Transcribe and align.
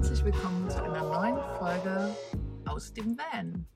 herzlich 0.00 0.24
willkommen 0.24 0.70
zu 0.70 0.82
einer 0.82 1.02
neuen 1.02 1.36
Folge 1.58 2.16
aus 2.64 2.94
dem 2.94 3.18
Van. 3.18 3.66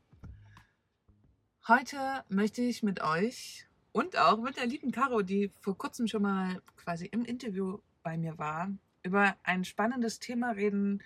Heute 1.68 2.24
möchte 2.30 2.62
ich 2.62 2.82
mit 2.82 3.02
euch 3.02 3.66
und 3.92 4.16
auch 4.16 4.38
mit 4.38 4.56
der 4.56 4.64
lieben 4.64 4.90
Caro, 4.90 5.20
die 5.20 5.50
vor 5.60 5.76
kurzem 5.76 6.08
schon 6.08 6.22
mal 6.22 6.62
quasi 6.78 7.04
im 7.04 7.26
Interview 7.26 7.76
bei 8.02 8.16
mir 8.16 8.38
war, 8.38 8.70
über 9.02 9.36
ein 9.42 9.66
spannendes 9.66 10.18
Thema 10.18 10.52
reden, 10.52 11.02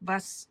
was 0.00 0.48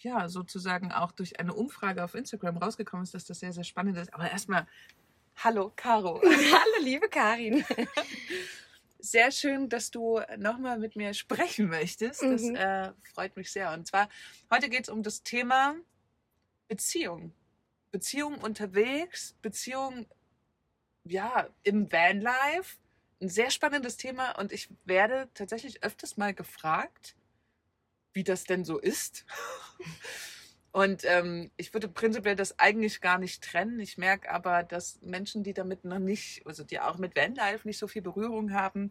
ja 0.00 0.28
sozusagen 0.28 0.90
auch 0.90 1.12
durch 1.12 1.38
eine 1.38 1.54
Umfrage 1.54 2.02
auf 2.02 2.16
Instagram 2.16 2.56
rausgekommen 2.56 3.04
ist, 3.04 3.14
dass 3.14 3.26
das 3.26 3.38
sehr, 3.38 3.52
sehr 3.52 3.62
spannend 3.62 3.96
ist. 3.96 4.12
Aber 4.12 4.28
erstmal, 4.28 4.66
hallo 5.36 5.72
Caro. 5.76 6.20
Hallo, 6.24 6.82
liebe 6.84 7.08
Karin. 7.08 7.64
Sehr 9.02 9.30
schön, 9.30 9.68
dass 9.68 9.90
du 9.90 10.20
nochmal 10.36 10.78
mit 10.78 10.96
mir 10.96 11.14
sprechen 11.14 11.68
möchtest. 11.68 12.22
Das 12.22 12.42
Mhm. 12.42 12.54
äh, 12.56 12.92
freut 13.14 13.36
mich 13.36 13.50
sehr. 13.50 13.72
Und 13.72 13.86
zwar, 13.86 14.08
heute 14.50 14.68
geht 14.68 14.84
es 14.84 14.88
um 14.88 15.02
das 15.02 15.22
Thema 15.22 15.76
Beziehung. 16.68 17.32
Beziehung 17.90 18.38
unterwegs, 18.38 19.34
Beziehung 19.42 20.06
ja, 21.04 21.48
im 21.62 21.90
Vanlife. 21.90 22.78
Ein 23.20 23.28
sehr 23.28 23.50
spannendes 23.50 23.96
Thema 23.96 24.38
und 24.38 24.52
ich 24.52 24.68
werde 24.84 25.28
tatsächlich 25.34 25.82
öfters 25.82 26.16
mal 26.16 26.32
gefragt, 26.32 27.16
wie 28.12 28.24
das 28.24 28.44
denn 28.44 28.64
so 28.64 28.78
ist. 28.78 29.24
Und 30.72 31.04
ähm, 31.04 31.50
ich 31.56 31.74
würde 31.74 31.88
prinzipiell 31.88 32.36
das 32.36 32.58
eigentlich 32.58 33.00
gar 33.00 33.18
nicht 33.18 33.42
trennen. 33.42 33.80
Ich 33.80 33.98
merke 33.98 34.30
aber, 34.30 34.62
dass 34.62 35.00
Menschen, 35.02 35.42
die 35.42 35.52
damit 35.52 35.84
noch 35.84 35.98
nicht, 35.98 36.46
also 36.46 36.62
die 36.62 36.78
auch 36.78 36.96
mit 36.96 37.16
Vanlife 37.16 37.66
nicht 37.66 37.78
so 37.78 37.88
viel 37.88 38.02
Berührung 38.02 38.52
haben, 38.52 38.90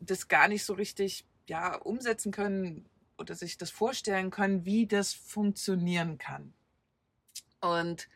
das 0.00 0.28
gar 0.28 0.48
nicht 0.48 0.64
so 0.64 0.74
richtig 0.74 1.24
ja, 1.46 1.76
umsetzen 1.76 2.30
können 2.30 2.86
oder 3.16 3.34
sich 3.34 3.56
das 3.56 3.70
vorstellen 3.70 4.30
können, 4.30 4.66
wie 4.66 4.86
das 4.86 5.14
funktionieren 5.14 6.18
kann. 6.18 6.52
Und 7.60 8.08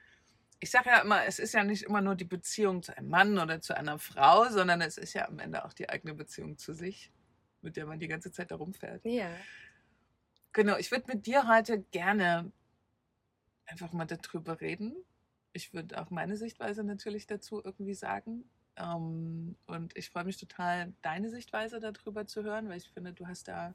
ich 0.61 0.71
sage 0.71 0.91
ja 0.91 1.01
immer, 1.01 1.25
es 1.25 1.39
ist 1.39 1.55
ja 1.55 1.65
nicht 1.65 1.85
immer 1.85 2.01
nur 2.01 2.15
die 2.15 2.25
Beziehung 2.25 2.83
zu 2.83 2.97
einem 2.97 3.09
Mann 3.09 3.39
oder 3.39 3.61
zu 3.61 3.77
einer 3.77 3.99
Frau, 3.99 4.49
sondern 4.51 4.83
es 4.83 4.99
ist 4.99 5.15
ja 5.15 5.29
am 5.29 5.39
Ende 5.39 5.65
auch 5.65 5.73
die 5.73 5.89
eigene 5.89 6.15
Beziehung 6.15 6.59
zu 6.59 6.75
sich, 6.75 7.11
mit 7.63 7.77
der 7.77 7.87
man 7.87 7.99
die 7.99 8.09
ganze 8.09 8.33
Zeit 8.33 8.51
da 8.51 8.57
rumfährt. 8.57 9.05
Ja. 9.05 9.31
Genau, 10.53 10.77
ich 10.77 10.91
würde 10.91 11.05
mit 11.09 11.27
dir 11.27 11.47
heute 11.47 11.81
gerne 11.93 12.51
einfach 13.69 13.93
mal 13.93 14.07
darüber 14.07 14.61
reden. 14.61 14.97
Ich 15.53 15.73
würde 15.73 16.01
auch 16.01 16.11
meine 16.11 16.37
Sichtweise 16.37 16.85
natürlich 16.85 17.27
dazu 17.27 17.63
irgendwie 17.65 17.95
sagen. 17.95 18.49
Ähm, 18.77 19.57
und 19.67 19.97
ich 19.97 20.11
freue 20.11 20.25
mich 20.25 20.39
total, 20.39 20.93
deine 21.03 21.31
Sichtweise 21.31 21.81
darüber 21.81 22.27
zu 22.27 22.43
hören, 22.43 22.69
weil 22.69 22.79
ich 22.79 22.91
finde, 22.91 23.13
du 23.13 23.27
hast 23.27 23.49
da 23.49 23.75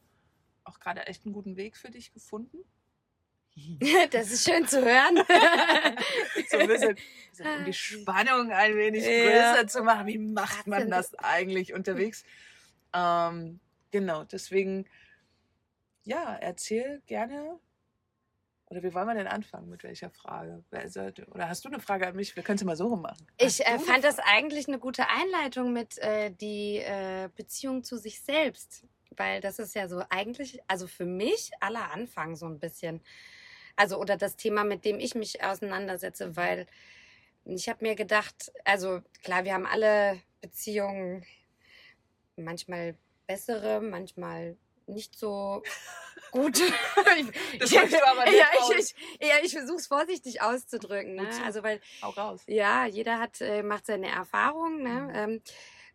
auch 0.64 0.80
gerade 0.80 1.08
echt 1.08 1.26
einen 1.26 1.34
guten 1.34 1.58
Weg 1.58 1.78
für 1.78 1.92
dich 1.92 2.14
gefunden. 2.14 2.58
Das 4.12 4.32
ist 4.32 4.50
schön 4.50 4.68
zu 4.68 4.84
hören. 4.84 5.18
so 6.50 6.58
ein 6.58 6.68
bisschen, 6.68 6.98
um 7.40 7.66
die 7.66 7.74
Spannung 7.74 8.52
ein 8.52 8.76
wenig 8.76 9.06
Ja. 9.06 9.54
größer 9.54 9.68
zu 9.68 9.84
machen. 9.84 10.08
Wie 10.08 10.18
macht 10.18 10.66
man 10.66 10.90
das 10.90 11.14
eigentlich 11.16 11.74
unterwegs? 11.74 12.24
Ähm, 12.94 13.60
genau, 13.92 14.24
deswegen, 14.24 14.86
ja, 16.04 16.36
erzähl 16.36 17.02
gerne. 17.06 17.60
Oder 18.74 18.82
wie 18.82 18.94
wollen 18.96 19.06
wir 19.06 19.14
denn 19.14 19.28
anfangen? 19.28 19.70
Mit 19.70 19.84
welcher 19.84 20.10
Frage? 20.10 20.64
Wer 20.72 20.90
sollte, 20.90 21.28
oder 21.28 21.48
hast 21.48 21.64
du 21.64 21.70
eine 21.70 21.80
Frage 21.80 22.08
an 22.08 22.16
mich? 22.16 22.36
Wir 22.36 22.42
können 22.42 22.56
es 22.56 22.64
mal 22.64 22.76
so 22.76 22.88
rum 22.88 23.04
machen. 23.04 23.28
Hast 23.40 23.60
Ich 23.60 23.68
äh, 23.68 23.78
fand 23.78 24.04
das 24.04 24.18
eigentlich 24.18 24.68
eine 24.68 24.80
gute 24.80 25.08
Einleitung 25.10 25.74
mit 25.74 26.00
äh, 26.00 26.32
die 26.32 26.78
äh, 26.78 27.30
Beziehung 27.36 27.84
zu 27.84 27.98
sich 27.98 28.20
selbst. 28.20 28.84
Weil 29.16 29.42
das 29.42 29.60
ist 29.60 29.76
ja 29.76 29.88
so 29.88 30.02
eigentlich, 30.10 30.60
also 30.68 30.88
für 30.88 31.06
mich 31.06 31.52
aller 31.60 31.92
Anfang 31.92 32.36
so 32.36 32.48
ein 32.48 32.58
bisschen. 32.58 33.02
Also, 33.76 34.00
oder 34.00 34.18
das 34.18 34.38
Thema, 34.38 34.64
mit 34.64 34.86
dem 34.86 35.00
ich 35.00 35.14
mich 35.14 35.44
auseinandersetze, 35.44 36.36
weil 36.36 36.66
ich 37.46 37.70
habe 37.70 37.86
mir 37.86 37.94
gedacht, 37.94 38.52
also 38.66 39.02
klar, 39.22 39.44
wir 39.44 39.54
haben 39.54 39.68
alle 39.68 40.20
Beziehungen, 40.42 41.24
manchmal 42.38 42.98
bessere, 43.28 43.82
manchmal 43.82 44.58
nicht 44.88 45.16
so 45.16 45.62
gut. 46.34 46.60
Das 47.60 47.70
sagst 47.70 47.94
du 47.94 48.08
aber 48.08 48.26
nicht 48.26 48.38
ja, 48.38 48.48
ich, 48.60 48.96
ich, 49.20 49.28
ja, 49.28 49.36
ich 49.44 49.54
versuche 49.54 49.78
es 49.78 49.88
vorsichtig 49.88 50.42
auszudrücken. 50.42 51.16
Ne? 51.16 51.30
Also, 51.46 51.62
weil 51.64 51.80
Hau 52.02 52.10
raus. 52.10 52.42
ja, 52.48 52.86
jeder 52.86 53.20
hat, 53.20 53.40
äh, 53.42 53.62
macht 53.62 53.86
seine 53.86 54.10
Erfahrungen. 54.10 54.82
Ne? 54.84 54.90
Mhm. 54.90 55.12
Ähm, 55.14 55.42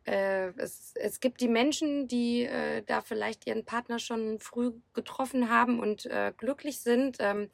äh, 0.06 0.52
es, 0.60 0.94
es 0.94 1.20
gibt 1.20 1.40
die 1.40 1.48
Menschen, 1.48 2.06
die 2.06 2.44
äh, 2.44 2.82
da 2.82 3.00
vielleicht 3.02 3.46
ihren 3.46 3.64
Partner 3.64 3.98
schon 3.98 4.38
früh 4.38 4.72
getroffen 4.94 5.50
haben 5.50 5.80
und 5.80 6.06
äh, 6.06 6.32
glücklich 6.36 6.80
sind. 6.80 7.16
Ähm, 7.18 7.50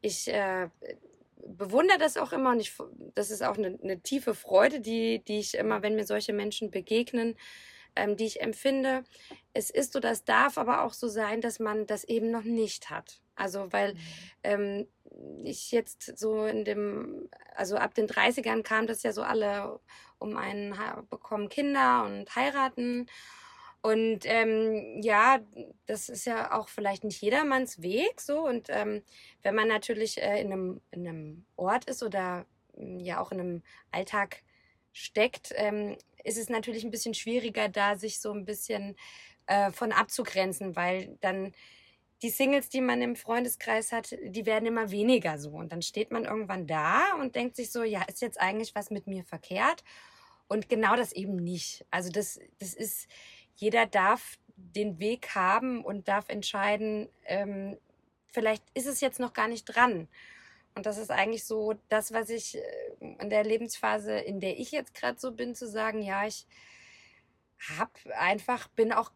ich 0.00 0.28
äh, 0.28 0.68
bewundere 1.36 1.98
das 1.98 2.16
auch 2.16 2.32
immer 2.32 2.50
und 2.50 2.60
ich, 2.60 2.74
das 3.14 3.30
ist 3.30 3.42
auch 3.42 3.56
eine, 3.56 3.78
eine 3.82 4.00
tiefe 4.00 4.34
Freude, 4.34 4.80
die, 4.80 5.20
die 5.20 5.38
ich 5.38 5.54
immer, 5.54 5.82
wenn 5.82 5.94
mir 5.94 6.04
solche 6.04 6.32
Menschen 6.32 6.70
begegnen, 6.70 7.36
ähm, 7.96 8.16
die 8.16 8.26
ich 8.26 8.40
empfinde. 8.40 9.04
Es 9.54 9.70
ist 9.70 9.92
so, 9.92 10.00
das 10.00 10.24
darf 10.24 10.58
aber 10.58 10.82
auch 10.82 10.92
so 10.92 11.08
sein, 11.08 11.40
dass 11.40 11.58
man 11.58 11.86
das 11.86 12.04
eben 12.04 12.30
noch 12.30 12.44
nicht 12.44 12.90
hat. 12.90 13.20
Also, 13.34 13.72
weil 13.72 13.94
ähm, 14.42 14.86
ich 15.44 15.70
jetzt 15.70 16.18
so 16.18 16.44
in 16.44 16.64
dem, 16.64 17.28
also 17.54 17.76
ab 17.76 17.94
den 17.94 18.06
30ern 18.06 18.62
kam 18.62 18.86
das 18.86 19.02
ja 19.02 19.12
so 19.12 19.22
alle 19.22 19.80
um 20.18 20.36
einen, 20.36 20.74
bekommen 21.08 21.48
Kinder 21.48 22.04
und 22.04 22.34
heiraten. 22.34 23.06
Und 23.80 24.20
ähm, 24.24 25.00
ja, 25.02 25.38
das 25.86 26.08
ist 26.08 26.26
ja 26.26 26.52
auch 26.58 26.68
vielleicht 26.68 27.04
nicht 27.04 27.22
jedermanns 27.22 27.80
Weg 27.80 28.20
so. 28.20 28.40
Und 28.40 28.68
ähm, 28.70 29.02
wenn 29.42 29.54
man 29.54 29.68
natürlich 29.68 30.20
äh, 30.20 30.40
in, 30.40 30.52
einem, 30.52 30.80
in 30.90 31.06
einem 31.06 31.46
Ort 31.56 31.84
ist 31.84 32.02
oder 32.02 32.44
mm, 32.76 32.98
ja 32.98 33.20
auch 33.20 33.30
in 33.30 33.40
einem 33.40 33.62
Alltag 33.92 34.42
steckt, 34.92 35.52
ähm, 35.54 35.96
ist 36.24 36.38
es 36.38 36.48
natürlich 36.48 36.84
ein 36.84 36.90
bisschen 36.90 37.14
schwieriger, 37.14 37.68
da 37.68 37.96
sich 37.96 38.20
so 38.20 38.32
ein 38.32 38.44
bisschen 38.44 38.96
äh, 39.48 39.72
von 39.72 39.92
abzugrenzen, 39.92 40.76
weil 40.76 41.16
dann 41.20 41.52
die 42.22 42.30
Singles, 42.30 42.68
die 42.68 42.80
man 42.80 43.00
im 43.00 43.16
Freundeskreis 43.16 43.92
hat, 43.92 44.16
die 44.22 44.46
werden 44.46 44.66
immer 44.66 44.90
weniger 44.90 45.38
so. 45.38 45.50
Und 45.50 45.72
dann 45.72 45.82
steht 45.82 46.10
man 46.10 46.24
irgendwann 46.24 46.66
da 46.66 47.14
und 47.20 47.34
denkt 47.34 47.56
sich 47.56 47.70
so, 47.70 47.82
ja, 47.82 48.02
ist 48.02 48.22
jetzt 48.22 48.40
eigentlich 48.40 48.74
was 48.74 48.90
mit 48.90 49.06
mir 49.06 49.24
verkehrt? 49.24 49.84
Und 50.48 50.68
genau 50.68 50.96
das 50.96 51.12
eben 51.12 51.36
nicht. 51.36 51.84
Also 51.90 52.10
das, 52.10 52.40
das 52.58 52.74
ist, 52.74 53.08
jeder 53.54 53.86
darf 53.86 54.38
den 54.56 54.98
Weg 54.98 55.34
haben 55.34 55.84
und 55.84 56.08
darf 56.08 56.28
entscheiden, 56.28 57.08
ähm, 57.24 57.78
vielleicht 58.26 58.64
ist 58.74 58.86
es 58.86 59.00
jetzt 59.00 59.20
noch 59.20 59.32
gar 59.32 59.48
nicht 59.48 59.64
dran. 59.64 60.08
Und 60.74 60.86
das 60.86 60.98
ist 60.98 61.10
eigentlich 61.10 61.44
so 61.44 61.74
das, 61.88 62.12
was 62.12 62.30
ich 62.30 62.56
äh, 62.56 62.62
in 63.20 63.30
der 63.30 63.44
Lebensphase, 63.44 64.18
in 64.18 64.40
der 64.40 64.58
ich 64.58 64.72
jetzt 64.72 64.94
gerade 64.94 65.18
so 65.18 65.32
bin, 65.32 65.54
zu 65.54 65.68
sagen, 65.68 66.02
ja, 66.02 66.26
ich 66.26 66.46
hab 67.76 67.98
einfach, 68.16 68.68
bin 68.68 68.92
auch, 68.92 69.10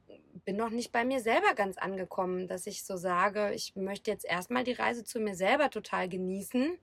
bin 0.44 0.56
noch 0.56 0.70
nicht 0.70 0.92
bei 0.92 1.04
mir 1.04 1.20
selber 1.20 1.54
ganz 1.54 1.78
angekommen, 1.78 2.48
dass 2.48 2.66
ich 2.66 2.84
so 2.84 2.96
sage, 2.96 3.52
ich 3.52 3.76
möchte 3.76 4.10
jetzt 4.10 4.24
erstmal 4.24 4.64
die 4.64 4.72
Reise 4.72 5.04
zu 5.04 5.20
mir 5.20 5.34
selber 5.34 5.70
total 5.70 6.08
genießen 6.08 6.78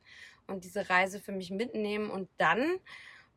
und 0.47 0.63
diese 0.63 0.89
Reise 0.89 1.19
für 1.19 1.31
mich 1.31 1.51
mitnehmen 1.51 2.09
und 2.09 2.29
dann, 2.37 2.79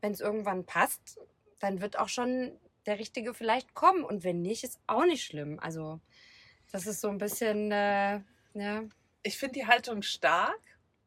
wenn 0.01 0.13
es 0.13 0.21
irgendwann 0.21 0.65
passt, 0.65 1.19
dann 1.59 1.81
wird 1.81 1.99
auch 1.99 2.09
schon 2.09 2.53
der 2.87 2.99
Richtige 2.99 3.35
vielleicht 3.35 3.75
kommen 3.75 4.05
und 4.05 4.25
wenn 4.25 4.43
nicht, 4.43 4.65
ist 4.65 4.81
auch 4.87 5.05
nicht 5.05 5.25
schlimm. 5.25 5.59
Also 5.61 6.01
das 6.73 6.87
ist 6.87 7.01
so 7.01 7.09
ein 7.09 7.19
bisschen, 7.19 7.71
äh, 7.71 8.21
ja, 8.55 8.85
Ich 9.23 9.39
finde 9.39 9.55
die 9.61 9.67
Haltung 9.67 10.03
stark. 10.03 10.61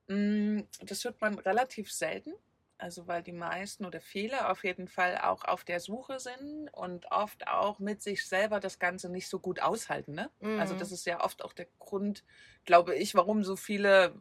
Mm, 0.08 0.62
Das 0.82 1.04
hört 1.04 1.20
man 1.22 1.38
relativ 1.40 1.92
selten. 1.92 2.34
Also 2.78 3.08
weil 3.08 3.24
die 3.24 3.32
meisten 3.32 3.86
oder 3.86 4.02
viele 4.02 4.50
auf 4.50 4.66
jeden 4.66 4.90
Fall 4.90 5.18
auch 5.20 5.46
auf 5.46 5.64
der 5.64 5.80
Suche 5.80 6.20
sind 6.20 6.68
und 6.74 7.06
oft 7.10 7.48
auch 7.48 7.80
mit 7.80 8.02
sich 8.02 8.28
selber 8.28 8.60
das 8.60 8.80
Ganze 8.80 9.10
nicht 9.10 9.30
so 9.30 9.40
gut 9.40 9.62
aushalten. 9.62 10.14
Ne? 10.14 10.30
Also 10.56 10.74
Mhm. 10.74 10.76
das 10.76 10.92
ist 10.92 11.06
ja 11.06 11.24
oft 11.24 11.44
auch 11.44 11.54
der 11.54 11.68
Grund, 11.80 12.26
glaube 12.66 12.94
ich, 12.96 13.16
warum 13.16 13.46
so 13.46 13.56
viele 13.56 14.14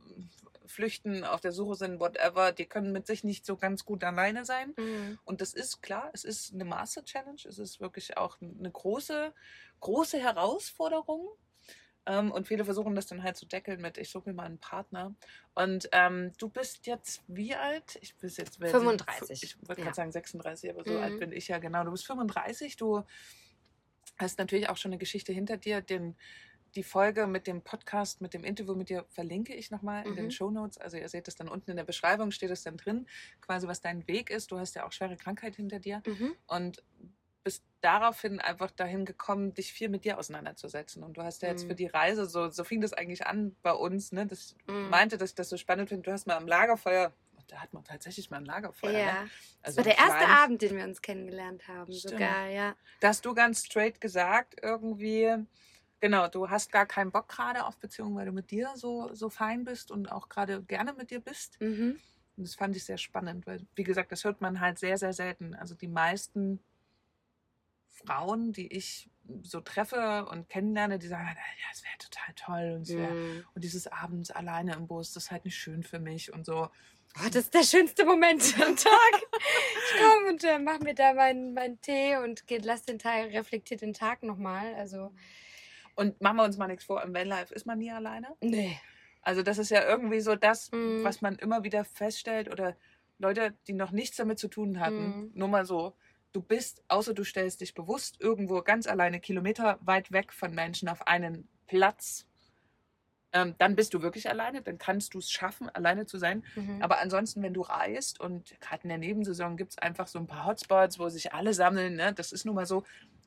flüchten, 0.66 1.24
auf 1.24 1.40
der 1.40 1.52
Suche 1.52 1.74
sind, 1.74 1.98
whatever. 2.00 2.52
Die 2.52 2.66
können 2.66 2.92
mit 2.92 3.06
sich 3.08 3.24
nicht 3.24 3.44
so 3.44 3.56
ganz 3.56 3.84
gut 3.84 4.04
alleine 4.04 4.44
sein. 4.44 4.76
Mhm. 4.76 5.18
Und 5.24 5.40
das 5.40 5.52
ist 5.52 5.82
klar, 5.82 6.10
es 6.14 6.22
ist 6.24 6.54
eine 6.54 6.64
Master 6.64 7.04
Challenge, 7.04 7.40
es 7.46 7.58
ist 7.58 7.80
wirklich 7.80 8.16
auch 8.16 8.40
eine 8.40 8.70
große, 8.70 9.34
große 9.80 10.18
Herausforderung. 10.18 11.28
Ähm, 12.06 12.30
und 12.32 12.46
viele 12.48 12.64
versuchen 12.64 12.94
das 12.94 13.06
dann 13.06 13.22
halt 13.22 13.36
zu 13.36 13.46
deckeln 13.46 13.80
mit, 13.80 13.96
ich 13.98 14.10
suche 14.10 14.28
mir 14.28 14.34
mal 14.34 14.44
einen 14.44 14.58
Partner. 14.58 15.14
Und 15.54 15.88
ähm, 15.92 16.32
du 16.38 16.48
bist 16.48 16.86
jetzt 16.86 17.22
wie 17.28 17.54
alt? 17.54 17.98
Ich 18.02 18.14
bin 18.16 18.28
jetzt 18.30 18.56
35. 18.58 19.42
Ich 19.42 19.56
wollte 19.68 19.80
Ja. 19.80 19.84
gerade 19.86 19.96
sagen 19.96 20.12
36, 20.12 20.70
aber 20.70 20.84
so 20.84 20.92
Mhm. 20.92 20.98
alt 20.98 21.18
bin 21.18 21.32
ich 21.32 21.48
ja 21.48 21.58
genau. 21.58 21.84
Du 21.84 21.90
bist 21.92 22.06
35, 22.06 22.76
du 22.76 23.04
hast 24.18 24.38
natürlich 24.38 24.68
auch 24.68 24.76
schon 24.76 24.90
eine 24.90 24.98
Geschichte 24.98 25.32
hinter 25.32 25.56
dir. 25.56 25.80
Den, 25.80 26.16
die 26.74 26.82
Folge 26.82 27.26
mit 27.26 27.46
dem 27.46 27.62
Podcast, 27.62 28.20
mit 28.20 28.34
dem 28.34 28.44
Interview 28.44 28.74
mit 28.74 28.88
dir 28.88 29.06
verlinke 29.10 29.54
ich 29.54 29.70
nochmal 29.70 30.06
in 30.06 30.14
den 30.16 30.26
Mhm. 30.26 30.30
Show 30.30 30.50
Notes. 30.50 30.76
Also 30.78 30.96
ihr 30.96 31.08
seht 31.08 31.26
es 31.28 31.36
dann 31.36 31.48
unten 31.48 31.70
in 31.70 31.76
der 31.76 31.84
Beschreibung, 31.84 32.30
steht 32.32 32.50
es 32.50 32.64
dann 32.64 32.76
drin, 32.76 33.06
quasi 33.40 33.66
was 33.66 33.80
dein 33.80 34.06
Weg 34.08 34.28
ist. 34.30 34.50
Du 34.50 34.58
hast 34.58 34.74
ja 34.74 34.84
auch 34.86 34.92
schwere 34.92 35.16
Krankheit 35.16 35.56
hinter 35.56 35.78
dir 35.78 36.02
Mhm. 36.06 36.34
und 36.48 36.82
daraufhin 37.84 38.40
einfach 38.40 38.70
dahin 38.70 39.04
gekommen, 39.04 39.52
dich 39.54 39.72
viel 39.72 39.88
mit 39.88 40.04
dir 40.04 40.18
auseinanderzusetzen. 40.18 41.02
Und 41.02 41.16
du 41.16 41.22
hast 41.22 41.42
ja 41.42 41.48
jetzt 41.50 41.64
Mhm. 41.64 41.68
für 41.68 41.74
die 41.74 41.86
Reise, 41.86 42.26
so, 42.26 42.48
so 42.50 42.64
fing 42.64 42.80
das 42.80 42.92
eigentlich 42.92 43.26
an 43.26 43.54
bei 43.62 43.72
uns, 43.72 44.12
ne? 44.12 44.26
Das 44.26 44.56
Mhm. 44.66 44.88
meinte, 44.90 45.18
dass 45.18 45.30
ich 45.30 45.34
das 45.34 45.48
so 45.48 45.56
spannend 45.56 45.88
finde. 45.90 46.02
Du 46.02 46.12
hast 46.12 46.26
mal 46.26 46.36
am 46.36 46.46
Lagerfeuer, 46.46 47.12
da 47.48 47.56
hat 47.60 47.72
man 47.74 47.84
tatsächlich 47.84 48.30
mal 48.30 48.38
ein 48.38 48.46
Lagerfeuer. 48.46 48.92
Ne? 48.92 48.98
Ja. 49.00 49.22
Das 49.62 49.64
Also 49.64 49.76
war 49.78 49.84
der 49.84 49.98
erste 49.98 50.16
kleines- 50.18 50.36
Abend, 50.38 50.62
den 50.62 50.76
wir 50.76 50.84
uns 50.84 51.02
kennengelernt 51.02 51.68
haben. 51.68 51.92
Stimmt. 51.92 52.12
Sogar, 52.14 52.46
ja. 52.48 52.74
Da 53.00 53.08
hast 53.08 53.24
du 53.26 53.34
ganz 53.34 53.64
straight 53.66 54.00
gesagt, 54.00 54.56
irgendwie, 54.62 55.34
genau, 56.00 56.26
du 56.28 56.48
hast 56.48 56.72
gar 56.72 56.86
keinen 56.86 57.10
Bock 57.12 57.28
gerade 57.28 57.64
auf 57.66 57.76
Beziehungen, 57.78 58.16
weil 58.16 58.26
du 58.26 58.32
mit 58.32 58.50
dir 58.50 58.70
so, 58.76 59.12
so 59.14 59.28
fein 59.28 59.64
bist 59.64 59.90
und 59.90 60.10
auch 60.10 60.28
gerade 60.30 60.62
gerne 60.62 60.94
mit 60.94 61.10
dir 61.10 61.20
bist. 61.20 61.60
Mhm. 61.60 62.00
Und 62.36 62.46
das 62.48 62.54
fand 62.56 62.74
ich 62.76 62.84
sehr 62.84 62.98
spannend, 62.98 63.46
weil, 63.46 63.60
wie 63.74 63.84
gesagt, 63.84 64.10
das 64.10 64.24
hört 64.24 64.40
man 64.40 64.58
halt 64.60 64.78
sehr, 64.78 64.96
sehr 64.98 65.12
selten. 65.12 65.54
Also 65.54 65.74
die 65.76 65.86
meisten 65.86 66.60
Frauen, 67.94 68.52
die 68.52 68.72
ich 68.72 69.08
so 69.42 69.60
treffe 69.60 70.26
und 70.26 70.48
kennenlerne, 70.48 70.98
die 70.98 71.06
sagen, 71.06 71.26
ja, 71.26 71.66
es 71.72 71.82
wäre 71.82 71.96
total 71.98 72.34
toll 72.34 72.76
und, 72.76 72.88
wär, 72.88 73.08
Mhm. 73.14 73.44
und 73.54 73.64
dieses 73.64 73.86
abends 73.86 74.30
alleine 74.30 74.74
im 74.74 74.86
Bus, 74.86 75.12
das 75.12 75.24
ist 75.24 75.30
halt 75.30 75.44
nicht 75.46 75.56
schön 75.56 75.82
für 75.82 75.98
mich 75.98 76.32
und 76.32 76.44
so. 76.44 76.68
Oh, 77.16 77.26
das 77.28 77.36
ist 77.44 77.54
der 77.54 77.62
schönste 77.62 78.04
Moment 78.04 78.42
am 78.66 78.76
Tag. 78.76 79.12
Ich 79.12 80.00
komme 80.02 80.28
und 80.30 80.44
äh, 80.44 80.58
mach 80.58 80.80
mir 80.80 80.94
da 80.94 81.14
meinen 81.14 81.54
meinen 81.54 81.80
Tee 81.80 82.16
und 82.16 82.46
geh, 82.46 82.58
lass 82.58 82.82
den 82.82 82.98
Teil 82.98 83.30
reflektiert 83.30 83.80
den 83.82 83.94
Tag 83.94 84.22
nochmal. 84.24 84.74
Also, 84.74 85.14
Und 85.94 86.20
machen 86.20 86.36
wir 86.36 86.44
uns 86.44 86.56
mal 86.58 86.66
nichts 86.66 86.84
vor, 86.84 87.02
im 87.02 87.14
Vanlife 87.14 87.54
ist 87.54 87.66
man 87.66 87.78
nie 87.78 87.92
alleine. 87.92 88.28
nee. 88.40 88.78
Also 89.22 89.42
das 89.42 89.56
ist 89.56 89.70
ja 89.70 89.82
irgendwie 89.88 90.20
so 90.20 90.34
das, 90.36 90.70
Mhm. 90.70 91.02
was 91.02 91.22
man 91.22 91.36
immer 91.36 91.62
wieder 91.64 91.84
feststellt 91.86 92.50
oder 92.50 92.76
Leute, 93.18 93.54
die 93.68 93.72
noch 93.72 93.90
nichts 93.90 94.18
damit 94.18 94.38
zu 94.38 94.48
tun 94.48 94.80
hatten, 94.80 95.04
Mhm. 95.06 95.30
nur 95.34 95.48
mal 95.48 95.64
so, 95.64 95.96
du 96.34 96.42
bist, 96.42 96.82
außer 96.88 97.14
du 97.14 97.24
stellst 97.24 97.60
dich 97.60 97.74
bewusst 97.74 98.20
irgendwo 98.20 98.60
ganz 98.62 98.86
alleine 98.86 99.20
Kilometer 99.20 99.78
weit 99.80 100.12
weg 100.12 100.32
von 100.32 100.54
Menschen 100.54 100.88
auf 100.88 101.06
einen 101.06 101.48
Platz, 101.66 102.26
ähm, 103.32 103.54
dann 103.58 103.74
bist 103.74 103.94
du 103.94 104.02
wirklich 104.02 104.28
alleine, 104.28 104.62
dann 104.62 104.78
kannst 104.78 105.14
du 105.14 105.18
es 105.18 105.30
schaffen, 105.30 105.68
alleine 105.68 106.06
zu 106.06 106.18
sein. 106.18 106.44
Mhm. 106.54 106.82
Aber 106.82 107.00
ansonsten, 107.00 107.42
wenn 107.42 107.52
du 107.52 107.62
reist 107.62 108.20
und 108.20 108.58
gerade 108.60 108.84
in 108.84 108.88
der 108.90 108.98
Nebensaison 108.98 109.56
gibt 109.56 109.72
es 109.72 109.78
einfach 109.78 110.06
so 110.06 110.18
ein 110.18 110.26
paar 110.26 110.46
Hotspots, 110.46 110.98
wo 110.98 111.08
sich 111.08 111.32
alle 111.32 111.52
sammeln, 111.52 111.96
ne? 111.96 112.12
das 112.12 112.32
ist 112.32 112.44
nun 112.44 112.54
mal 112.54 112.66
so, 112.66 112.84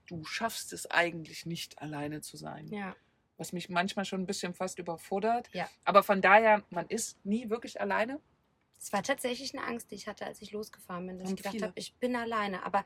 du 0.08 0.24
schaffst 0.24 0.72
es 0.72 0.90
eigentlich 0.90 1.46
nicht, 1.46 1.82
alleine 1.82 2.22
zu 2.22 2.38
sein 2.38 2.68
ja. 2.68 2.96
was 3.36 3.52
mich 3.52 3.70
manchmal 3.70 4.06
schon 4.06 4.22
ein 4.22 4.26
bisschen 4.26 4.54
fast 4.54 4.80
überfordert. 4.80 5.50
Ja. 5.52 5.68
Aber 5.84 6.04
von 6.04 6.22
daher, 6.22 6.64
man 6.70 6.88
ist 6.88 7.24
nie 7.26 7.50
wirklich 7.50 7.82
alleine. 7.82 8.22
Es 8.80 8.94
war 8.94 9.04
tatsächlich 9.04 9.56
eine 9.56 9.66
Angst, 9.66 9.92
die 9.92 9.96
ich 9.96 10.08
hatte, 10.08 10.26
als 10.26 10.42
ich 10.42 10.52
losgefahren 10.52 11.08
bin, 11.08 11.18
dass 11.18 11.28
Haben 11.28 11.36
ich 11.36 11.44
gedacht 11.44 11.62
habe, 11.62 11.74
ich 11.76 11.96
bin 11.96 12.16
alleine. 12.16 12.66
Aber 12.66 12.84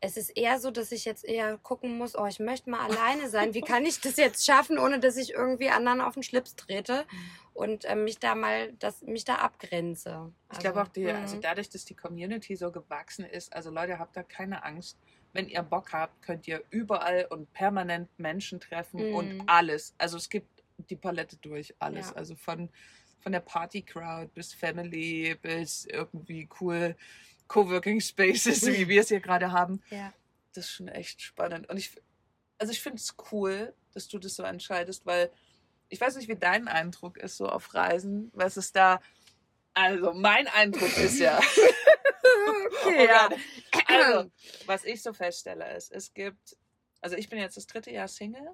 es 0.00 0.16
ist 0.16 0.30
eher 0.30 0.60
so, 0.60 0.70
dass 0.70 0.92
ich 0.92 1.04
jetzt 1.04 1.24
eher 1.24 1.56
gucken 1.58 1.96
muss, 1.96 2.16
oh, 2.16 2.26
ich 2.26 2.38
möchte 2.38 2.68
mal 2.68 2.80
alleine 2.80 3.28
sein. 3.30 3.54
Wie 3.54 3.62
kann 3.62 3.86
ich 3.86 4.00
das 4.00 4.16
jetzt 4.16 4.44
schaffen, 4.44 4.78
ohne 4.78 5.00
dass 5.00 5.16
ich 5.16 5.32
irgendwie 5.32 5.70
anderen 5.70 6.00
auf 6.00 6.14
den 6.14 6.22
Schlips 6.22 6.56
trete 6.56 7.06
und 7.54 7.84
äh, 7.86 7.96
mich 7.96 8.18
da 8.18 8.34
mal, 8.34 8.72
dass 8.74 9.02
mich 9.02 9.24
da 9.24 9.36
abgrenze. 9.36 10.32
Ich 10.52 10.58
glaube 10.58 10.82
auch, 10.82 10.88
die, 10.88 11.04
mhm. 11.04 11.16
also 11.16 11.38
dadurch, 11.40 11.70
dass 11.70 11.84
die 11.84 11.94
Community 11.94 12.54
so 12.56 12.70
gewachsen 12.70 13.24
ist, 13.24 13.52
also 13.54 13.70
Leute, 13.70 13.98
habt 13.98 14.16
da 14.16 14.22
keine 14.22 14.62
Angst. 14.64 14.98
Wenn 15.32 15.48
ihr 15.48 15.62
Bock 15.62 15.92
habt, 15.92 16.22
könnt 16.22 16.46
ihr 16.46 16.62
überall 16.70 17.26
und 17.30 17.52
permanent 17.52 18.08
Menschen 18.18 18.60
treffen 18.60 19.08
Mhm. 19.08 19.14
und 19.14 19.42
alles. 19.48 19.94
Also 19.98 20.16
es 20.16 20.28
gibt 20.28 20.62
die 20.90 20.96
Palette 20.96 21.36
durch 21.38 21.74
alles. 21.78 22.10
Ja. 22.10 22.16
Also 22.16 22.36
von, 22.36 22.68
von 23.24 23.32
der 23.32 23.40
Party-Crowd 23.40 24.30
bis 24.34 24.52
Family 24.52 25.34
bis 25.40 25.86
irgendwie 25.86 26.46
cool 26.60 26.94
Coworking 27.48 28.00
Spaces, 28.00 28.66
wie 28.66 28.86
wir 28.86 29.00
es 29.00 29.08
hier 29.08 29.20
gerade 29.20 29.50
haben. 29.50 29.82
ja. 29.90 30.12
das 30.52 30.66
ist 30.66 30.72
schon 30.72 30.88
echt 30.88 31.22
spannend. 31.22 31.68
Und 31.68 31.78
ich, 31.78 31.90
also 32.58 32.70
ich 32.70 32.80
finde 32.80 32.98
es 32.98 33.16
cool, 33.32 33.74
dass 33.92 34.08
du 34.08 34.18
das 34.18 34.36
so 34.36 34.42
entscheidest, 34.42 35.06
weil 35.06 35.32
ich 35.88 36.00
weiß 36.00 36.16
nicht, 36.16 36.28
wie 36.28 36.36
dein 36.36 36.68
Eindruck 36.68 37.16
ist 37.16 37.38
so 37.38 37.48
auf 37.48 37.74
Reisen. 37.74 38.30
Was 38.34 38.56
ist 38.56 38.76
da? 38.76 39.00
Also 39.72 40.12
mein 40.12 40.46
Eindruck 40.48 40.96
ist 40.98 41.18
ja, 41.18 41.40
Okay, 42.84 43.06
ja. 43.06 43.30
also 43.86 44.30
was 44.66 44.84
ich 44.84 45.02
so 45.02 45.14
feststelle 45.14 45.74
ist, 45.76 45.92
es 45.92 46.12
gibt, 46.12 46.56
also 47.00 47.16
ich 47.16 47.28
bin 47.30 47.38
jetzt 47.38 47.56
das 47.56 47.66
dritte 47.66 47.90
Jahr 47.90 48.08
Single, 48.08 48.50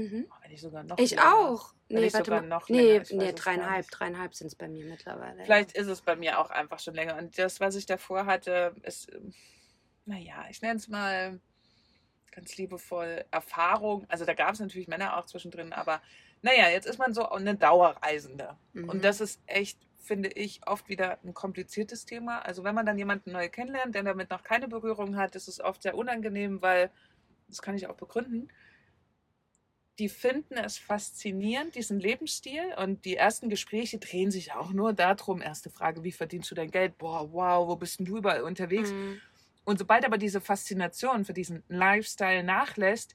Mhm. 0.00 0.26
oh, 0.30 0.34
wenn 0.42 0.52
ich 0.52 0.60
sogar 0.60 0.82
noch 0.84 0.98
Ich 0.98 1.10
länger. 1.10 1.34
auch. 1.36 1.74
Wenn 1.88 2.00
Nee, 2.00 2.06
ich 2.06 2.14
warte 2.14 2.26
sogar 2.26 2.40
mal. 2.42 2.48
noch 2.48 2.68
nee, 2.68 2.92
länger, 2.98 3.04
nee, 3.10 3.24
gar 3.26 3.32
dreieinhalb. 3.32 3.90
Dreieinhalb 3.90 4.34
sind 4.34 4.46
es 4.46 4.54
bei 4.54 4.68
mir 4.68 4.84
mittlerweile. 4.86 5.44
Vielleicht 5.44 5.72
ist 5.72 5.88
es 5.88 6.00
bei 6.02 6.16
mir 6.16 6.38
auch 6.38 6.50
einfach 6.50 6.78
schon 6.78 6.94
länger. 6.94 7.16
Und 7.18 7.36
das, 7.38 7.60
was 7.60 7.74
ich 7.74 7.86
davor 7.86 8.26
hatte, 8.26 8.74
ist, 8.82 9.12
ähm, 9.12 9.34
naja, 10.06 10.44
ich 10.50 10.62
nenne 10.62 10.76
es 10.76 10.88
mal 10.88 11.40
ganz 12.32 12.56
liebevoll 12.56 13.24
Erfahrung. 13.30 14.06
Also 14.08 14.24
da 14.24 14.34
gab 14.34 14.54
es 14.54 14.60
natürlich 14.60 14.88
Männer 14.88 15.16
auch 15.16 15.26
zwischendrin, 15.26 15.72
aber 15.72 16.00
naja, 16.42 16.68
jetzt 16.70 16.86
ist 16.86 16.98
man 16.98 17.12
so 17.12 17.28
eine 17.28 17.54
Dauerreisende. 17.56 18.56
Mhm. 18.72 18.88
Und 18.88 19.04
das 19.04 19.20
ist 19.20 19.40
echt, 19.46 19.78
finde 19.98 20.30
ich, 20.30 20.60
oft 20.66 20.88
wieder 20.88 21.18
ein 21.24 21.34
kompliziertes 21.34 22.06
Thema. 22.06 22.38
Also 22.40 22.64
wenn 22.64 22.74
man 22.74 22.86
dann 22.86 22.98
jemanden 22.98 23.32
neu 23.32 23.48
kennenlernt, 23.48 23.94
der 23.94 24.04
damit 24.04 24.30
noch 24.30 24.42
keine 24.44 24.68
Berührung 24.68 25.16
hat, 25.16 25.34
ist 25.36 25.48
es 25.48 25.60
oft 25.60 25.82
sehr 25.82 25.96
unangenehm, 25.96 26.62
weil, 26.62 26.90
das 27.48 27.60
kann 27.62 27.74
ich 27.74 27.88
auch 27.88 27.96
begründen, 27.96 28.48
die 30.00 30.08
finden 30.08 30.54
es 30.54 30.78
faszinierend, 30.78 31.74
diesen 31.74 32.00
Lebensstil. 32.00 32.74
Und 32.78 33.04
die 33.04 33.16
ersten 33.16 33.50
Gespräche 33.50 33.98
drehen 33.98 34.30
sich 34.30 34.52
auch 34.52 34.72
nur 34.72 34.94
darum. 34.94 35.42
Erste 35.42 35.68
Frage, 35.68 36.02
wie 36.02 36.10
verdienst 36.10 36.50
du 36.50 36.54
dein 36.54 36.70
Geld? 36.70 36.96
Boah, 36.96 37.30
wow, 37.32 37.68
wo 37.68 37.76
bist 37.76 37.98
denn 37.98 38.06
du 38.06 38.16
überall 38.16 38.42
unterwegs? 38.42 38.92
Mhm. 38.92 39.20
Und 39.64 39.78
sobald 39.78 40.06
aber 40.06 40.16
diese 40.16 40.40
Faszination 40.40 41.26
für 41.26 41.34
diesen 41.34 41.62
Lifestyle 41.68 42.42
nachlässt, 42.42 43.14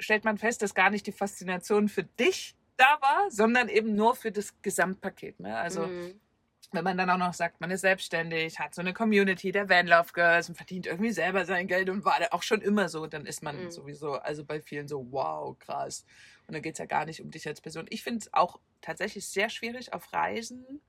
stellt 0.00 0.24
man 0.24 0.38
fest, 0.38 0.60
dass 0.60 0.74
gar 0.74 0.90
nicht 0.90 1.06
die 1.06 1.12
Faszination 1.12 1.88
für 1.88 2.02
dich 2.02 2.56
da 2.76 2.98
war, 3.00 3.30
sondern 3.30 3.68
eben 3.68 3.94
nur 3.94 4.16
für 4.16 4.32
das 4.32 4.60
Gesamtpaket. 4.62 5.38
Ne? 5.38 5.56
Also 5.56 5.86
Mhm. 5.86 6.20
Wenn 6.72 6.84
man 6.84 6.96
dann 6.96 7.10
auch 7.10 7.16
noch 7.18 7.34
sagt, 7.34 7.60
man 7.60 7.70
ist 7.70 7.80
selbstständig, 7.80 8.58
hat 8.58 8.74
so 8.74 8.80
eine 8.80 8.92
Community 8.94 9.50
der 9.50 9.68
Van 9.68 9.86
Love 9.86 10.12
Girls 10.12 10.48
und 10.48 10.54
verdient 10.54 10.86
irgendwie 10.86 11.10
selber 11.10 11.44
sein 11.44 11.66
Geld 11.66 11.90
und 11.90 12.04
war 12.04 12.20
da 12.20 12.28
auch 12.30 12.42
schon 12.42 12.60
immer 12.60 12.88
so, 12.88 13.06
dann 13.06 13.26
ist 13.26 13.42
man 13.42 13.56
Mhm. 13.64 13.70
sowieso, 13.70 14.14
also 14.14 14.44
bei 14.44 14.60
vielen 14.60 14.86
so, 14.86 15.10
wow, 15.10 15.58
krass. 15.58 16.04
Und 16.46 16.54
dann 16.54 16.62
geht 16.62 16.74
es 16.74 16.78
ja 16.78 16.86
gar 16.86 17.06
nicht 17.06 17.20
um 17.22 17.30
dich 17.30 17.46
als 17.48 17.60
Person. 17.60 17.86
Ich 17.90 18.02
finde 18.02 18.20
es 18.20 18.32
auch 18.32 18.60
tatsächlich 18.80 19.26
sehr 19.26 19.48
schwierig, 19.50 19.92
auf 19.92 20.12
Reisen 20.12 20.80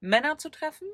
Männer 0.00 0.38
zu 0.38 0.48
treffen, 0.50 0.88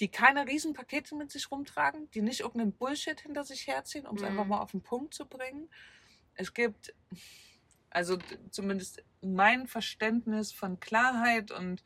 die 0.00 0.08
keine 0.08 0.46
riesen 0.46 0.72
Pakete 0.72 1.14
mit 1.14 1.30
sich 1.30 1.50
rumtragen, 1.50 2.10
die 2.10 2.22
nicht 2.22 2.40
irgendeinen 2.40 2.72
Bullshit 2.72 3.20
hinter 3.20 3.44
sich 3.44 3.66
herziehen, 3.66 4.06
um 4.06 4.16
es 4.16 4.22
Mhm. 4.22 4.28
einfach 4.28 4.46
mal 4.46 4.60
auf 4.60 4.72
den 4.72 4.82
Punkt 4.82 5.14
zu 5.14 5.26
bringen. 5.26 5.70
Es 6.34 6.54
gibt, 6.54 6.94
also 7.90 8.18
zumindest 8.50 9.04
mein 9.20 9.66
Verständnis 9.66 10.52
von 10.52 10.80
Klarheit 10.80 11.50
und 11.50 11.84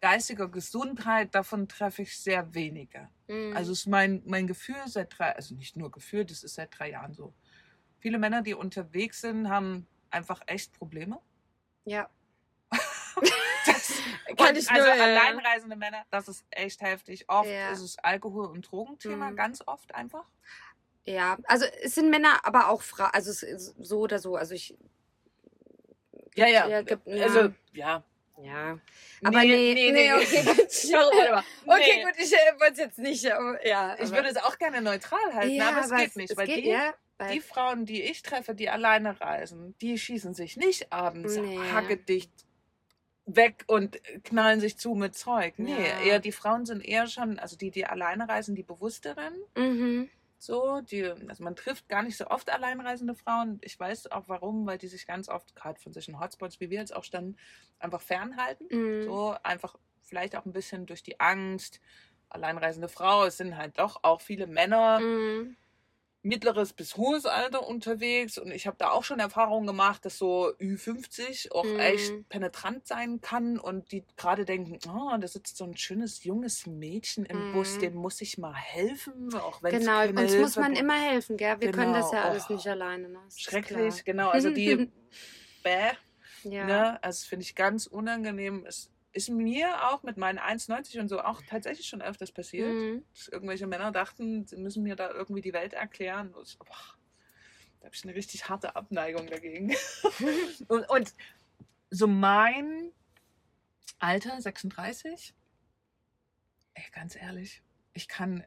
geistiger 0.00 0.48
Gesundheit, 0.48 1.34
davon 1.34 1.68
treffe 1.68 2.02
ich 2.02 2.16
sehr 2.18 2.54
wenige. 2.54 3.08
Mhm. 3.26 3.56
Also 3.56 3.72
ist 3.72 3.86
mein, 3.86 4.22
mein 4.26 4.46
Gefühl 4.46 4.76
seit 4.86 5.18
drei, 5.18 5.34
also 5.34 5.54
nicht 5.54 5.76
nur 5.76 5.90
Gefühl, 5.90 6.24
das 6.24 6.42
ist 6.44 6.54
seit 6.54 6.78
drei 6.78 6.90
Jahren 6.90 7.12
so. 7.14 7.32
Viele 8.00 8.18
Männer, 8.18 8.42
die 8.42 8.54
unterwegs 8.54 9.20
sind, 9.22 9.48
haben 9.48 9.86
einfach 10.10 10.40
echt 10.46 10.72
Probleme. 10.72 11.18
ja. 11.84 12.08
Das 13.66 13.92
Kann 14.38 14.54
ich 14.56 14.70
also 14.70 14.86
nur, 14.86 14.94
ja. 14.94 15.02
alleinreisende 15.04 15.74
Männer, 15.76 16.04
das 16.10 16.28
ist 16.28 16.44
echt 16.50 16.80
heftig. 16.80 17.24
Oft 17.28 17.48
Ja. 17.48 17.70
ist 17.72 17.80
es 17.80 17.98
Alkohol- 17.98 18.46
und 18.46 18.62
Drogenthema, 18.70 19.30
Mhm. 19.30 19.36
ganz 19.36 19.62
oft 19.66 19.94
einfach. 19.94 20.24
Ja, 21.04 21.38
also 21.44 21.64
es 21.82 21.94
sind 21.96 22.10
Männer, 22.10 22.38
aber 22.44 22.68
auch 22.68 22.82
Frauen, 22.82 23.10
also 23.12 23.30
es 23.30 23.42
ist 23.42 23.74
so 23.80 24.00
oder 24.00 24.18
so. 24.18 24.36
Also 24.36 24.54
ich, 24.54 24.76
Ja, 26.36 26.46
ja. 26.46 26.68
Ja, 26.68 26.82
gibt- 26.82 27.06
ja. 27.06 27.24
Also, 27.24 27.52
ja. 27.72 28.04
Ja. 28.42 28.78
Aber 29.24 29.42
nee, 29.42 29.74
nee, 29.92 30.12
okay, 30.12 30.42
gut. 30.44 30.56
Warte 30.92 31.32
mal. 31.32 31.44
Okay, 31.66 31.96
Nee. 31.96 32.02
gut, 32.04 32.12
ich 32.18 32.32
äh, 32.32 32.60
wollte 32.60 32.72
es 32.72 32.78
jetzt 32.78 32.98
nicht, 32.98 33.30
aber, 33.32 33.66
ja. 33.66 33.96
Ich 34.00 34.10
würde 34.10 34.28
es 34.28 34.36
auch 34.36 34.58
gerne 34.58 34.80
neutral 34.80 35.18
halten, 35.34 35.54
ja, 35.54 35.68
aber 35.70 35.80
es 35.80 35.90
geht 35.90 36.16
nicht. 36.16 36.30
Es 36.30 36.36
weil 36.36 36.46
geht, 36.46 36.64
die, 36.64 36.68
ja, 36.70 36.94
die 37.32 37.40
Frauen, 37.40 37.84
die 37.84 38.02
ich 38.02 38.22
treffe, 38.22 38.54
die 38.54 38.68
alleine 38.70 39.20
reisen, 39.20 39.74
die 39.80 39.98
schießen 39.98 40.34
sich 40.34 40.56
nicht 40.56 40.92
abends 40.92 41.36
Nee. 41.36 41.58
hackedicht 41.72 42.30
weg 43.26 43.64
und 43.66 43.98
knallen 44.24 44.60
sich 44.60 44.78
zu 44.78 44.94
mit 44.94 45.14
Zeug. 45.16 45.54
Nee, 45.58 45.72
Ja. 45.72 46.00
eher 46.00 46.18
die 46.20 46.32
Frauen 46.32 46.64
sind 46.64 46.80
eher 46.82 47.06
schon, 47.08 47.38
also 47.38 47.56
die, 47.56 47.70
die 47.70 47.84
alleine 47.84 48.28
reisen, 48.28 48.54
die 48.54 48.62
bewussteren. 48.62 49.34
mhm. 49.56 50.08
So, 50.38 50.80
die, 50.80 51.04
also 51.04 51.42
man 51.42 51.56
trifft 51.56 51.88
gar 51.88 52.02
nicht 52.02 52.16
so 52.16 52.28
oft 52.28 52.50
alleinreisende 52.50 53.14
Frauen. 53.14 53.58
Ich 53.62 53.78
weiß 53.78 54.12
auch 54.12 54.28
warum, 54.28 54.66
weil 54.66 54.78
die 54.78 54.86
sich 54.86 55.06
ganz 55.06 55.28
oft, 55.28 55.54
gerade 55.56 55.80
von 55.80 55.92
solchen 55.92 56.20
Hotspots, 56.20 56.60
wie 56.60 56.70
wir 56.70 56.78
jetzt 56.78 56.94
auch 56.94 57.04
standen, 57.04 57.36
einfach 57.78 58.00
fernhalten. 58.00 58.66
Mhm. 58.70 59.02
So, 59.04 59.36
einfach 59.42 59.76
vielleicht 60.02 60.36
auch 60.36 60.46
ein 60.46 60.52
bisschen 60.52 60.86
durch 60.86 61.02
die 61.02 61.18
Angst. 61.20 61.80
Alleinreisende 62.30 62.88
Frau, 62.88 63.24
es 63.24 63.38
sind 63.38 63.56
halt 63.56 63.78
doch 63.78 64.04
auch 64.04 64.20
viele 64.20 64.46
Männer 64.46 65.00
Mhm. 65.00 65.56
Mittleres 66.28 66.72
bis 66.72 66.96
hohes 66.96 67.26
Alter 67.26 67.66
unterwegs 67.66 68.38
und 68.38 68.50
ich 68.52 68.66
habe 68.66 68.76
da 68.78 68.90
auch 68.90 69.02
schon 69.04 69.18
Erfahrungen 69.18 69.66
gemacht, 69.66 70.04
dass 70.04 70.18
so 70.18 70.52
Ü50 70.58 71.50
auch 71.52 71.64
Mhm. 71.64 71.80
echt 71.80 72.28
penetrant 72.28 72.86
sein 72.86 73.20
kann 73.20 73.58
und 73.58 73.90
die 73.92 74.04
gerade 74.16 74.44
denken, 74.44 74.78
oh, 74.88 75.16
da 75.18 75.26
sitzt 75.26 75.56
so 75.56 75.64
ein 75.64 75.76
schönes 75.76 76.24
junges 76.24 76.66
Mädchen 76.66 77.24
im 77.24 77.50
Bus, 77.50 77.76
Mhm. 77.76 77.80
dem 77.80 77.94
muss 77.94 78.20
ich 78.20 78.38
mal 78.38 78.54
helfen, 78.54 79.34
auch 79.34 79.62
wenn 79.62 79.78
Genau, 79.78 80.00
uns 80.02 80.16
muss 80.16 80.56
Hilfe 80.56 80.60
man 80.60 80.72
bra- 80.74 80.80
immer 80.80 81.00
helfen, 81.10 81.36
gell? 81.36 81.60
Wir 81.60 81.70
können 81.72 81.92
das 81.94 82.10
ja 82.10 82.18
Genau, 82.18 82.30
alles 82.30 82.48
oh, 82.48 82.52
nicht 82.52 82.66
alleine. 82.68 83.08
Ne? 83.08 83.18
Schrecklich, 83.34 84.04
genau. 84.04 84.28
Also 84.30 84.50
die 84.50 84.90
bäh, 85.62 85.90
Ja. 86.44 86.64
ne, 86.66 87.02
also 87.02 87.18
das 87.20 87.24
finde 87.24 87.42
ich 87.44 87.54
ganz 87.54 87.86
unangenehm. 87.86 88.64
Es 88.66 88.90
ist 89.18 89.30
mir 89.30 89.88
auch 89.88 90.04
mit 90.04 90.16
meinen 90.16 90.38
1,90 90.38 91.00
und 91.00 91.08
so 91.08 91.20
auch 91.20 91.42
tatsächlich 91.42 91.88
schon 91.88 92.00
öfters 92.00 92.30
passiert. 92.30 92.72
Mhm. 92.72 93.04
dass 93.12 93.26
irgendwelche 93.26 93.66
Männer 93.66 93.90
dachten, 93.90 94.46
sie 94.46 94.56
müssen 94.56 94.84
mir 94.84 94.94
da 94.94 95.10
irgendwie 95.10 95.40
die 95.40 95.52
Welt 95.52 95.74
erklären. 95.74 96.32
Und 96.32 96.46
ich, 96.46 96.56
boah, 96.56 96.96
da 97.80 97.86
habe 97.86 97.96
ich 97.96 98.04
eine 98.04 98.14
richtig 98.14 98.48
harte 98.48 98.76
Abneigung 98.76 99.26
dagegen. 99.26 99.74
und, 100.68 100.88
und 100.88 101.14
so 101.90 102.06
mein 102.06 102.92
Alter, 103.98 104.40
36, 104.40 105.34
ey, 106.74 106.84
ganz 106.92 107.16
ehrlich, 107.16 107.64
ich 107.94 108.06
kann, 108.06 108.44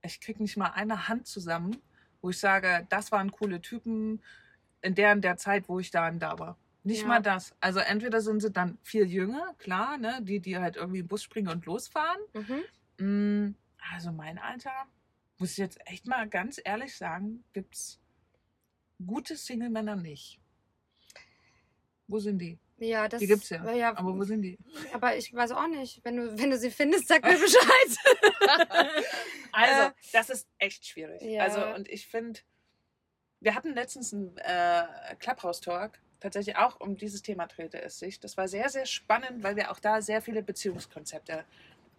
ich 0.00 0.22
kriege 0.22 0.42
nicht 0.42 0.56
mal 0.56 0.70
eine 0.70 1.06
Hand 1.06 1.26
zusammen, 1.26 1.76
wo 2.22 2.30
ich 2.30 2.38
sage, 2.38 2.86
das 2.88 3.12
waren 3.12 3.30
coole 3.30 3.60
Typen 3.60 4.22
in 4.80 4.94
der, 4.94 5.12
in 5.12 5.20
der 5.20 5.36
Zeit, 5.36 5.68
wo 5.68 5.80
ich 5.80 5.90
da 5.90 6.08
und 6.08 6.20
da 6.20 6.38
war. 6.38 6.56
Nicht 6.84 7.02
Ja. 7.02 7.08
mal 7.08 7.20
das. 7.20 7.54
Also 7.60 7.80
entweder 7.80 8.20
sind 8.20 8.40
sie 8.40 8.50
dann 8.50 8.78
viel 8.82 9.06
jünger, 9.06 9.54
klar, 9.58 9.96
ne, 9.98 10.18
die, 10.22 10.38
die 10.40 10.58
halt 10.58 10.76
irgendwie 10.76 11.00
im 11.00 11.08
Bus 11.08 11.22
springen 11.22 11.48
und 11.48 11.64
losfahren. 11.66 12.20
Mhm. 12.34 12.64
Mm, 13.48 13.54
Also 13.92 14.12
mein 14.12 14.38
Alter, 14.38 14.70
muss 15.38 15.52
ich 15.52 15.56
jetzt 15.58 15.78
echt 15.86 16.06
mal 16.06 16.28
ganz 16.28 16.60
ehrlich 16.64 16.94
sagen, 16.96 17.42
gibt's 17.54 17.98
gute 19.04 19.36
Single-Männer 19.36 19.96
nicht. 19.96 20.38
Wo 22.06 22.18
sind 22.18 22.38
die? 22.38 22.58
Ja, 22.76 23.08
das 23.08 23.20
Die 23.20 23.26
gibt's 23.28 23.48
ja. 23.50 23.70
ja 23.72 23.96
Aber 23.96 24.14
wo 24.14 24.24
sind 24.24 24.42
die? 24.42 24.58
aber 24.92 25.16
ich 25.16 25.32
weiß 25.32 25.52
auch 25.52 25.66
nicht. 25.68 26.04
Wenn 26.04 26.16
du, 26.16 26.38
wenn 26.38 26.50
du 26.50 26.58
sie 26.58 26.70
findest, 26.70 27.08
sag 27.08 27.22
mir 27.24 27.38
Bescheid. 27.38 27.96
Also, 29.52 29.82
Äh, 29.82 29.90
das 30.12 30.30
ist 30.30 30.48
echt 30.58 30.84
schwierig. 30.86 31.22
ja. 31.22 31.42
Also, 31.44 31.64
und 31.76 31.88
ich 31.88 32.06
finde, 32.08 32.40
wir 33.40 33.54
hatten 33.54 33.72
letztens 33.74 34.12
einen 34.12 34.36
äh, 34.38 35.14
Clubhouse-Talk, 35.20 35.98
tatsächlich 36.24 36.56
auch 36.56 36.80
um 36.80 36.96
dieses 36.96 37.20
Thema 37.20 37.46
drehte 37.46 37.80
es 37.82 37.98
sich. 37.98 38.18
Das 38.18 38.38
war 38.38 38.48
sehr, 38.48 38.70
sehr 38.70 38.86
spannend, 38.86 39.42
weil 39.42 39.56
wir 39.56 39.70
auch 39.70 39.78
da 39.78 40.00
sehr 40.00 40.22
viele 40.22 40.42
Beziehungskonzepte 40.42 41.44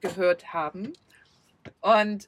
gehört 0.01 0.51
haben. 0.51 0.93
Und 1.79 2.27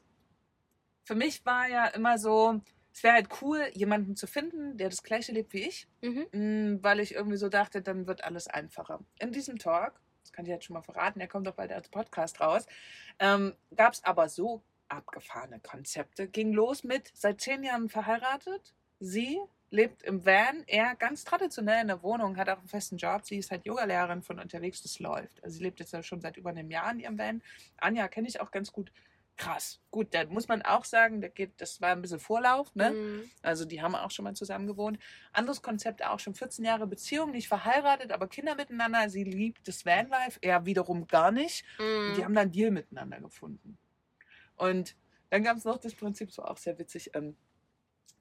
für 1.04 1.16
mich 1.16 1.44
war 1.46 1.68
ja 1.68 1.88
immer 1.88 2.20
so, 2.20 2.62
es 2.94 3.01
wäre 3.01 3.16
halt 3.16 3.42
cool, 3.42 3.68
jemanden 3.74 4.16
zu 4.16 4.27
finden, 4.27 4.77
der 4.77 4.89
das 4.89 5.01
gleiche 5.01 5.32
lebt 5.32 5.54
wie 5.54 5.63
ich, 5.68 5.88
mhm. 6.01 6.27
Mm, 6.32 6.84
weil 6.84 7.00
ich 7.00 7.16
irgendwie 7.16 7.38
so 7.38 7.50
dachte, 7.50 7.82
dann 7.82 8.06
wird 8.06 8.24
alles 8.24 8.48
einfacher. 8.48 9.00
In 9.20 9.32
diesem 9.32 9.58
Talk, 9.58 10.00
das 10.22 10.32
kann 10.32 10.46
ich 10.46 10.51
jetzt 10.51 10.66
schon 10.66 10.75
mal 10.75 10.84
verraten, 10.84 11.18
der 11.18 11.27
kommt 11.27 11.48
doch 11.48 11.56
bald 11.56 11.72
als 11.72 11.89
Podcast 11.89 12.39
raus, 12.39 12.68
ähm, 13.18 13.56
gab 13.75 13.94
es 13.94 14.04
aber 14.04 14.30
so 14.30 14.62
abgefahrene 14.88 15.60
Konzepte. 15.62 16.27
Ging 16.27 16.54
los 16.54 16.84
mit, 16.84 17.12
seit 17.16 17.42
zehn 17.42 17.63
Jahren 17.63 17.89
verheiratet, 17.89 18.75
sie 19.00 19.39
lebt 19.70 20.04
im 20.04 20.26
Van, 20.26 20.64
er 20.68 20.96
ganz 20.96 21.24
traditionell 21.24 21.82
in 21.82 21.88
der 21.88 22.02
Wohnung, 22.04 22.38
hat 22.38 22.50
auch 22.50 22.60
einen 22.60 22.68
festen 22.68 22.98
Job, 22.98 23.26
sie 23.26 23.38
ist 23.38 23.52
halt 23.52 23.66
Yogalehrerin 23.66 24.22
von 24.22 24.40
unterwegs, 24.40 24.82
das 24.82 25.00
läuft. 25.00 25.44
Also 25.44 25.58
sie 25.58 25.64
lebt 25.64 25.80
jetzt 25.80 25.94
ja 25.94 26.02
schon 26.04 26.22
seit 26.22 26.38
über 26.38 26.50
einem 26.52 26.72
Jahr 26.72 26.92
in 26.92 27.00
ihrem 27.00 27.18
Van. 27.18 27.42
Anja 27.78 28.08
kenne 28.08 28.28
ich 28.28 28.40
auch 28.40 28.52
ganz 28.52 28.72
gut. 28.72 28.92
Krass. 29.36 29.80
Gut, 29.92 30.16
da 30.16 30.26
muss 30.26 30.48
man 30.48 30.64
auch 30.64 30.84
sagen, 30.84 31.22
da 31.22 31.28
geht, 31.28 31.62
das 31.62 31.80
war 31.80 31.92
ein 31.92 32.02
bisschen 32.02 32.20
Vorlauf, 32.20 32.74
ne? 32.74 32.90
Mhm. 32.92 33.30
Also 33.44 33.66
die 33.66 33.84
haben 33.84 33.94
auch 33.94 34.10
schon 34.10 34.24
mal 34.24 34.34
zusammen 34.34 34.66
gewohnt. 34.66 34.98
Anderes 35.32 35.62
Konzept 35.62 36.04
auch 36.04 36.20
schon 36.20 36.34
14 36.34 36.66
Jahre 36.66 36.88
Beziehung, 36.88 37.30
nicht 37.32 37.48
verheiratet, 37.48 38.12
aber 38.12 38.28
Kinder 38.28 38.56
miteinander. 38.56 39.10
Sie 39.12 39.24
liebt 39.24 39.68
das 39.68 39.86
Vanlife, 39.86 40.40
er 40.42 40.66
wiederum 40.66 41.06
gar 41.06 41.32
nicht. 41.32 41.66
Und 41.78 42.16
die 42.16 42.22
Mhm. 42.22 42.26
haben 42.26 42.34
dann 42.34 42.52
Deal 42.52 42.72
miteinander 42.72 43.20
gefunden. 43.20 43.78
Und 44.56 44.96
dann 45.30 45.44
gab 45.44 45.58
es 45.58 45.66
noch 45.66 45.78
das 45.78 45.94
Prinzip, 45.94 46.32
so 46.32 46.44
auch 46.44 46.58
sehr 46.58 46.80
witzig, 46.80 47.12
ähm, 47.14 47.36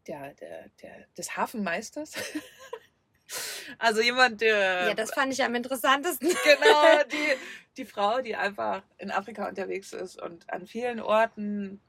der, 0.07 0.35
der, 0.35 0.69
der, 0.83 1.07
des 1.17 1.37
Hafenmeisters. 1.37 2.15
also 3.79 4.01
jemand, 4.01 4.41
der 4.41 4.89
Ja, 4.89 4.95
das 4.95 5.13
fand 5.13 5.33
ich 5.33 5.43
am 5.43 5.55
interessantesten. 5.55 6.29
genau, 6.45 7.03
die, 7.11 7.33
die 7.77 7.85
Frau, 7.85 8.21
die 8.21 8.37
einfach 8.37 8.83
in 8.99 9.11
Afrika 9.11 9.49
unterwegs 9.49 9.93
ist 9.93 10.21
und 10.21 10.49
an 10.51 10.67
vielen 10.67 11.01
Orten 11.01 11.81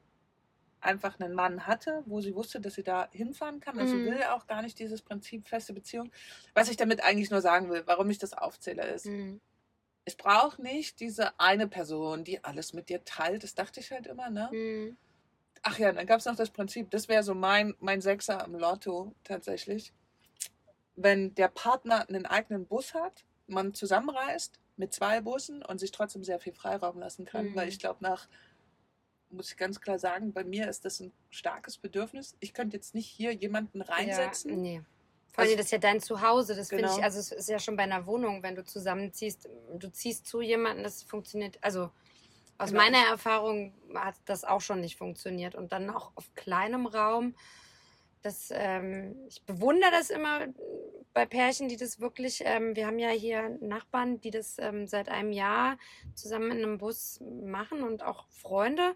einfach 0.79 1.19
einen 1.19 1.33
Mann 1.33 1.65
hatte, 1.65 2.03
wo 2.05 2.21
sie 2.21 2.35
wusste, 2.35 2.61
dass 2.61 2.75
sie 2.75 2.83
da 2.83 3.09
hinfahren 3.11 3.59
kann. 3.59 3.79
Also 3.79 3.97
Mhm. 3.97 4.05
will 4.05 4.23
auch 4.23 4.47
gar 4.47 4.61
nicht 4.61 4.77
dieses 4.79 5.01
Prinzip 5.01 5.47
feste 5.47 5.73
Beziehung. 5.73 6.11
Was 6.53 6.69
ich 6.69 6.77
damit 6.77 7.03
eigentlich 7.03 7.31
nur 7.31 7.41
sagen 7.41 7.69
will, 7.69 7.83
warum 7.85 8.09
ich 8.09 8.19
das 8.19 8.33
aufzähle, 8.33 8.85
ist, 8.87 9.07
Mhm. 9.07 9.41
es 10.05 10.15
braucht 10.15 10.59
nicht 10.59 10.99
diese 10.99 11.37
eine 11.39 11.67
Person, 11.67 12.23
die 12.23 12.43
alles 12.43 12.73
mit 12.73 12.89
dir 12.89 13.03
teilt. 13.03 13.43
Das 13.43 13.55
dachte 13.55 13.79
ich 13.79 13.91
halt 13.91 14.07
immer, 14.07 14.29
ne? 14.29 14.49
Mhm. 14.51 14.97
Ach 15.63 15.77
ja, 15.79 15.91
dann 15.91 16.05
gab 16.05 16.19
es 16.19 16.25
noch 16.25 16.35
das 16.35 16.49
Prinzip, 16.49 16.89
das 16.91 17.07
wäre 17.07 17.23
so 17.23 17.33
mein, 17.33 17.75
mein 17.79 18.01
Sechser 18.01 18.43
im 18.45 18.55
Lotto 18.55 19.13
tatsächlich. 19.23 19.93
Wenn 20.95 21.35
der 21.35 21.47
Partner 21.49 22.07
einen 22.09 22.25
eigenen 22.25 22.65
Bus 22.65 22.93
hat, 22.93 23.23
man 23.47 23.73
zusammenreist 23.73 24.59
mit 24.77 24.93
zwei 24.93 25.21
Bussen 25.21 25.63
und 25.63 25.79
sich 25.79 25.91
trotzdem 25.91 26.23
sehr 26.23 26.39
viel 26.39 26.53
Freiraum 26.53 26.99
lassen 26.99 27.25
kann, 27.25 27.47
Mhm. 27.47 27.55
weil 27.55 27.69
ich 27.69 27.79
glaube, 27.79 28.03
nach, 28.03 28.27
muss 29.29 29.51
ich 29.51 29.57
ganz 29.57 29.81
klar 29.81 29.99
sagen, 29.99 30.33
bei 30.33 30.43
mir 30.43 30.69
ist 30.69 30.85
das 30.85 30.99
ein 30.99 31.11
starkes 31.29 31.77
Bedürfnis. 31.77 32.35
Ich 32.39 32.53
könnte 32.53 32.77
jetzt 32.77 32.95
nicht 32.95 33.07
hier 33.07 33.31
jemanden 33.33 33.81
reinsetzen. 33.81 34.51
Ja, 34.51 34.55
nee. 34.57 34.81
Vor 35.33 35.39
allem, 35.43 35.49
Also- 35.49 35.57
das 35.57 35.65
ist 35.67 35.71
ja 35.71 35.77
dein 35.77 36.01
Zuhause. 36.01 36.55
Das 36.55 36.69
finde 36.69 36.85
Genau. 36.85 36.97
ich, 36.97 37.03
also 37.03 37.19
es 37.19 37.31
ist 37.31 37.49
ja 37.49 37.59
schon 37.59 37.75
bei 37.77 37.83
einer 37.83 38.05
Wohnung, 38.05 38.41
wenn 38.43 38.55
du 38.55 38.63
zusammenziehst, 38.63 39.47
du 39.77 39.91
ziehst 39.91 40.25
zu 40.25 40.41
jemandem, 40.41 40.83
das 40.83 41.03
funktioniert, 41.03 41.57
also 41.61 41.91
aus 42.57 42.69
Genau. 42.71 42.81
meiner 42.83 42.97
Erfahrung 43.09 43.73
hat 43.93 44.15
das 44.25 44.43
auch 44.43 44.61
schon 44.61 44.81
nicht 44.81 44.97
funktioniert. 44.97 45.55
Und 45.55 45.71
dann 45.71 45.89
auch 45.89 46.11
auf 46.15 46.33
kleinem 46.35 46.85
Raum. 46.87 47.35
Das, 48.23 48.49
ähm, 48.51 49.15
ich 49.27 49.43
bewundere 49.43 49.91
das 49.91 50.09
immer 50.09 50.47
bei 51.13 51.25
Pärchen, 51.25 51.69
die 51.69 51.77
das 51.77 51.99
wirklich, 51.99 52.41
ähm, 52.45 52.75
wir 52.75 52.85
haben 52.87 52.99
ja 52.99 53.09
hier 53.09 53.49
Nachbarn, 53.61 54.19
die 54.21 54.31
das 54.31 54.57
ähm, 54.59 54.87
seit 54.87 55.07
einem 55.09 55.31
Jahr 55.31 55.77
zusammen 56.13 56.51
in 56.51 56.57
einem 56.63 56.77
Bus 56.77 57.19
machen 57.43 57.83
und 57.83 58.03
auch 58.03 58.27
Freunde. 58.29 58.95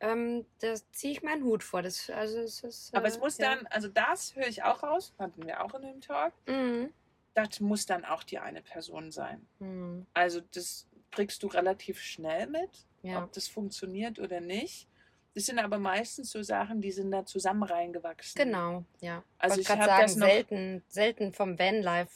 Ähm, 0.00 0.46
da 0.60 0.74
ziehe 0.90 1.12
ich 1.12 1.22
meinen 1.22 1.44
Hut 1.44 1.62
vor. 1.62 1.80
Das, 1.82 2.10
also 2.10 2.40
es 2.40 2.64
ist, 2.64 2.94
Aber 2.94 3.04
äh, 3.06 3.08
es 3.10 3.20
muss 3.20 3.38
ja. 3.38 3.54
dann, 3.54 3.66
also 3.68 3.88
das 3.88 4.34
höre 4.34 4.48
ich 4.48 4.64
auch 4.64 4.82
raus, 4.82 5.14
hatten 5.18 5.46
wir 5.46 5.62
auch 5.64 5.74
in 5.74 5.82
dem 5.82 6.00
Talk, 6.00 6.32
Mhm. 6.46 6.92
das 7.34 7.60
muss 7.60 7.86
dann 7.86 8.04
auch 8.04 8.24
die 8.24 8.38
eine 8.40 8.62
Person 8.62 9.12
sein. 9.12 9.46
Mhm. 9.60 10.06
Also 10.12 10.40
das 10.40 10.88
kriegst 11.12 11.42
du 11.42 11.46
relativ 11.46 12.00
schnell 12.00 12.48
mit, 12.48 12.86
Ja. 13.02 13.22
ob 13.24 13.32
das 13.32 13.48
funktioniert 13.48 14.18
oder 14.18 14.40
nicht. 14.40 14.86
Das 15.34 15.46
sind 15.46 15.58
aber 15.58 15.78
meistens 15.78 16.30
so 16.30 16.42
Sachen, 16.42 16.80
die 16.80 16.92
sind 16.92 17.10
da 17.10 17.24
zusammen 17.24 17.62
reingewachsen. 17.62 18.34
Genau, 18.44 18.84
ja. 19.00 19.22
Also 19.38 19.56
Wollte 19.56 19.62
ich 19.62 19.68
habe 19.78 20.02
das 20.02 20.16
noch 20.16 20.26
selten, 20.28 20.82
selten 20.88 21.32
vom 21.32 21.58
Vanlife, 21.58 22.12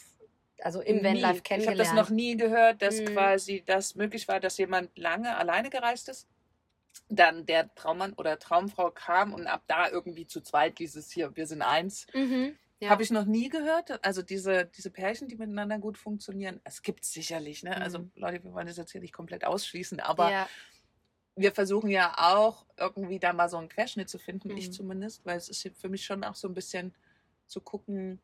also 0.60 0.80
im 0.80 0.96
nie, 0.96 1.04
Vanlife 1.04 1.20
ich 1.22 1.26
habe 1.28 1.40
kennengelernt. 1.40 1.80
das 1.80 1.92
noch 1.94 2.10
nie 2.10 2.36
gehört, 2.36 2.82
dass 2.82 3.00
Mhm. 3.00 3.06
quasi 3.06 3.62
das 3.64 3.94
möglich 3.94 4.28
war, 4.28 4.38
dass 4.38 4.58
jemand 4.58 4.96
lange 4.98 5.34
alleine 5.36 5.70
gereist 5.70 6.08
ist. 6.08 6.28
Dann 7.08 7.46
der 7.46 7.74
Traummann 7.74 8.12
oder 8.14 8.38
Traumfrau 8.38 8.90
kam 8.90 9.32
und 9.32 9.46
ab 9.46 9.62
da 9.66 9.88
irgendwie 9.88 10.26
zu 10.26 10.40
zweit 10.40 10.78
dieses 10.78 11.10
hier, 11.10 11.34
wir 11.36 11.46
sind 11.46 11.62
eins. 11.62 12.06
Mhm. 12.14 12.56
Ja. 12.80 12.90
Habe 12.90 13.02
ich 13.02 13.10
noch 13.10 13.24
nie 13.24 13.48
gehört. 13.48 14.04
Also 14.04 14.20
diese, 14.20 14.66
diese 14.66 14.90
Pärchen, 14.90 15.28
die 15.28 15.36
miteinander 15.36 15.78
gut 15.78 15.96
funktionieren, 15.96 16.60
es 16.64 16.82
gibt 16.82 17.04
es 17.04 17.12
sicherlich. 17.12 17.62
Ne? 17.62 17.74
Also 17.80 18.00
Mhm. 18.00 18.10
Leute, 18.16 18.44
wir 18.44 18.52
wollen 18.52 18.66
das 18.66 18.76
jetzt 18.76 18.92
hier 18.92 19.00
nicht 19.00 19.14
komplett 19.14 19.44
ausschließen, 19.46 20.00
aber 20.00 20.30
ja. 20.30 20.48
Wir 21.36 21.52
versuchen 21.52 21.90
ja 21.90 22.14
auch 22.18 22.66
irgendwie 22.78 23.18
da 23.20 23.32
mal 23.32 23.48
so 23.48 23.58
einen 23.58 23.68
Querschnitt 23.68 24.08
zu 24.08 24.18
finden, 24.18 24.50
ich 24.50 24.70
Mhm. 24.70 24.72
zumindest, 24.72 25.24
weil 25.26 25.36
es 25.38 25.48
ist 25.48 25.68
für 25.78 25.88
mich 25.88 26.04
schon 26.04 26.24
auch 26.24 26.34
so 26.34 26.48
ein 26.48 26.54
bisschen 26.54 26.94
zu 27.46 27.60
gucken, 27.60 28.20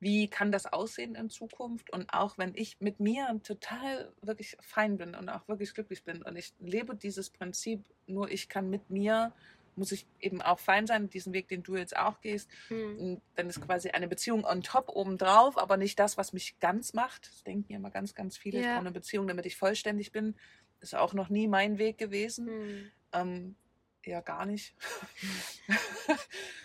wie 0.00 0.28
kann 0.28 0.52
das 0.52 0.66
aussehen 0.66 1.14
in 1.14 1.30
Zukunft 1.30 1.90
und 1.92 2.12
auch 2.12 2.38
wenn 2.38 2.54
ich 2.54 2.80
mit 2.80 3.00
mir 3.00 3.40
total 3.42 4.14
wirklich 4.20 4.56
fein 4.60 4.98
bin 4.98 5.14
und 5.14 5.28
auch 5.30 5.48
wirklich 5.48 5.74
glücklich 5.74 6.04
bin 6.04 6.22
und 6.22 6.36
ich 6.36 6.54
lebe 6.58 6.96
dieses 6.96 7.30
Prinzip, 7.30 7.84
nur 8.06 8.30
ich 8.30 8.48
kann 8.48 8.70
mit 8.70 8.90
mir, 8.90 9.34
muss 9.76 9.92
ich 9.92 10.06
eben 10.20 10.42
auch 10.42 10.58
fein 10.60 10.86
sein, 10.86 11.08
diesen 11.10 11.32
Weg, 11.32 11.48
den 11.48 11.62
du 11.62 11.76
jetzt 11.76 11.96
auch 11.96 12.20
gehst, 12.20 12.50
Mhm. 12.70 13.20
dann 13.34 13.48
ist 13.48 13.60
quasi 13.60 13.90
eine 13.90 14.06
Beziehung 14.08 14.44
on 14.44 14.62
top 14.62 14.88
obendrauf, 14.88 15.58
aber 15.58 15.76
nicht 15.76 15.98
das, 15.98 16.16
was 16.16 16.32
mich 16.32 16.58
ganz 16.60 16.92
macht. 16.92 17.26
Das 17.28 17.42
denken 17.42 17.72
ja 17.72 17.78
immer 17.78 17.90
ganz, 17.90 18.14
ganz 18.14 18.36
viele. 18.36 18.60
Ich 18.60 18.68
Ja. 18.68 18.70
brauche 18.70 18.82
eine 18.84 18.92
Beziehung, 18.92 19.26
damit 19.26 19.46
ich 19.46 19.56
vollständig 19.56 20.12
bin. 20.12 20.36
Ist 20.84 20.94
auch 20.94 21.14
noch 21.14 21.30
nie 21.30 21.48
mein 21.48 21.78
Weg 21.78 21.96
gewesen. 21.96 22.46
Mhm. 22.46 22.92
Ähm, 23.12 23.56
ja, 24.04 24.20
gar 24.20 24.44
nicht. 24.44 24.74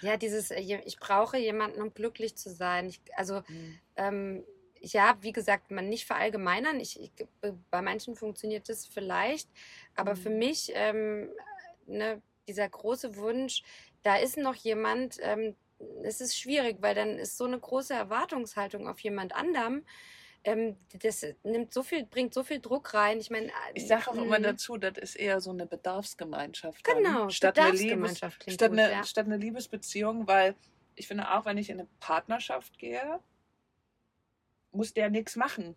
Ja, 0.01 0.17
dieses, 0.17 0.51
äh, 0.51 0.81
ich 0.85 0.99
brauche 0.99 1.37
jemanden, 1.37 1.81
um 1.81 1.93
glücklich 1.93 2.35
zu 2.35 2.49
sein. 2.49 2.89
Ich, 2.89 3.01
also, 3.15 3.43
ähm, 3.95 4.43
ja, 4.81 5.17
wie 5.21 5.31
gesagt, 5.33 5.71
man 5.71 5.89
nicht 5.89 6.05
verallgemeinern. 6.05 6.79
Ich, 6.79 6.99
ich, 7.01 7.11
äh, 7.41 7.53
bei 7.71 7.81
manchen 7.81 8.15
funktioniert 8.15 8.69
das 8.69 8.85
vielleicht, 8.85 9.49
aber 9.95 10.15
für 10.15 10.29
Mhm. 10.29 10.37
mich, 10.37 10.71
ähm, 10.75 11.29
ne, 11.85 12.21
dieser 12.47 12.67
große 12.69 13.15
Wunsch, 13.17 13.63
da 14.03 14.15
ist 14.17 14.37
noch 14.37 14.55
jemand, 14.55 15.17
ähm, 15.21 15.55
es 16.03 16.21
ist 16.21 16.37
schwierig, 16.37 16.77
weil 16.81 16.95
dann 16.95 17.17
ist 17.19 17.37
so 17.37 17.45
eine 17.45 17.59
große 17.59 17.93
Erwartungshaltung 17.93 18.87
auf 18.87 18.99
jemand 18.99 19.33
anderem. 19.33 19.85
Ähm, 20.43 20.77
das 21.01 21.25
nimmt 21.43 21.73
so 21.73 21.83
viel, 21.83 22.05
bringt 22.05 22.33
so 22.33 22.43
viel 22.43 22.59
Druck 22.59 22.93
rein. 22.93 23.19
Ich 23.19 23.29
meine, 23.29 23.51
ich 23.73 23.87
sage 23.87 24.09
auch 24.09 24.15
immer 24.15 24.39
dazu, 24.39 24.77
das 24.77 24.97
ist 24.97 25.15
eher 25.15 25.41
so 25.41 25.51
eine 25.51 25.65
Bedarfsgemeinschaft. 25.65 26.87
Dann, 26.87 26.97
genau, 26.97 27.29
statt 27.29 27.55
Bedarfsgemeinschaft 27.55 28.41
eine, 28.41 28.51
Liebes, 28.51 28.53
statt, 28.53 28.69
gut, 28.71 28.79
eine, 28.79 28.91
ja. 28.91 29.03
statt 29.03 29.25
eine 29.25 29.37
Liebesbeziehung, 29.37 30.27
weil 30.27 30.55
ich 30.95 31.07
finde 31.07 31.31
auch, 31.31 31.45
wenn 31.45 31.57
ich 31.57 31.69
in 31.69 31.79
eine 31.79 31.89
Partnerschaft 31.99 32.77
gehe, 32.77 33.19
muss 34.71 34.93
der 34.93 35.09
nichts 35.09 35.35
machen. 35.35 35.75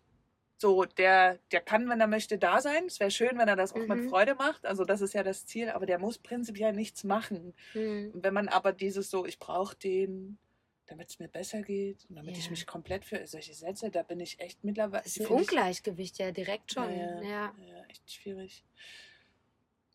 So, 0.57 0.85
der, 0.85 1.39
der 1.51 1.59
kann, 1.59 1.89
wenn 1.89 1.99
er 1.99 2.07
möchte, 2.07 2.37
da 2.37 2.61
sein. 2.61 2.85
Es 2.85 2.99
wäre 2.99 3.11
schön, 3.11 3.37
wenn 3.37 3.49
er 3.49 3.57
das 3.57 3.73
auch 3.73 3.79
mhm. 3.79 3.87
mit 3.87 4.09
Freude 4.09 4.35
macht. 4.35 4.65
Also 4.65 4.85
das 4.85 5.01
ist 5.01 5.13
ja 5.13 5.23
das 5.23 5.45
Ziel, 5.45 5.69
aber 5.69 5.85
der 5.85 5.99
muss 5.99 6.17
prinzipiell 6.17 6.71
nichts 6.71 7.03
machen. 7.03 7.53
Mhm. 7.73 8.11
Wenn 8.13 8.33
man 8.33 8.47
aber 8.47 8.71
dieses 8.71 9.09
so, 9.09 9.25
ich 9.25 9.39
brauche 9.39 9.75
den, 9.75 10.37
damit 10.87 11.09
es 11.09 11.19
mir 11.19 11.27
besser 11.27 11.61
geht 11.61 12.05
und 12.09 12.15
damit 12.15 12.33
ja. 12.33 12.39
ich 12.39 12.49
mich 12.49 12.67
komplett 12.67 13.05
für 13.05 13.25
solche 13.27 13.53
Sätze, 13.53 13.89
da 13.89 14.03
bin 14.03 14.19
ich 14.19 14.39
echt 14.39 14.63
mittlerweile. 14.63 15.03
Das 15.03 15.17
ist 15.17 15.21
ein 15.21 15.27
Ungleichgewicht, 15.27 16.17
ja, 16.19 16.31
direkt 16.31 16.73
schon. 16.73 16.89
Ja, 16.91 17.21
ja. 17.21 17.55
ja, 17.57 17.83
echt 17.87 18.11
schwierig. 18.11 18.65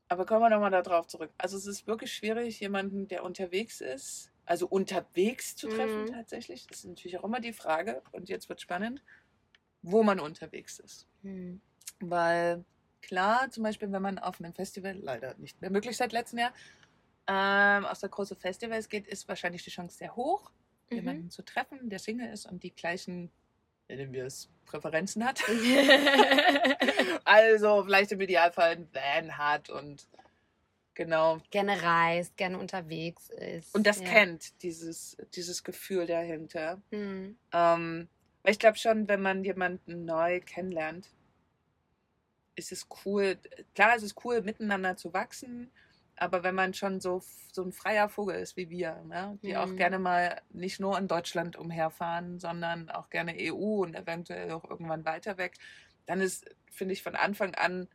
Aber 0.08 0.24
kommen 0.24 0.40
wir 0.40 0.50
nochmal 0.50 0.70
darauf 0.70 1.06
zurück. 1.06 1.30
Also 1.36 1.58
es 1.58 1.66
ist 1.66 1.86
wirklich 1.86 2.12
schwierig, 2.12 2.60
jemanden, 2.60 3.08
der 3.08 3.24
unterwegs 3.24 3.82
ist, 3.82 4.30
also 4.46 4.66
unterwegs 4.66 5.54
zu 5.54 5.68
treffen 5.68 6.02
mhm. 6.02 6.12
tatsächlich. 6.12 6.66
Das 6.66 6.78
ist 6.78 6.86
natürlich 6.86 7.18
auch 7.18 7.24
immer 7.24 7.40
die 7.40 7.52
Frage. 7.52 8.02
Und 8.12 8.30
jetzt 8.30 8.48
wird 8.48 8.62
spannend 8.62 9.02
wo 9.82 10.02
man 10.02 10.20
unterwegs 10.20 10.78
ist. 10.78 11.06
Mhm. 11.22 11.60
Weil 12.00 12.64
klar, 13.02 13.50
zum 13.50 13.62
Beispiel, 13.62 13.90
wenn 13.92 14.02
man 14.02 14.18
auf 14.18 14.40
einem 14.40 14.54
Festival, 14.54 14.96
leider 14.96 15.34
nicht 15.38 15.60
mehr 15.60 15.70
möglich 15.70 15.96
seit 15.96 16.12
letztem 16.12 16.40
Jahr, 16.40 16.52
ähm, 17.26 17.84
aus 17.84 18.00
der 18.00 18.08
große 18.08 18.36
Festivals 18.36 18.88
geht, 18.88 19.06
ist 19.06 19.28
wahrscheinlich 19.28 19.62
die 19.62 19.70
Chance 19.70 19.98
sehr 19.98 20.16
hoch, 20.16 20.50
mhm. 20.90 20.96
jemanden 20.96 21.30
zu 21.30 21.42
treffen, 21.42 21.88
der 21.90 21.98
Single 21.98 22.30
ist 22.30 22.46
und 22.46 22.62
die 22.62 22.74
gleichen, 22.74 23.30
nennen 23.88 24.12
wir 24.12 24.26
es, 24.26 24.48
Präferenzen 24.66 25.24
hat. 25.24 25.42
also 27.24 27.84
vielleicht 27.84 28.12
im 28.12 28.20
Idealfall 28.20 28.72
ein 28.72 28.88
Van 28.92 29.38
hat 29.38 29.70
und 29.70 30.06
genau. 30.94 31.40
Gerne 31.50 31.82
reist, 31.82 32.36
gerne 32.36 32.58
unterwegs 32.58 33.30
ist. 33.30 33.74
Und 33.74 33.86
das 33.86 34.00
ja. 34.00 34.08
kennt, 34.08 34.62
dieses, 34.62 35.16
dieses 35.34 35.64
Gefühl 35.64 36.06
dahinter. 36.06 36.80
Mhm. 36.90 37.38
Ähm, 37.52 38.08
ich 38.44 38.58
glaube 38.58 38.78
schon, 38.78 39.08
wenn 39.08 39.22
man 39.22 39.44
jemanden 39.44 40.04
neu 40.04 40.40
kennenlernt, 40.40 41.08
ist 42.54 42.72
es 42.72 42.86
cool, 43.04 43.38
klar 43.74 43.96
ist 43.96 44.02
es 44.02 44.14
cool, 44.24 44.42
miteinander 44.42 44.96
zu 44.96 45.12
wachsen, 45.14 45.70
aber 46.20 46.42
wenn 46.42 46.54
man 46.54 46.74
schon 46.74 47.00
so, 47.00 47.22
so 47.52 47.62
ein 47.62 47.72
freier 47.72 48.08
Vogel 48.08 48.36
ist 48.36 48.56
wie 48.56 48.70
wir, 48.70 49.02
ne, 49.06 49.38
die 49.42 49.52
mhm. 49.52 49.56
auch 49.56 49.76
gerne 49.76 49.98
mal 49.98 50.40
nicht 50.50 50.80
nur 50.80 50.98
in 50.98 51.08
Deutschland 51.08 51.56
umherfahren, 51.56 52.38
sondern 52.38 52.90
auch 52.90 53.10
gerne 53.10 53.34
EU 53.38 53.82
und 53.82 53.94
eventuell 53.94 54.50
auch 54.52 54.68
irgendwann 54.68 55.04
weiter 55.04 55.38
weg, 55.38 55.54
dann 56.06 56.20
ist, 56.20 56.44
finde 56.70 56.94
ich, 56.94 57.02
von 57.02 57.16
Anfang 57.16 57.54
an, 57.54 57.88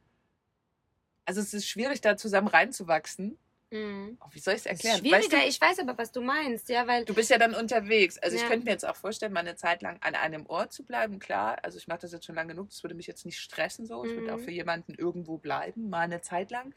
also 1.26 1.42
es 1.42 1.54
ist 1.54 1.68
schwierig, 1.68 2.02
da 2.02 2.18
zusammen 2.18 2.48
reinzuwachsen. 2.48 3.38
Mhm. 3.74 4.20
Oh, 4.22 4.28
wie 4.32 4.40
soll 4.40 4.54
ich 4.54 4.60
es 4.60 4.66
erklären? 4.68 5.00
Schwieriger, 5.00 5.18
weißt 5.18 5.34
du, 5.34 5.38
ich 5.50 5.60
weiß 5.60 5.80
aber, 5.80 5.98
was 5.98 6.12
du 6.12 6.22
meinst, 6.22 6.70
ja, 6.70 6.86
weil. 6.86 7.06
Du 7.06 7.16
bist 7.16 7.32
ja 7.32 7.40
dann 7.40 7.56
unterwegs. 7.56 8.20
Also 8.20 8.38
ja. 8.38 8.44
ich 8.44 8.48
könnte 8.48 8.66
mir 8.66 8.72
jetzt 8.72 8.88
auch 8.88 8.96
vorstellen, 8.96 9.34
mal 9.34 9.40
eine 9.40 9.56
Zeit 9.56 9.82
lang 9.82 9.98
an 10.02 10.14
einem 10.14 10.46
Ort 10.46 10.74
zu 10.74 10.84
bleiben, 10.84 11.18
klar. 11.18 11.58
Also 11.64 11.80
ich 11.80 11.88
mache 11.88 12.00
das 12.00 12.12
jetzt 12.12 12.26
schon 12.26 12.36
lange 12.36 12.54
genug, 12.54 12.70
das 12.70 12.84
würde 12.84 12.94
mich 12.94 13.08
jetzt 13.08 13.26
nicht 13.26 13.40
stressen 13.40 13.88
so. 13.88 14.06
Ich 14.06 14.12
mhm. 14.12 14.18
würde 14.18 14.36
auch 14.36 14.40
für 14.40 14.52
jemanden 14.52 14.94
irgendwo 14.94 15.40
bleiben, 15.40 15.90
mal 15.90 16.02
eine 16.02 16.22
Zeit 16.22 16.52
lang. 16.52 16.76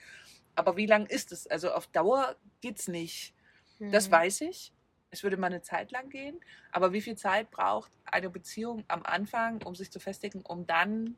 Aber 0.57 0.77
wie 0.77 0.87
lang 0.87 1.07
ist 1.07 1.31
es? 1.33 1.47
Also 1.47 1.71
auf 1.73 1.87
Dauer 1.87 2.35
geht 2.61 2.81
es 2.81 2.89
nicht. 2.89 3.35
Mhm. 3.79 3.93
Das 3.93 4.11
weiß 4.11 4.41
ich. 4.41 4.73
Es 5.11 5.23
würde 5.23 5.37
mal 5.37 5.47
eine 5.47 5.63
Zeit 5.63 5.93
lang 5.93 6.09
gehen. 6.11 6.41
Aber 6.73 6.93
wie 6.93 7.01
viel 7.01 7.17
Zeit 7.17 7.51
braucht 7.51 7.93
eine 8.05 8.31
Beziehung 8.31 8.85
am 8.89 9.05
Anfang, 9.05 9.63
um 9.63 9.75
sich 9.75 9.91
zu 9.91 10.01
festigen, 10.01 10.43
um 10.43 10.67
dann 10.67 11.17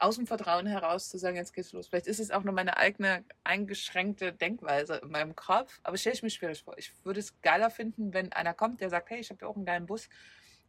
aus 0.00 0.16
dem 0.16 0.26
Vertrauen 0.26 0.66
heraus 0.66 1.10
zu 1.10 1.18
sagen, 1.18 1.36
jetzt 1.36 1.52
geht's 1.52 1.72
los. 1.72 1.88
Vielleicht 1.88 2.06
ist 2.06 2.20
es 2.20 2.30
auch 2.30 2.42
nur 2.42 2.54
meine 2.54 2.78
eigene 2.78 3.24
eingeschränkte 3.44 4.32
Denkweise 4.32 4.96
in 4.96 5.10
meinem 5.10 5.36
Kopf, 5.36 5.78
aber 5.82 5.96
stelle 5.96 6.14
ich 6.14 6.22
mir 6.22 6.30
schwierig 6.30 6.62
vor. 6.62 6.76
Ich 6.78 6.92
würde 7.04 7.20
es 7.20 7.40
geiler 7.42 7.70
finden, 7.70 8.14
wenn 8.14 8.32
einer 8.32 8.54
kommt, 8.54 8.80
der 8.80 8.88
sagt, 8.88 9.10
hey, 9.10 9.20
ich 9.20 9.30
habe 9.30 9.40
ja 9.42 9.48
auch 9.48 9.56
einen 9.56 9.66
geilen 9.66 9.86
Bus, 9.86 10.08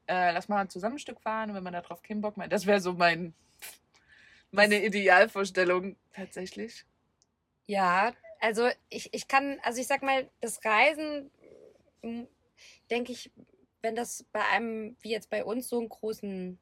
äh, 0.08 0.34
lass 0.34 0.50
mal 0.50 0.68
zusammen 0.68 0.96
ein 0.96 1.00
Stück 1.00 1.22
fahren 1.22 1.50
und 1.50 1.56
wenn 1.56 1.64
man 1.64 1.74
da 1.74 1.82
drauf 1.82 2.02
keinen 2.02 2.22
Bock 2.22 2.36
mehr. 2.36 2.50
Das 2.50 2.66
wäre 2.66 2.82
so 2.82 2.94
mein, 2.94 3.34
meine 4.52 4.84
Idealvorstellung 4.84 5.96
tatsächlich. 6.14 6.86
Ja, 7.68 8.14
also 8.40 8.70
ich, 8.90 9.14
ich 9.14 9.28
kann, 9.28 9.60
also 9.64 9.80
ich 9.80 9.88
sag 9.88 10.02
mal, 10.04 10.30
das 10.42 10.64
Reisen, 10.66 11.32
denke 12.90 13.12
ich, 13.12 13.32
wenn 13.82 13.96
das 13.96 14.24
bei 14.32 14.44
einem, 14.46 14.98
wie 15.02 15.12
jetzt 15.12 15.30
bei 15.30 15.44
uns, 15.44 15.70
so 15.70 15.80
einen 15.80 15.90
großen 15.90 16.60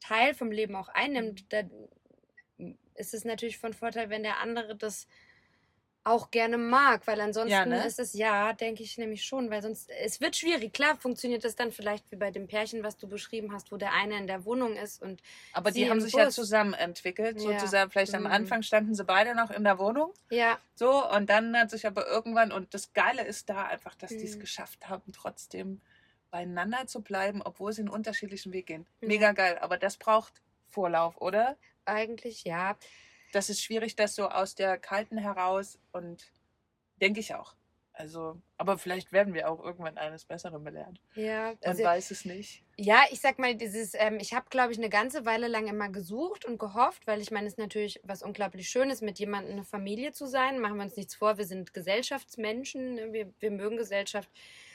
Teil 0.00 0.34
vom 0.34 0.50
Leben 0.50 0.76
auch 0.76 0.88
einnimmt, 0.88 1.52
dann 1.52 1.70
ist 2.94 3.14
es 3.14 3.24
natürlich 3.24 3.58
von 3.58 3.72
Vorteil, 3.72 4.10
wenn 4.10 4.22
der 4.22 4.38
andere 4.38 4.76
das 4.76 5.06
auch 6.04 6.32
gerne 6.32 6.58
mag, 6.58 7.06
weil 7.06 7.20
ansonsten 7.20 7.52
ja, 7.52 7.64
ne? 7.64 7.86
ist 7.86 8.00
es 8.00 8.12
ja, 8.12 8.52
denke 8.52 8.82
ich 8.82 8.98
nämlich 8.98 9.24
schon, 9.24 9.50
weil 9.50 9.62
sonst 9.62 9.88
es 10.02 10.20
wird 10.20 10.34
schwierig. 10.34 10.72
Klar 10.72 10.96
funktioniert 10.96 11.44
das 11.44 11.54
dann 11.54 11.70
vielleicht 11.70 12.10
wie 12.10 12.16
bei 12.16 12.32
dem 12.32 12.48
Pärchen, 12.48 12.82
was 12.82 12.96
du 12.96 13.08
beschrieben 13.08 13.52
hast, 13.52 13.70
wo 13.70 13.76
der 13.76 13.92
eine 13.92 14.18
in 14.18 14.26
der 14.26 14.44
Wohnung 14.44 14.74
ist 14.74 15.00
und 15.00 15.22
aber 15.52 15.70
die 15.70 15.88
haben 15.88 16.00
sich 16.00 16.12
Bus. 16.12 16.20
ja 16.20 16.30
zusammen 16.30 16.74
entwickelt, 16.74 17.40
ja. 17.40 17.52
sozusagen. 17.52 17.90
Vielleicht 17.90 18.12
mhm. 18.12 18.26
am 18.26 18.32
Anfang 18.32 18.62
standen 18.62 18.94
sie 18.96 19.04
beide 19.04 19.36
noch 19.36 19.50
in 19.50 19.62
der 19.62 19.78
Wohnung. 19.78 20.12
Ja. 20.30 20.58
So 20.74 21.08
und 21.08 21.30
dann 21.30 21.56
hat 21.56 21.70
sich 21.70 21.86
aber 21.86 22.06
irgendwann 22.08 22.50
und 22.50 22.74
das 22.74 22.92
Geile 22.92 23.24
ist 23.24 23.48
da 23.48 23.66
einfach, 23.66 23.94
dass 23.94 24.10
mhm. 24.10 24.18
die 24.18 24.24
es 24.24 24.40
geschafft 24.40 24.88
haben, 24.88 25.12
trotzdem 25.12 25.80
beieinander 26.32 26.86
zu 26.88 27.02
bleiben, 27.02 27.42
obwohl 27.42 27.72
sie 27.72 27.82
einen 27.82 27.90
unterschiedlichen 27.90 28.52
Weg 28.52 28.66
gehen. 28.66 28.86
Mega 29.00 29.32
geil, 29.32 29.58
aber 29.60 29.76
das 29.76 29.98
braucht 29.98 30.32
Vorlauf, 30.68 31.20
oder? 31.20 31.56
Eigentlich 31.84 32.42
ja 32.44 32.76
das 33.32 33.50
ist 33.50 33.62
schwierig, 33.62 33.96
das 33.96 34.14
so 34.14 34.28
aus 34.28 34.54
der 34.54 34.78
Kalten 34.78 35.18
heraus 35.18 35.78
und 35.92 36.30
denke 37.00 37.20
ich 37.20 37.34
auch. 37.34 37.54
Also, 37.94 38.40
aber 38.56 38.78
vielleicht 38.78 39.12
werden 39.12 39.34
wir 39.34 39.50
auch 39.50 39.62
irgendwann 39.62 39.98
eines 39.98 40.24
Besseren 40.24 40.64
belehrt. 40.64 40.98
Ja, 41.14 41.52
also, 41.62 41.82
Man 41.82 41.92
weiß 41.92 42.10
es 42.10 42.24
nicht. 42.24 42.64
Ja, 42.78 43.02
ich 43.10 43.20
sag 43.20 43.38
mal, 43.38 43.54
dieses, 43.54 43.92
ähm, 43.94 44.18
ich 44.18 44.32
habe, 44.32 44.46
glaube 44.48 44.72
ich, 44.72 44.78
eine 44.78 44.88
ganze 44.88 45.26
Weile 45.26 45.46
lang 45.46 45.66
immer 45.68 45.90
gesucht 45.90 46.46
und 46.46 46.58
gehofft, 46.58 47.06
weil 47.06 47.20
ich 47.20 47.30
meine, 47.30 47.46
es 47.46 47.54
ist 47.54 47.58
natürlich 47.58 48.00
was 48.02 48.22
unglaublich 48.22 48.70
Schönes, 48.70 49.02
mit 49.02 49.18
jemandem 49.18 49.52
eine 49.52 49.64
Familie 49.64 50.12
zu 50.12 50.26
sein. 50.26 50.58
Machen 50.58 50.78
wir 50.78 50.84
uns 50.84 50.96
nichts 50.96 51.14
vor, 51.14 51.36
wir 51.36 51.44
sind 51.44 51.74
Gesellschaftsmenschen, 51.74 52.94
ne? 52.94 53.12
wir, 53.12 53.32
wir 53.40 53.50
mögen 53.50 53.76
Gesellschaft. 53.76 54.30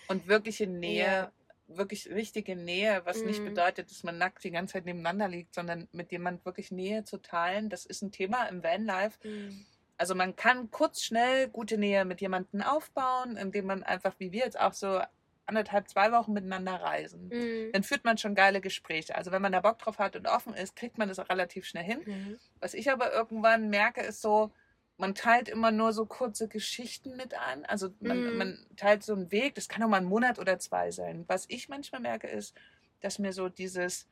Und 0.09 0.27
wirkliche 0.27 0.67
Nähe 0.67 1.05
ja 1.05 1.31
wirklich 1.67 2.09
richtige 2.09 2.55
Nähe, 2.55 3.01
was 3.05 3.19
mhm. 3.19 3.27
nicht 3.27 3.43
bedeutet, 3.43 3.91
dass 3.91 4.03
man 4.03 4.17
nackt 4.17 4.43
die 4.43 4.51
ganze 4.51 4.73
Zeit 4.73 4.85
nebeneinander 4.85 5.27
liegt, 5.27 5.53
sondern 5.53 5.87
mit 5.91 6.11
jemand 6.11 6.45
wirklich 6.45 6.71
Nähe 6.71 7.03
zu 7.03 7.17
teilen, 7.17 7.69
das 7.69 7.85
ist 7.85 8.01
ein 8.01 8.11
Thema 8.11 8.45
im 8.45 8.63
Vanlife. 8.63 9.19
Mhm. 9.27 9.65
Also 9.97 10.15
man 10.15 10.35
kann 10.35 10.69
kurz, 10.71 11.01
schnell 11.01 11.49
gute 11.49 11.77
Nähe 11.77 12.05
mit 12.05 12.21
jemandem 12.21 12.61
aufbauen, 12.61 13.35
indem 13.35 13.65
man 13.65 13.83
einfach, 13.83 14.13
wie 14.19 14.31
wir 14.31 14.45
jetzt 14.45 14.59
auch 14.59 14.73
so 14.73 15.01
anderthalb, 15.47 15.87
zwei 15.87 16.11
Wochen 16.11 16.33
miteinander 16.33 16.75
reisen. 16.75 17.29
Mhm. 17.29 17.71
Dann 17.71 17.83
führt 17.83 18.05
man 18.05 18.17
schon 18.17 18.35
geile 18.35 18.61
Gespräche. 18.61 19.15
Also 19.15 19.31
wenn 19.31 19.41
man 19.41 19.53
da 19.53 19.61
Bock 19.61 19.79
drauf 19.79 19.97
hat 19.97 20.15
und 20.15 20.27
offen 20.27 20.53
ist, 20.53 20.75
kriegt 20.75 20.97
man 20.97 21.07
das 21.07 21.19
auch 21.19 21.29
relativ 21.29 21.65
schnell 21.65 21.83
hin. 21.83 22.37
Was 22.59 22.73
ich 22.73 22.91
aber 22.91 23.11
irgendwann 23.13 23.69
merke, 23.69 24.01
ist 24.01 24.21
so, 24.21 24.51
man 24.97 25.13
teilt 25.13 25.47
immer 25.47 25.71
nur 25.71 25.93
so 25.93 26.05
kurze 26.05 26.47
Geschichten 26.47 27.15
mit 27.15 27.35
an. 27.35 27.65
Also 27.65 27.89
man, 27.99 28.35
mm. 28.35 28.37
man 28.37 28.65
teilt 28.75 29.03
so 29.03 29.13
einen 29.13 29.31
Weg, 29.31 29.55
das 29.55 29.69
kann 29.69 29.83
auch 29.83 29.87
mal 29.87 29.97
ein 29.97 30.05
Monat 30.05 30.39
oder 30.39 30.59
zwei 30.59 30.91
sein. 30.91 31.23
Was 31.27 31.45
ich 31.49 31.69
manchmal 31.69 32.01
merke, 32.01 32.27
ist, 32.27 32.55
dass 33.01 33.19
mir 33.19 33.31
so 33.31 33.47
dieses, 33.47 34.07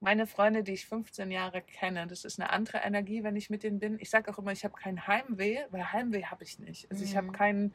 meine 0.00 0.26
Freunde, 0.26 0.62
die 0.62 0.74
ich 0.74 0.86
15 0.86 1.30
Jahre 1.30 1.62
kenne, 1.62 2.06
das 2.06 2.24
ist 2.24 2.38
eine 2.38 2.50
andere 2.50 2.78
Energie, 2.78 3.24
wenn 3.24 3.36
ich 3.36 3.48
mit 3.48 3.62
denen 3.62 3.78
bin. 3.78 3.98
Ich 3.98 4.10
sage 4.10 4.30
auch 4.30 4.38
immer, 4.38 4.52
ich 4.52 4.64
habe 4.64 4.74
kein 4.74 5.06
Heimweh, 5.06 5.64
weil 5.70 5.92
Heimweh 5.92 6.24
habe 6.24 6.44
ich 6.44 6.58
nicht. 6.58 6.90
Also 6.90 7.02
mm. 7.02 7.06
ich 7.06 7.16
habe 7.16 7.28
mhm. 7.28 7.32
kein, 7.32 7.74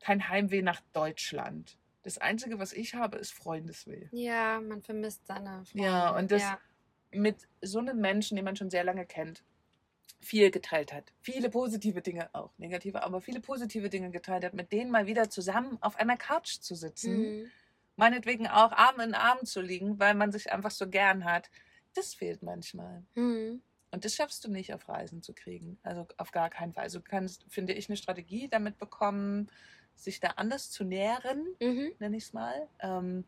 kein 0.00 0.28
Heimweh 0.28 0.62
nach 0.62 0.80
Deutschland. 0.94 1.76
Das 2.02 2.18
Einzige, 2.18 2.58
was 2.58 2.72
ich 2.72 2.94
habe, 2.94 3.18
ist 3.18 3.32
Freundesweh. 3.32 4.08
Ja, 4.12 4.60
man 4.60 4.82
vermisst 4.82 5.26
seine 5.26 5.64
Freunde. 5.64 5.86
Ja, 5.86 6.16
und 6.16 6.30
das 6.30 6.42
ja. 6.42 6.58
mit 7.10 7.48
so 7.60 7.78
einem 7.78 7.98
Menschen, 8.00 8.36
den 8.36 8.44
man 8.44 8.56
schon 8.56 8.70
sehr 8.70 8.84
lange 8.84 9.06
kennt, 9.06 9.42
viel 10.24 10.50
geteilt 10.50 10.92
hat. 10.92 11.12
Viele 11.20 11.50
positive 11.50 12.02
Dinge, 12.02 12.28
auch 12.34 12.50
negative, 12.58 13.02
aber 13.02 13.20
viele 13.20 13.40
positive 13.40 13.88
Dinge 13.88 14.10
geteilt 14.10 14.44
hat, 14.44 14.54
mit 14.54 14.72
denen 14.72 14.90
mal 14.90 15.06
wieder 15.06 15.30
zusammen 15.30 15.78
auf 15.80 15.96
einer 15.96 16.16
Couch 16.16 16.60
zu 16.60 16.74
sitzen. 16.74 17.18
Mhm. 17.18 17.50
Meinetwegen 17.96 18.48
auch 18.48 18.72
Arm 18.72 19.00
in 19.00 19.14
Arm 19.14 19.44
zu 19.44 19.60
liegen, 19.60 20.00
weil 20.00 20.14
man 20.14 20.32
sich 20.32 20.50
einfach 20.52 20.70
so 20.70 20.88
gern 20.88 21.24
hat. 21.24 21.50
Das 21.94 22.14
fehlt 22.14 22.42
manchmal. 22.42 23.04
Mhm. 23.14 23.62
Und 23.90 24.04
das 24.04 24.16
schaffst 24.16 24.44
du 24.44 24.50
nicht 24.50 24.74
auf 24.74 24.88
Reisen 24.88 25.22
zu 25.22 25.34
kriegen. 25.34 25.78
Also 25.84 26.08
auf 26.16 26.32
gar 26.32 26.50
keinen 26.50 26.72
Fall. 26.72 26.84
Also 26.84 26.98
du 26.98 27.04
kannst, 27.04 27.44
finde 27.48 27.74
ich, 27.74 27.88
eine 27.88 27.96
Strategie 27.96 28.48
damit 28.48 28.78
bekommen, 28.78 29.48
sich 29.94 30.18
da 30.18 30.30
anders 30.30 30.70
zu 30.70 30.82
nähren, 30.82 31.46
mhm. 31.60 31.92
nenne 32.00 32.16
ich 32.16 32.24
es 32.24 32.32
mal. 32.32 32.68
Ähm, 32.80 33.24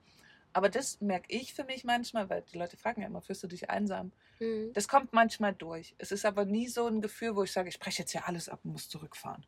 aber 0.56 0.68
das 0.68 1.00
merke 1.00 1.26
ich 1.32 1.54
für 1.54 1.64
mich 1.64 1.84
manchmal, 1.84 2.28
weil 2.30 2.42
die 2.52 2.58
Leute 2.58 2.76
fragen 2.76 3.00
ja 3.02 3.06
immer, 3.06 3.20
fühlst 3.22 3.42
du 3.42 3.46
dich 3.46 3.70
einsam? 3.70 4.12
Mhm. 4.40 4.72
Das 4.72 4.88
kommt 4.88 5.12
manchmal 5.12 5.54
durch. 5.54 5.94
Es 5.98 6.10
ist 6.12 6.24
aber 6.24 6.44
nie 6.44 6.68
so 6.68 6.86
ein 6.86 7.00
Gefühl, 7.00 7.36
wo 7.36 7.42
ich 7.44 7.52
sage, 7.52 7.68
ich 7.68 7.78
breche 7.78 8.00
jetzt 8.02 8.12
ja 8.12 8.22
alles 8.26 8.48
ab 8.48 8.60
und 8.64 8.72
muss 8.72 8.88
zurückfahren. 8.88 9.44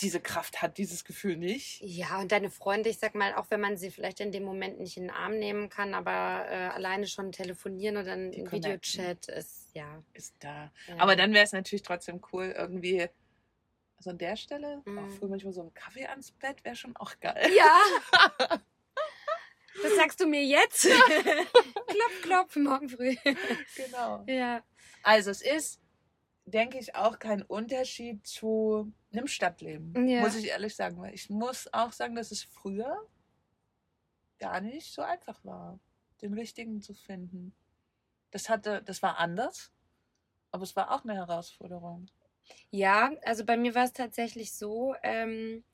diese 0.00 0.20
Kraft 0.20 0.60
hat, 0.62 0.76
dieses 0.78 1.04
Gefühl 1.04 1.36
nicht. 1.38 1.80
Ja, 1.80 2.20
und 2.20 2.30
deine 2.30 2.50
Freunde, 2.50 2.88
ich 2.90 2.98
sag 2.98 3.14
mal, 3.14 3.34
auch 3.34 3.46
wenn 3.50 3.60
man 3.60 3.76
sie 3.76 3.90
vielleicht 3.90 4.20
in 4.20 4.30
dem 4.30 4.44
Moment 4.44 4.78
nicht 4.78 4.96
in 4.96 5.04
den 5.04 5.10
Arm 5.10 5.38
nehmen 5.38 5.70
kann, 5.70 5.94
aber 5.94 6.46
äh, 6.48 6.68
alleine 6.68 7.06
schon 7.08 7.32
telefonieren 7.32 7.96
oder 7.96 8.12
ein 8.12 8.30
Videochat 8.32 9.26
ist, 9.28 9.70
ja. 9.74 10.02
Ist 10.12 10.34
da. 10.40 10.70
ja. 10.86 10.96
Aber 10.98 11.16
dann 11.16 11.32
wäre 11.32 11.44
es 11.44 11.52
natürlich 11.52 11.82
trotzdem 11.82 12.20
cool, 12.32 12.54
irgendwie. 12.56 13.08
Also 13.96 14.10
an 14.10 14.18
der 14.18 14.36
Stelle, 14.36 14.82
Mhm. 14.84 14.98
auch 14.98 15.08
früh 15.08 15.26
manchmal 15.26 15.52
so 15.54 15.62
ein 15.62 15.74
Kaffee 15.74 16.06
ans 16.06 16.30
Bett 16.30 16.62
wäre 16.64 16.76
schon 16.76 16.94
auch 16.96 17.18
geil. 17.18 17.50
Ja! 17.56 18.60
Das 19.82 19.94
sagst 19.96 20.20
du 20.20 20.26
mir 20.26 20.44
jetzt? 20.44 20.82
klopf, 21.86 22.22
klopf, 22.22 22.56
morgen 22.56 22.88
früh. 22.88 23.14
genau. 23.76 24.24
ja. 24.26 24.62
Also 25.02 25.30
es 25.30 25.42
ist, 25.42 25.80
denke 26.44 26.78
ich, 26.78 26.94
auch 26.94 27.18
kein 27.18 27.42
Unterschied 27.42 28.26
zu 28.26 28.92
einem 29.12 29.26
Stadtleben, 29.26 30.06
Ja. 30.08 30.20
muss 30.20 30.34
ich 30.36 30.46
ehrlich 30.48 30.74
sagen. 30.74 31.02
Ich 31.12 31.30
muss 31.30 31.72
auch 31.72 31.92
sagen, 31.92 32.14
dass 32.14 32.30
es 32.30 32.42
früher 32.42 32.96
gar 34.38 34.60
nicht 34.60 34.92
so 34.92 35.02
einfach 35.02 35.44
war, 35.44 35.78
den 36.22 36.34
richtigen 36.34 36.80
zu 36.82 36.94
finden. 36.94 37.54
Das 38.30 38.48
hatte, 38.48 38.82
das 38.84 39.02
war 39.02 39.18
anders, 39.18 39.72
aber 40.50 40.62
es 40.62 40.76
war 40.76 40.90
auch 40.92 41.04
eine 41.04 41.14
Herausforderung. 41.14 42.06
Ja, 42.70 43.10
also 43.24 43.44
bei 43.44 43.56
mir 43.56 43.74
war 43.74 43.84
es 43.84 43.92
tatsächlich 43.92 44.52
so, 44.52 44.94
ähm, 45.02 45.64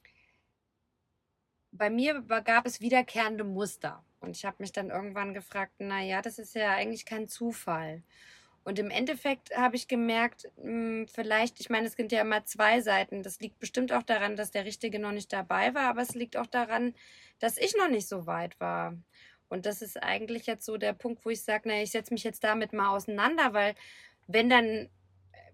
bei 1.76 1.90
mir 1.90 2.22
gab 2.44 2.66
es 2.66 2.80
wiederkehrende 2.80 3.44
Muster. 3.44 4.02
Und 4.20 4.36
ich 4.36 4.44
habe 4.44 4.56
mich 4.60 4.72
dann 4.72 4.90
irgendwann 4.90 5.34
gefragt, 5.34 5.72
naja, 5.78 6.22
das 6.22 6.38
ist 6.38 6.54
ja 6.54 6.70
eigentlich 6.70 7.04
kein 7.04 7.28
Zufall. 7.28 8.02
Und 8.62 8.78
im 8.78 8.90
Endeffekt 8.90 9.54
habe 9.56 9.76
ich 9.76 9.88
gemerkt, 9.88 10.48
mh, 10.62 11.06
vielleicht, 11.12 11.60
ich 11.60 11.68
meine, 11.68 11.86
es 11.86 11.94
sind 11.94 12.12
ja 12.12 12.22
immer 12.22 12.44
zwei 12.46 12.80
Seiten. 12.80 13.22
Das 13.22 13.40
liegt 13.40 13.58
bestimmt 13.58 13.92
auch 13.92 14.02
daran, 14.02 14.36
dass 14.36 14.52
der 14.52 14.64
Richtige 14.64 14.98
noch 14.98 15.12
nicht 15.12 15.32
dabei 15.32 15.74
war, 15.74 15.88
aber 15.90 16.00
es 16.00 16.14
liegt 16.14 16.36
auch 16.36 16.46
daran, 16.46 16.94
dass 17.40 17.58
ich 17.58 17.76
noch 17.76 17.90
nicht 17.90 18.08
so 18.08 18.26
weit 18.26 18.58
war. 18.60 18.96
Und 19.48 19.66
das 19.66 19.82
ist 19.82 20.02
eigentlich 20.02 20.46
jetzt 20.46 20.64
so 20.64 20.78
der 20.78 20.94
Punkt, 20.94 21.24
wo 21.26 21.30
ich 21.30 21.42
sage, 21.42 21.68
naja, 21.68 21.82
ich 21.82 21.90
setze 21.90 22.14
mich 22.14 22.24
jetzt 22.24 22.42
damit 22.42 22.72
mal 22.72 22.90
auseinander, 22.90 23.52
weil 23.52 23.74
wenn 24.26 24.48
dann 24.48 24.88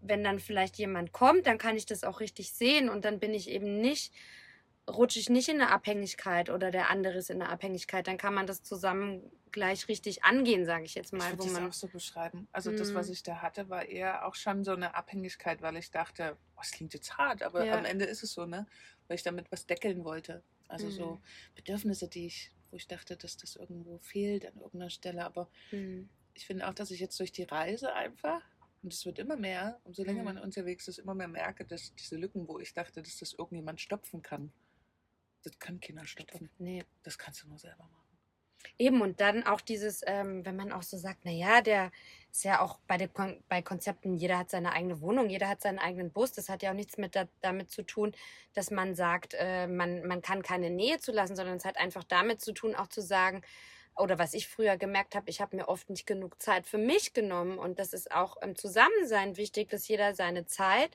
wenn 0.03 0.25
dann 0.25 0.39
vielleicht 0.39 0.77
jemand 0.79 1.13
kommt, 1.13 1.47
dann 1.47 1.59
kann 1.59 1.77
ich 1.77 1.87
das 1.87 2.05
auch 2.05 2.21
richtig 2.21 2.53
sehen 2.53 2.89
und 2.89 3.05
dann 3.05 3.19
bin 3.19 3.35
ich 3.35 3.51
eben 3.51 3.81
nicht, 3.81 4.15
rutsche 4.91 5.19
ich 5.19 5.29
nicht 5.31 5.49
in 5.49 5.61
eine 5.61 5.71
Abhängigkeit 5.71 6.51
oder 6.51 6.71
der 6.71 6.91
andere 6.91 7.19
ist 7.19 7.31
in 7.31 7.41
eine 7.43 7.51
Abhängigkeit. 7.51 8.07
Dann 8.07 8.19
kann 8.19 8.35
man 8.35 8.47
das 8.47 8.63
zusammen 8.63 9.31
gleich 9.53 9.89
richtig 9.89 10.25
angehen, 10.25 10.65
sage 10.67 10.85
ich 10.85 10.95
jetzt 10.95 11.13
Ich 11.13 11.19
mal, 11.19 11.31
würde 11.31 11.39
wo 11.39 11.45
das 11.45 11.57
auch 11.57 11.73
so 11.73 11.89
beschreiben. 11.89 12.49
Also 12.53 12.73
das, 12.73 12.95
was 12.95 13.09
Mhm. 13.09 13.11
ich 13.11 13.23
da 13.23 13.43
hatte, 13.43 13.69
war 13.69 13.85
eher 13.87 14.27
auch 14.27 14.35
schon 14.35 14.65
so 14.65 14.73
eine 14.73 14.95
Abhängigkeit, 14.95 15.61
weil 15.61 15.77
ich 15.77 15.91
dachte, 15.91 16.39
oh, 16.57 16.61
das 16.61 16.71
klingt 16.71 16.95
jetzt 16.95 17.19
hart, 17.19 17.43
aber 17.43 17.67
Ja. 17.67 17.75
am 17.79 17.85
Ende 17.85 18.05
ist 18.05 18.23
es 18.23 18.33
so, 18.33 18.47
ne? 18.47 18.67
Weil 19.09 19.17
ich 19.17 19.23
damit 19.25 19.51
was 19.53 19.67
deckeln 19.67 20.05
wollte. 20.05 20.45
Also 20.69 20.89
so 20.91 21.15
Mhm. 21.15 21.25
Bedürfnisse, 21.57 22.09
die 22.09 22.27
ich, 22.27 22.53
wo 22.71 22.77
ich 22.77 22.87
dachte, 22.87 23.17
dass 23.17 23.37
das 23.37 23.57
irgendwo 23.57 23.99
fehlt 23.99 24.47
an 24.47 24.55
irgendeiner 24.57 24.91
Stelle. 24.91 25.25
Aber 25.25 25.51
Hm. 25.73 26.09
ich 26.35 26.47
finde 26.47 26.69
auch, 26.69 26.75
dass 26.75 26.91
ich 26.93 27.01
jetzt 27.01 27.19
durch 27.21 27.33
die 27.33 27.43
Reise 27.45 27.93
einfach, 27.95 28.43
und 28.83 28.93
es 28.95 29.05
wird 29.05 29.19
immer 29.19 29.37
mehr, 29.37 29.81
umso 29.85 30.05
länger 30.05 30.23
Mhm. 30.23 30.25
man 30.25 30.39
unterwegs 30.39 30.89
ist, 30.89 30.99
immer 30.99 31.15
mehr 31.15 31.29
merke, 31.29 31.65
dass 31.67 31.95
diese 31.97 32.17
Lücken, 32.17 32.49
wo 32.49 32.59
ich 32.61 32.73
dachte, 32.73 33.03
dass 33.03 33.19
das 33.19 33.35
irgendjemand 33.35 33.81
stopfen 33.81 34.23
kann, 34.23 34.53
das 35.43 35.59
kann 35.59 35.81
keiner 35.81 36.07
stopfen. 36.07 36.51
Nee. 36.59 36.85
Das 37.03 37.19
kannst 37.19 37.43
du 37.43 37.49
nur 37.49 37.59
selber 37.59 37.85
machen. 37.85 38.11
Eben, 38.79 39.01
und 39.01 39.21
dann 39.21 39.47
auch 39.47 39.61
dieses, 39.61 40.03
ähm, 40.07 40.45
wenn 40.45 40.57
man 40.57 40.73
auch 40.73 40.83
so 40.83 40.97
sagt, 40.97 41.25
naja, 41.25 41.61
der 41.61 41.91
ist 42.31 42.45
ja 42.45 42.61
auch 42.61 42.79
bei, 42.87 42.99
Kon 43.09 43.43
bei 43.49 43.63
Konzepten, 43.63 44.17
jeder 44.17 44.39
hat 44.39 44.51
seine 44.51 44.73
eigene 44.73 45.01
Wohnung, 45.01 45.29
jeder 45.29 45.49
hat 45.49 45.61
seinen 45.61 45.79
eigenen 45.79 46.11
Bus. 46.11 46.33
Das 46.33 46.49
hat 46.49 46.63
ja 46.63 46.71
auch 46.71 46.75
nichts 46.75 46.97
mit 46.97 47.17
da, 47.17 47.27
damit 47.41 47.71
zu 47.71 47.83
tun, 47.83 48.13
dass 48.55 48.71
man 48.71 48.95
sagt, 48.95 49.35
äh, 49.39 49.67
man, 49.67 50.07
man 50.07 50.23
kann 50.23 50.43
keine 50.43 50.71
Nähe 50.71 50.99
zulassen, 50.99 51.37
sondern 51.37 51.57
es 51.57 51.65
hat 51.65 51.77
einfach 51.77 52.05
damit 52.05 52.41
zu 52.41 52.53
tun, 52.53 52.75
auch 52.75 52.89
zu 52.89 53.03
sagen, 53.03 53.43
oder 53.97 54.19
was 54.19 54.35
ich 54.35 54.49
früher 54.49 54.77
gemerkt 54.77 55.15
habe, 55.15 55.29
ich 55.29 55.41
habe 55.41 55.57
mir 55.57 55.69
oft 55.69 55.91
nicht 55.91 56.07
genug 56.07 56.41
Zeit 56.41 56.67
für 56.67 56.79
mich 56.79 57.13
genommen. 57.13 57.59
Und 57.59 57.79
das 57.79 57.93
ist 57.93 58.13
auch 58.13 58.37
im 58.39 58.57
Zusammensein 58.57 59.37
wichtig, 59.37 59.69
dass 59.69 59.89
jeder 59.89 60.15
seine 60.15 60.47
Zeit 60.47 60.91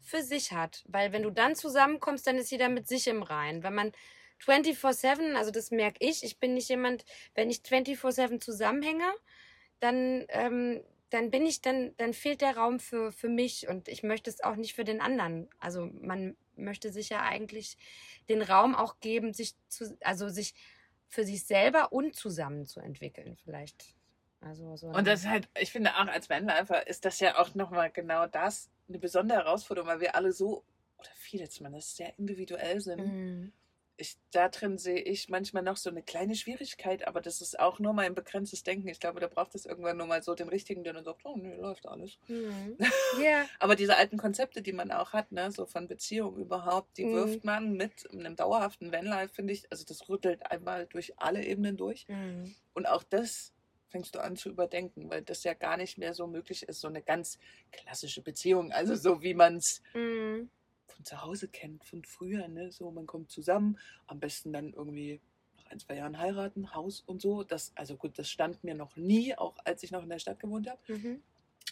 für 0.00 0.22
sich 0.22 0.52
hat. 0.52 0.84
Weil 0.88 1.12
wenn 1.12 1.22
du 1.22 1.30
dann 1.30 1.54
zusammenkommst, 1.54 2.26
dann 2.26 2.36
ist 2.36 2.50
jeder 2.50 2.68
mit 2.68 2.88
sich 2.88 3.06
im 3.06 3.22
Rein. 3.22 3.62
Wenn 3.62 3.74
man 3.74 3.92
24-7, 4.40 5.34
also 5.34 5.50
das 5.50 5.70
merke 5.70 5.98
ich, 6.00 6.22
ich 6.22 6.38
bin 6.38 6.54
nicht 6.54 6.68
jemand, 6.68 7.04
wenn 7.34 7.50
ich 7.50 7.58
24-7 7.58 8.40
zusammenhänge, 8.40 9.10
dann, 9.80 10.24
ähm, 10.28 10.82
dann 11.10 11.30
bin 11.30 11.46
ich, 11.46 11.60
dann, 11.60 11.94
dann 11.96 12.14
fehlt 12.14 12.40
der 12.40 12.56
Raum 12.56 12.80
für, 12.80 13.12
für 13.12 13.28
mich 13.28 13.68
und 13.68 13.88
ich 13.88 14.02
möchte 14.02 14.30
es 14.30 14.42
auch 14.42 14.56
nicht 14.56 14.74
für 14.74 14.84
den 14.84 15.00
anderen. 15.00 15.48
Also 15.58 15.86
man 16.00 16.36
möchte 16.56 16.92
sich 16.92 17.08
ja 17.08 17.22
eigentlich 17.22 17.76
den 18.28 18.42
Raum 18.42 18.74
auch 18.74 19.00
geben, 19.00 19.32
sich 19.32 19.54
zu, 19.68 19.96
also 20.02 20.28
sich 20.28 20.54
für 21.08 21.24
sich 21.24 21.44
selber 21.44 21.92
und 21.92 22.14
zusammen 22.14 22.66
zu 22.66 22.80
entwickeln, 22.80 23.36
vielleicht. 23.42 23.94
Also 24.40 24.76
so 24.76 24.88
Und 24.88 25.06
das 25.06 25.20
ist 25.20 25.28
halt, 25.28 25.48
ich 25.58 25.72
finde 25.72 25.94
auch 25.96 26.06
als 26.06 26.28
Vanlifer 26.28 26.86
ist 26.86 27.04
das 27.04 27.18
ja 27.20 27.38
auch 27.38 27.54
nochmal 27.54 27.90
genau 27.90 28.26
das, 28.26 28.70
eine 28.88 28.98
besondere 28.98 29.38
Herausforderung, 29.38 29.88
weil 29.88 30.00
wir 30.00 30.14
alle 30.14 30.32
so, 30.32 30.64
oder 30.98 31.10
viele 31.14 31.48
zumindest, 31.48 31.96
sehr 31.96 32.18
individuell 32.18 32.80
sind. 32.80 33.04
Mhm. 33.06 33.52
Ich, 34.00 34.16
da 34.30 34.48
drin 34.48 34.78
sehe 34.78 35.00
ich 35.00 35.28
manchmal 35.28 35.64
noch 35.64 35.76
so 35.76 35.90
eine 35.90 36.02
kleine 36.04 36.36
Schwierigkeit, 36.36 37.08
aber 37.08 37.20
das 37.20 37.40
ist 37.40 37.58
auch 37.58 37.80
nur 37.80 37.92
mein 37.92 38.14
begrenztes 38.14 38.62
Denken. 38.62 38.86
Ich 38.86 39.00
glaube, 39.00 39.18
da 39.18 39.26
braucht 39.26 39.56
es 39.56 39.66
irgendwann 39.66 39.96
nur 39.96 40.06
mal 40.06 40.22
so 40.22 40.36
den 40.36 40.48
richtigen, 40.48 40.84
der 40.84 40.92
dann 40.92 41.02
sagt, 41.04 41.24
oh 41.24 41.34
nee, 41.36 41.56
läuft 41.56 41.84
alles. 41.86 42.16
Mhm. 42.28 42.76
Ja. 43.20 43.44
Aber 43.58 43.74
diese 43.74 43.96
alten 43.96 44.16
Konzepte, 44.16 44.62
die 44.62 44.72
man 44.72 44.92
auch 44.92 45.12
hat, 45.14 45.32
ne, 45.32 45.50
so 45.50 45.66
von 45.66 45.88
Beziehung 45.88 46.36
überhaupt, 46.38 46.96
die 46.96 47.06
Mhm. 47.06 47.14
wirft 47.14 47.44
man 47.44 47.72
mit 47.72 48.08
einem 48.12 48.36
dauerhaften 48.36 48.92
Vanlife, 48.92 49.34
finde 49.34 49.52
ich, 49.54 49.64
also 49.72 49.84
das 49.84 50.08
rüttelt 50.08 50.48
einmal 50.48 50.86
durch 50.86 51.18
alle 51.18 51.44
Ebenen 51.44 51.76
durch. 51.76 52.06
Mhm. 52.06 52.54
Und 52.74 52.86
auch 52.86 53.02
das 53.02 53.52
fängst 53.88 54.14
du 54.14 54.22
an 54.22 54.36
zu 54.36 54.50
überdenken, 54.50 55.10
weil 55.10 55.22
das 55.22 55.44
ja 55.44 55.54
gar 55.54 55.76
nicht 55.76 55.98
mehr 55.98 56.14
so 56.14 56.26
möglich 56.26 56.62
ist, 56.64 56.80
so 56.80 56.88
eine 56.88 57.02
ganz 57.02 57.38
klassische 57.72 58.22
Beziehung, 58.22 58.72
also 58.72 58.94
so 58.94 59.22
wie 59.22 59.34
man 59.34 59.56
es 59.56 59.82
Mhm. 59.94 60.50
von 60.86 61.04
zu 61.04 61.22
Hause 61.22 61.48
kennt, 61.48 61.84
von 61.84 62.04
früher, 62.04 62.48
ne? 62.48 62.70
So, 62.72 62.90
man 62.90 63.06
kommt 63.06 63.30
zusammen, 63.30 63.78
am 64.06 64.20
besten 64.20 64.52
dann 64.52 64.72
irgendwie 64.72 65.20
nach 65.56 65.66
ein, 65.66 65.78
zwei 65.78 65.96
Jahren 65.96 66.18
heiraten, 66.18 66.74
Haus 66.74 67.00
und 67.00 67.20
so. 67.22 67.44
Das, 67.44 67.72
also 67.76 67.96
gut, 67.96 68.18
das 68.18 68.28
stand 68.30 68.64
mir 68.64 68.74
noch 68.74 68.96
nie, 68.96 69.36
auch 69.36 69.56
als 69.64 69.82
ich 69.82 69.90
noch 69.90 70.02
in 70.02 70.08
der 70.10 70.18
Stadt 70.18 70.40
gewohnt 70.40 70.68
habe. 70.68 70.80
Mhm. 70.88 71.22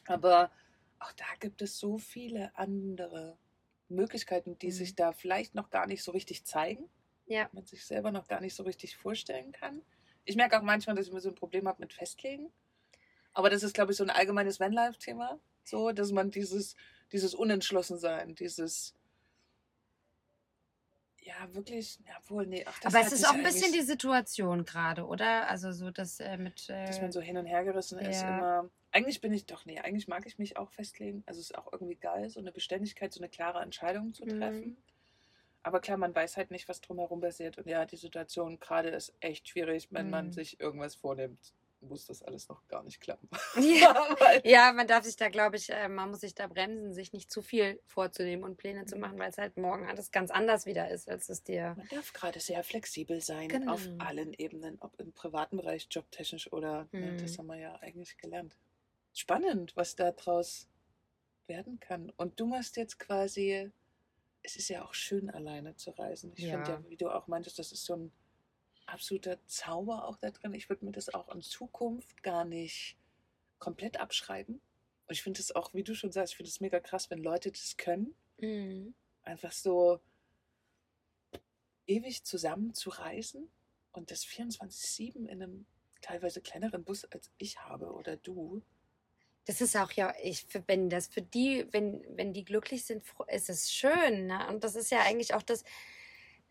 Aber 0.07 0.50
auch 0.98 1.12
da 1.12 1.24
gibt 1.40 1.62
es 1.62 1.79
so 1.79 1.98
viele 1.98 2.57
andere 2.57 3.37
Möglichkeiten, 3.88 4.59
die 4.59 4.68
Mhm. 4.68 4.72
sich 4.72 4.94
da 4.94 5.12
vielleicht 5.12 5.55
noch 5.55 5.70
gar 5.70 5.87
nicht 5.87 6.02
so 6.02 6.12
richtig 6.12 6.44
zeigen. 6.44 6.88
Ja. 7.26 7.48
Man 7.52 7.66
sich 7.66 7.85
selber 7.85 8.12
noch 8.12 8.29
gar 8.29 8.40
nicht 8.40 8.55
so 8.55 8.62
richtig 8.62 8.96
vorstellen 8.96 9.52
kann. 9.52 9.83
Ich 10.26 10.36
merke 10.36 10.58
auch 10.58 10.62
manchmal, 10.62 10.94
dass 10.94 11.06
ich 11.06 11.12
mir 11.12 11.20
so 11.20 11.30
ein 11.30 11.34
Problem 11.34 11.66
habe 11.66 11.80
mit 11.80 11.94
Festlegen. 11.94 12.52
Aber 13.32 13.48
das 13.48 13.62
ist, 13.62 13.74
glaube 13.74 13.92
ich, 13.92 13.98
so 13.98 14.04
ein 14.04 14.10
allgemeines 14.10 14.60
Vanlife-Thema. 14.60 15.38
So, 15.64 15.92
dass 15.92 16.12
man 16.12 16.30
dieses, 16.30 16.76
dieses 17.12 17.34
Unentschlossensein, 17.34 18.34
dieses 18.34 18.94
ja, 21.26 21.54
wirklich, 21.54 21.98
ja, 22.06 22.14
wohl, 22.28 22.46
nee, 22.46 22.64
ach, 22.66 22.78
das 22.78 22.94
Aber 22.94 23.04
es 23.04 23.12
ist 23.12 23.28
auch 23.28 23.34
ein 23.34 23.42
bisschen 23.42 23.72
die 23.72 23.82
Situation 23.82 24.64
gerade, 24.64 25.04
oder? 25.04 25.48
Also 25.48 25.72
so 25.72 25.90
das 25.90 26.20
äh, 26.20 26.36
mit. 26.36 26.70
Äh, 26.70 26.86
dass 26.86 27.00
man 27.00 27.10
so 27.10 27.20
hin 27.20 27.36
und 27.36 27.46
her 27.46 27.64
gerissen 27.64 27.98
ist 27.98 28.22
ja. 28.22 28.38
immer. 28.38 28.70
Eigentlich 28.92 29.20
bin 29.20 29.32
ich 29.32 29.44
doch, 29.44 29.66
nee, 29.66 29.80
eigentlich 29.80 30.06
mag 30.06 30.24
ich 30.26 30.38
mich 30.38 30.56
auch 30.56 30.70
festlegen. 30.70 31.24
Also 31.26 31.40
es 31.40 31.50
ist 31.50 31.58
auch 31.58 31.72
irgendwie 31.72 31.96
geil, 31.96 32.30
so 32.30 32.38
eine 32.38 32.52
Beständigkeit, 32.52 33.12
so 33.12 33.20
eine 33.20 33.28
klare 33.28 33.60
Entscheidung 33.60 34.14
zu 34.14 34.24
Mhm. 34.24 34.76
Aber 35.66 35.81
klar, 35.81 35.96
man 35.96 36.14
weiß 36.14 36.37
halt 36.37 36.52
nicht, 36.52 36.68
was 36.68 36.81
drumherum 36.81 37.20
passiert. 37.20 37.59
Und 37.59 37.66
ja, 37.66 37.85
die 37.87 37.96
Situation 37.96 38.61
gerade 38.61 38.90
ist 38.90 39.12
echt 39.18 39.48
schwierig, 39.48 39.88
wenn 39.90 40.11
man 40.11 40.26
Mhm. 40.26 40.33
sich 40.33 40.61
irgendwas 40.61 40.94
vornimmt, 40.94 41.40
muss 41.81 42.07
das 42.07 42.22
alles 42.22 42.48
noch 42.48 42.64
gar 42.68 42.85
nicht 42.85 43.00
klappen. 43.00 43.29
ja. 43.61 44.14
Ja, 44.44 44.72
man 44.72 44.87
darf 44.87 45.05
sich 45.05 45.16
da, 45.16 45.29
glaube 45.29 45.57
ich, 45.57 45.70
äh, 45.70 45.88
man 45.88 46.11
muss 46.11 46.20
sich 46.20 46.37
da 46.37 46.46
bremsen, 46.46 46.92
sich 46.94 47.12
nicht 47.12 47.33
zu 47.33 47.42
viel 47.42 47.81
vorzunehmen 47.85 48.44
und 48.44 48.57
Pläne 48.59 48.83
Mhm. 48.83 48.87
zu 48.87 48.96
machen, 48.96 49.18
weil 49.18 49.31
es 49.31 49.38
halt 49.38 49.57
morgen 49.57 49.88
alles 49.88 50.12
ganz 50.12 50.31
anders 50.31 50.66
wieder 50.66 50.88
ist, 50.88 51.09
als 51.11 51.29
es 51.29 51.42
dir. 51.42 51.74
Man 51.76 51.88
darf 51.88 52.12
gerade 52.12 52.38
sehr 52.38 52.62
flexibel 52.62 53.20
sein 53.20 53.48
Genau. 53.48 53.72
auf 53.72 53.88
allen 53.98 54.35
Ebenen, 54.35 54.76
ob 54.81 55.00
im 55.00 55.12
privaten 55.12 55.57
Bereich, 55.57 55.88
jobtechnisch 55.90 56.52
oder, 56.52 56.87
ne, 56.92 57.16
das 57.20 57.33
Mhm. 57.33 57.38
haben 57.38 57.46
wir 57.48 57.57
ja 57.59 57.74
eigentlich 57.81 58.16
gelernt. 58.18 58.57
Spannend, 59.14 59.74
was 59.74 59.96
daraus 59.96 60.68
werden 61.48 61.81
kann. 61.81 62.12
Und 62.16 62.38
du 62.38 62.46
machst 62.46 62.76
jetzt 62.76 63.00
quasi, 63.00 63.72
es 64.46 64.54
ist 64.56 64.68
ja 64.68 64.85
auch 64.85 64.94
schön, 64.94 65.28
alleine 65.28 65.74
zu 65.74 65.90
reisen. 65.90 66.32
Ich 66.37 66.48
finde 66.48 66.70
Ja. 66.70 66.76
ja, 66.78 66.88
wie 66.88 66.96
du 66.96 67.11
auch 67.11 67.26
meintest, 67.26 67.59
das 67.59 67.72
ist 67.72 67.85
so 67.85 67.96
ein 67.96 68.12
absoluter 68.87 69.44
Zauber 69.46 70.06
auch 70.06 70.16
da 70.18 70.30
drin. 70.30 70.54
Ich 70.54 70.68
würde 70.68 70.85
mir 70.85 70.92
das 70.92 71.12
auch 71.12 71.28
in 71.35 71.42
Zukunft 71.42 72.22
gar 72.22 72.44
nicht 72.44 72.96
komplett 73.59 73.98
abschreiben. 73.98 74.54
Und 75.09 75.12
ich 75.12 75.22
finde 75.22 75.40
es 75.40 75.54
auch, 75.54 75.74
wie 75.74 75.82
du 75.82 75.94
schon 75.96 76.12
sagst, 76.12 76.32
ich 76.32 76.37
finde 76.37 76.48
es 76.50 76.61
mega 76.61 76.78
krass, 76.78 77.11
wenn 77.11 77.18
Leute 77.22 77.50
das 77.50 77.76
können 77.76 78.14
Mhm. 78.38 78.94
einfach 79.22 79.50
so 79.50 79.98
ewig 81.88 82.22
zusammen 82.24 82.72
zu 82.74 82.90
reisen 82.90 83.48
und 83.92 84.11
das 84.12 84.24
24-7 84.24 85.26
in 85.26 85.42
einem 85.42 85.66
teilweise 86.02 86.40
kleineren 86.40 86.85
Bus 86.85 87.04
als 87.06 87.30
ich 87.38 87.59
habe 87.61 87.92
oder 87.92 88.16
du. 88.16 88.62
Das 89.46 89.61
ist 89.61 89.76
auch 89.76 89.92
ja, 89.92 90.12
ich, 90.22 90.46
wenn 90.66 90.90
das 90.90 91.06
für 91.06 91.22
die, 91.22 91.66
wenn, 91.70 92.04
wenn 92.16 92.32
die 92.32 92.44
glücklich 92.44 92.85
sind, 92.85 93.02
ist 93.28 93.48
es 93.48 93.72
schön. 93.72 94.26
Ne? 94.26 94.46
Und 94.48 94.64
das 94.64 94.74
ist 94.74 94.90
ja 94.90 95.00
eigentlich 95.02 95.35
auch 95.35 95.42
das, 95.42 95.62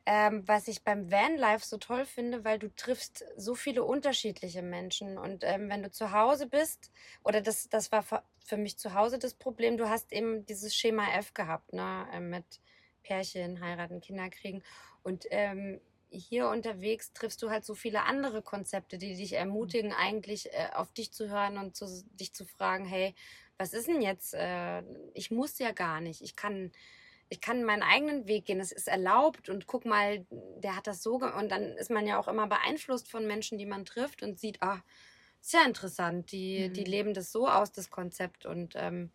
ähm, 0.05 0.47
was 0.47 0.67
ich 0.67 0.83
beim 0.83 1.11
Vanlife 1.11 1.65
so 1.65 1.77
toll 1.77 2.05
finde, 2.05 2.45
weil 2.45 2.57
du 2.57 2.73
triffst 2.73 3.25
so 3.35 3.53
viele 3.53 3.83
unterschiedliche 3.83 4.61
Menschen. 4.61 5.17
Und 5.17 5.43
ähm, 5.43 5.69
wenn 5.69 5.83
du 5.83 5.91
zu 5.91 6.11
Hause 6.11 6.47
bist, 6.47 6.91
oder 7.23 7.41
das, 7.41 7.67
das 7.69 7.91
war 7.91 8.03
für 8.39 8.57
mich 8.57 8.77
zu 8.77 8.93
Hause 8.93 9.19
das 9.19 9.33
Problem, 9.33 9.77
du 9.77 9.89
hast 9.89 10.13
eben 10.13 10.45
dieses 10.45 10.73
Schema 10.73 11.05
F 11.17 11.33
gehabt, 11.33 11.73
ne? 11.73 12.07
Ähm, 12.13 12.29
mit 12.29 12.45
Pärchen, 13.03 13.59
heiraten, 13.61 13.99
Kinder 13.99 14.29
kriegen. 14.29 14.63
Und 15.03 15.25
ähm, 15.31 15.81
hier 16.17 16.49
unterwegs 16.49 17.13
triffst 17.13 17.41
du 17.41 17.49
halt 17.49 17.65
so 17.65 17.75
viele 17.75 18.03
andere 18.03 18.41
Konzepte, 18.41 18.97
die 18.97 19.15
dich 19.15 19.33
ermutigen, 19.33 19.91
mhm. 19.91 19.97
eigentlich 19.97 20.51
äh, 20.53 20.69
auf 20.73 20.91
dich 20.93 21.11
zu 21.11 21.29
hören 21.29 21.57
und 21.57 21.75
zu, 21.75 21.85
dich 22.19 22.33
zu 22.33 22.45
fragen, 22.45 22.85
hey, 22.85 23.13
was 23.57 23.73
ist 23.73 23.87
denn 23.87 24.01
jetzt? 24.01 24.33
Äh, 24.33 24.83
ich 25.13 25.31
muss 25.31 25.59
ja 25.59 25.71
gar 25.71 26.01
nicht. 26.01 26.21
Ich 26.21 26.35
kann, 26.35 26.71
ich 27.29 27.41
kann 27.41 27.63
meinen 27.63 27.83
eigenen 27.83 28.27
Weg 28.27 28.45
gehen. 28.45 28.59
Es 28.59 28.71
ist 28.71 28.87
erlaubt 28.87 29.49
und 29.49 29.67
guck 29.67 29.85
mal, 29.85 30.25
der 30.29 30.75
hat 30.75 30.87
das 30.87 31.01
so 31.01 31.15
und 31.15 31.49
dann 31.49 31.63
ist 31.77 31.91
man 31.91 32.07
ja 32.07 32.19
auch 32.19 32.27
immer 32.27 32.47
beeinflusst 32.47 33.09
von 33.09 33.25
Menschen, 33.25 33.57
die 33.57 33.65
man 33.65 33.85
trifft 33.85 34.23
und 34.23 34.39
sieht, 34.39 34.61
ah, 34.61 34.81
sehr 35.41 35.65
interessant. 35.65 36.31
Die, 36.31 36.69
mhm. 36.69 36.73
die 36.73 36.83
leben 36.83 37.13
das 37.13 37.31
so 37.31 37.47
aus, 37.47 37.71
das 37.71 37.89
Konzept 37.89 38.45
und 38.45 38.73
ähm, 38.75 39.11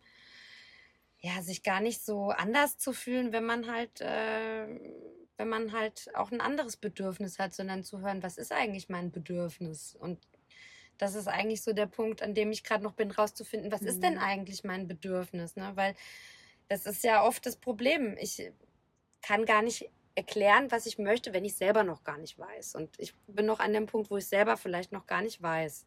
ja, 1.19 1.41
sich 1.43 1.61
gar 1.61 1.81
nicht 1.81 2.03
so 2.03 2.29
anders 2.29 2.77
zu 2.77 2.93
fühlen, 2.93 3.31
wenn 3.31 3.45
man 3.45 3.71
halt 3.71 4.01
äh, 4.01 4.67
wenn 5.37 5.49
man 5.49 5.71
halt 5.71 6.09
auch 6.15 6.31
ein 6.31 6.41
anderes 6.41 6.77
Bedürfnis 6.77 7.39
hat, 7.39 7.53
sondern 7.53 7.83
zu 7.83 8.01
hören, 8.01 8.23
was 8.23 8.37
ist 8.37 8.51
eigentlich 8.51 8.89
mein 8.89 9.11
Bedürfnis? 9.11 9.95
Und 9.99 10.19
das 10.97 11.15
ist 11.15 11.27
eigentlich 11.27 11.63
so 11.63 11.73
der 11.73 11.87
Punkt, 11.87 12.21
an 12.21 12.35
dem 12.35 12.51
ich 12.51 12.63
gerade 12.63 12.83
noch 12.83 12.93
bin, 12.93 13.11
rauszufinden, 13.11 13.71
was 13.71 13.81
mhm. 13.81 13.87
ist 13.87 14.03
denn 14.03 14.13
mhm. 14.15 14.19
eigentlich 14.19 14.63
mein 14.63 14.87
Bedürfnis? 14.87 15.55
Ne? 15.55 15.71
Weil 15.75 15.95
das 16.67 16.85
ist 16.85 17.03
ja 17.03 17.23
oft 17.23 17.45
das 17.45 17.55
Problem. 17.55 18.15
Ich 18.19 18.51
kann 19.21 19.45
gar 19.45 19.61
nicht 19.61 19.89
erklären, 20.15 20.71
was 20.71 20.85
ich 20.85 20.97
möchte, 20.97 21.33
wenn 21.33 21.45
ich 21.45 21.55
selber 21.55 21.83
noch 21.83 22.03
gar 22.03 22.17
nicht 22.17 22.37
weiß. 22.37 22.75
Und 22.75 22.99
ich 22.99 23.13
bin 23.27 23.45
noch 23.45 23.59
an 23.59 23.73
dem 23.73 23.85
Punkt, 23.85 24.11
wo 24.11 24.17
ich 24.17 24.27
selber 24.27 24.57
vielleicht 24.57 24.91
noch 24.91 25.07
gar 25.07 25.21
nicht 25.21 25.41
weiß. 25.41 25.85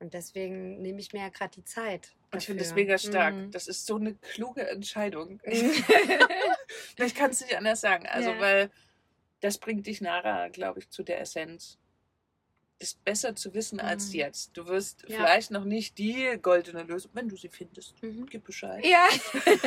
Und 0.00 0.14
deswegen 0.14 0.82
nehme 0.82 1.00
ich 1.00 1.12
mir 1.12 1.20
ja 1.20 1.28
gerade 1.28 1.52
die 1.54 1.64
Zeit. 1.64 2.12
Ich 2.36 2.46
finde 2.46 2.62
das 2.62 2.74
mega 2.74 2.96
stark. 2.98 3.34
Mhm. 3.34 3.50
Das 3.50 3.68
ist 3.68 3.86
so 3.86 3.96
eine 3.96 4.14
kluge 4.14 4.66
Entscheidung. 4.68 5.40
ich 5.44 7.14
kann 7.14 7.30
es 7.30 7.42
nicht 7.42 7.56
anders 7.56 7.80
sagen. 7.80 8.06
Also, 8.06 8.30
ja. 8.30 8.40
weil 8.40 8.70
das 9.40 9.58
bringt 9.58 9.86
dich 9.86 10.00
nachher, 10.00 10.48
glaube 10.50 10.78
ich, 10.80 10.88
zu 10.88 11.02
der 11.02 11.20
Essenz. 11.20 11.78
Ist 12.78 13.04
besser 13.04 13.36
zu 13.36 13.54
wissen 13.54 13.76
mhm. 13.76 13.84
als 13.84 14.12
jetzt. 14.12 14.56
Du 14.56 14.66
wirst 14.66 15.02
ja. 15.06 15.18
vielleicht 15.18 15.50
noch 15.50 15.64
nicht 15.64 15.98
die 15.98 16.38
goldene 16.40 16.82
Lösung, 16.82 17.10
wenn 17.14 17.28
du 17.28 17.36
sie 17.36 17.48
findest. 17.48 18.02
Mhm. 18.02 18.26
Gib 18.26 18.44
Bescheid. 18.44 18.84
Ja. 18.84 19.08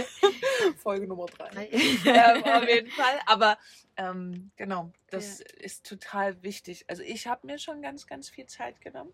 Folge 0.78 1.08
Nummer 1.08 1.28
drei. 1.28 1.70
ähm, 1.72 2.44
auf 2.44 2.68
jeden 2.68 2.92
Fall. 2.92 3.20
Aber 3.26 3.58
ähm, 3.96 4.52
genau, 4.56 4.92
das 5.12 5.40
ja. 5.40 5.46
ist 5.60 5.86
total 5.86 6.42
wichtig. 6.42 6.86
Also 6.88 7.04
ich 7.04 7.28
habe 7.28 7.48
mir 7.48 7.60
schon 7.60 7.82
ganz, 7.82 8.08
ganz 8.08 8.30
viel 8.30 8.48
Zeit 8.48 8.82
genommen 8.82 9.14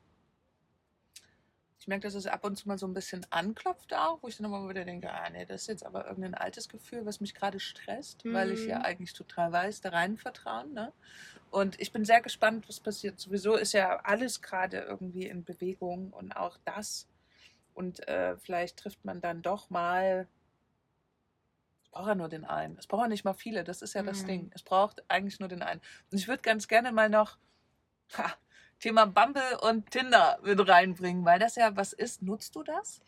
ich 1.82 1.88
merke, 1.88 2.04
dass 2.04 2.13
es 2.13 2.28
ab 2.28 2.46
und 2.46 2.56
zu 2.56 2.67
mal 2.67 2.78
so 2.78 2.86
ein 2.86 2.94
bisschen 2.94 3.26
anklopft 3.32 3.91
auch, 3.96 4.22
wo 4.22 4.28
ich 4.28 4.38
dann 4.38 4.46
immer 4.46 4.70
wieder 4.70 4.86
denke, 4.86 5.12
ah 5.12 5.28
nee, 5.32 5.46
das 5.46 5.63
ist 5.63 5.67
jetzt 5.67 5.86
aber 5.86 6.06
irgendein 6.06 6.36
altes 6.36 6.70
Gefühl, 6.70 7.08
was 7.08 7.20
mich 7.22 7.34
gerade 7.34 7.60
stresst, 7.60 8.24
mhm. 8.24 8.36
weil 8.36 8.52
ich 8.52 8.67
ja 8.67 8.78
mhm. 8.78 8.86
eigentlich 8.86 9.13
total 9.13 9.52
weiß, 9.52 9.82
da 9.82 9.89
rein 9.89 10.15
vertrauen. 10.15 10.74
Ne? 10.74 10.94
Und 11.50 11.82
ich 11.82 11.91
bin 11.91 12.06
sehr 12.06 12.22
gespannt, 12.22 12.70
was 12.70 12.80
passiert. 12.80 13.20
Sowieso 13.20 13.56
ist 13.56 13.74
ja 13.74 14.00
alles 14.02 14.44
gerade 14.44 14.78
irgendwie 14.78 15.26
in 15.26 15.44
Bewegung 15.44 16.13
und 16.13 16.34
auch 16.34 16.60
das. 16.65 17.08
Und 17.74 18.08
äh, 18.08 18.38
vielleicht 18.38 18.78
trifft 18.78 19.04
man 19.04 19.20
dann 19.20 19.41
doch 19.41 19.72
mal. 19.72 20.28
Es 21.84 21.89
braucht 21.89 22.10
ja 22.10 22.15
nur 22.15 22.30
den 22.30 22.46
einen. 22.46 22.78
Es 22.78 22.86
braucht 22.86 23.02
ja 23.02 23.08
nicht 23.08 23.26
mal 23.26 23.34
viele, 23.34 23.63
das 23.63 23.82
ist 23.82 23.96
ja 23.96 24.04
mhm. 24.04 24.08
das 24.08 24.24
Ding. 24.24 24.52
Es 24.54 24.62
braucht 24.62 25.04
eigentlich 25.08 25.39
nur 25.39 25.50
den 25.50 25.63
einen. 25.63 25.82
Und 26.12 26.20
ich 26.20 26.28
würde 26.28 26.44
ganz 26.44 26.67
gerne 26.67 26.91
mal 26.91 27.10
noch. 27.10 27.39
Ha, 28.20 28.36
Thema 28.82 29.06
Bumble 29.06 29.60
und 29.62 29.89
Tinder 29.91 30.39
mit 30.44 30.67
reinbringen, 30.67 31.24
weil 31.24 31.39
das 31.39 31.56
ja 31.56 31.76
was 31.78 31.94
ist. 31.94 32.22
Nutzt 32.22 32.56
du 32.56 32.63
das? 32.63 33.02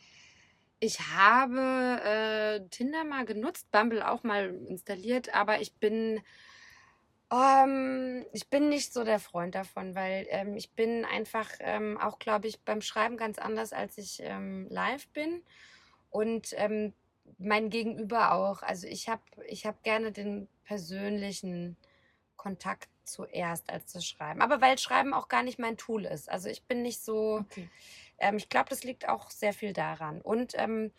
Ich 0.80 1.00
habe 1.00 2.02
äh, 2.04 2.70
Tinder 2.70 3.04
mal 3.04 3.26
genutzt, 3.26 3.72
Bumble 3.72 4.08
auch 4.08 4.24
mal 4.24 4.54
installiert, 4.68 5.34
aber 5.34 5.60
ich 5.62 5.74
bin 5.74 6.22
ähm, 7.34 8.26
ich 8.32 8.48
bin 8.50 8.70
nicht 8.70 8.94
so 8.94 9.04
der 9.04 9.20
Freund 9.20 9.56
davon, 9.56 9.96
weil 9.96 10.28
ähm, 10.30 10.56
ich 10.56 10.72
bin 10.72 11.04
einfach 11.06 11.50
ähm, 11.60 11.98
auch, 12.00 12.20
glaube 12.20 12.48
ich, 12.48 12.60
beim 12.62 12.82
Schreiben 12.82 13.18
ganz 13.18 13.40
anders, 13.40 13.74
als 13.74 13.98
ich 13.98 14.22
ähm, 14.22 14.68
live 14.70 15.08
bin. 15.10 15.42
Und 16.12 16.54
ähm, 16.58 16.94
mein 17.40 17.70
Gegenüber 17.70 18.34
auch. 18.34 18.62
Also 18.62 18.88
ich 18.88 19.10
habe 19.10 19.22
ich 19.48 19.66
hab 19.66 19.84
gerne 19.84 20.12
den 20.12 20.48
persönlichen 20.66 21.78
Kontakt 22.44 22.90
zuerst 23.06 23.70
als 23.70 23.94
das 23.94 24.06
Schreiben. 24.06 24.42
Aber 24.42 24.60
weil 24.60 24.78
Schreiben 24.78 25.14
auch 25.14 25.30
gar 25.30 25.44
nicht 25.44 25.60
mein 25.60 25.78
Tool 25.78 26.04
ist. 26.04 26.30
Also 26.30 26.50
ich 26.50 26.64
bin 26.64 26.82
nicht 26.82 27.02
so. 27.02 27.46
Okay. 27.50 27.70
Ähm, 28.18 28.36
ich 28.36 28.50
glaube, 28.50 28.70
das 28.70 28.84
liegt 28.84 29.08
auch 29.08 29.32
sehr 29.32 29.54
viel 29.54 29.72
daran. 29.72 30.20
Und 30.20 30.52
ähm, 30.58 30.92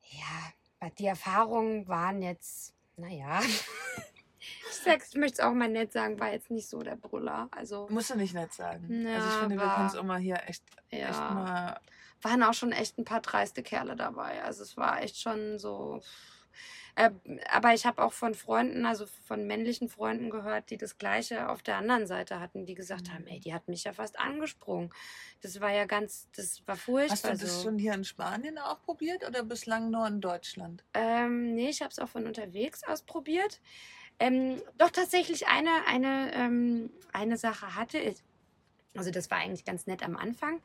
ja, 0.00 0.88
die 0.98 1.06
Erfahrungen 1.06 1.86
waren 1.88 2.22
jetzt, 2.22 2.74
naja. 2.96 3.40
ich, 4.40 4.76
sag's, 4.82 5.10
ich 5.10 5.16
möchte 5.16 5.42
es 5.42 5.46
auch 5.46 5.52
mal 5.52 5.68
nett 5.68 5.92
sagen, 5.92 6.18
war 6.18 6.32
jetzt 6.32 6.50
nicht 6.50 6.68
so 6.68 6.82
der 6.82 6.96
Brüller. 6.96 7.48
Also, 7.50 7.86
Musst 7.90 8.08
du 8.08 8.16
nicht 8.16 8.32
nett 8.32 8.54
sagen. 8.54 9.06
Ja, 9.06 9.16
also 9.16 9.28
ich 9.28 9.34
finde, 9.34 9.56
war, 9.58 9.66
wir 9.66 9.74
können 9.74 9.88
es 9.88 9.94
immer 9.94 10.16
hier 10.16 10.40
echt, 10.46 10.64
ja, 10.90 11.10
echt 11.10 11.20
mal. 11.20 11.80
Waren 12.22 12.42
auch 12.42 12.54
schon 12.54 12.72
echt 12.72 12.96
ein 12.96 13.04
paar 13.04 13.20
dreiste 13.20 13.62
Kerle 13.62 13.94
dabei. 13.94 14.42
Also 14.42 14.62
es 14.62 14.78
war 14.78 15.02
echt 15.02 15.20
schon 15.20 15.58
so. 15.58 16.00
Äh, 16.96 17.10
aber 17.50 17.74
ich 17.74 17.86
habe 17.86 18.02
auch 18.02 18.12
von 18.12 18.34
Freunden, 18.34 18.86
also 18.86 19.06
von 19.26 19.46
männlichen 19.46 19.88
Freunden 19.88 20.30
gehört, 20.30 20.70
die 20.70 20.76
das 20.76 20.98
Gleiche 20.98 21.48
auf 21.48 21.62
der 21.62 21.76
anderen 21.76 22.06
Seite 22.06 22.40
hatten, 22.40 22.66
die 22.66 22.74
gesagt 22.74 23.12
haben, 23.12 23.26
ey, 23.26 23.40
die 23.40 23.52
hat 23.52 23.68
mich 23.68 23.84
ja 23.84 23.92
fast 23.92 24.18
angesprungen. 24.18 24.92
Das 25.40 25.60
war 25.60 25.72
ja 25.72 25.86
ganz, 25.86 26.28
das 26.36 26.62
war 26.66 26.76
furchtbar. 26.76 27.32
Hast 27.32 27.40
du 27.40 27.46
das 27.46 27.56
so. 27.56 27.62
schon 27.64 27.78
hier 27.78 27.94
in 27.94 28.04
Spanien 28.04 28.58
auch 28.58 28.80
probiert 28.82 29.26
oder 29.26 29.42
bislang 29.42 29.90
nur 29.90 30.06
in 30.06 30.20
Deutschland? 30.20 30.84
Ähm, 30.94 31.54
nee, 31.54 31.68
ich 31.68 31.80
habe 31.80 31.90
es 31.90 31.98
auch 31.98 32.08
von 32.08 32.26
unterwegs 32.26 32.84
ausprobiert. 32.84 33.60
Ähm, 34.20 34.62
doch 34.78 34.90
tatsächlich 34.90 35.48
eine, 35.48 35.70
eine, 35.86 36.32
ähm, 36.34 36.90
eine 37.12 37.36
Sache 37.36 37.74
hatte 37.74 37.98
ich. 37.98 38.22
Also 38.96 39.10
das 39.10 39.30
war 39.30 39.38
eigentlich 39.38 39.64
ganz 39.64 39.88
nett 39.88 40.04
am 40.04 40.16
Anfang. 40.16 40.62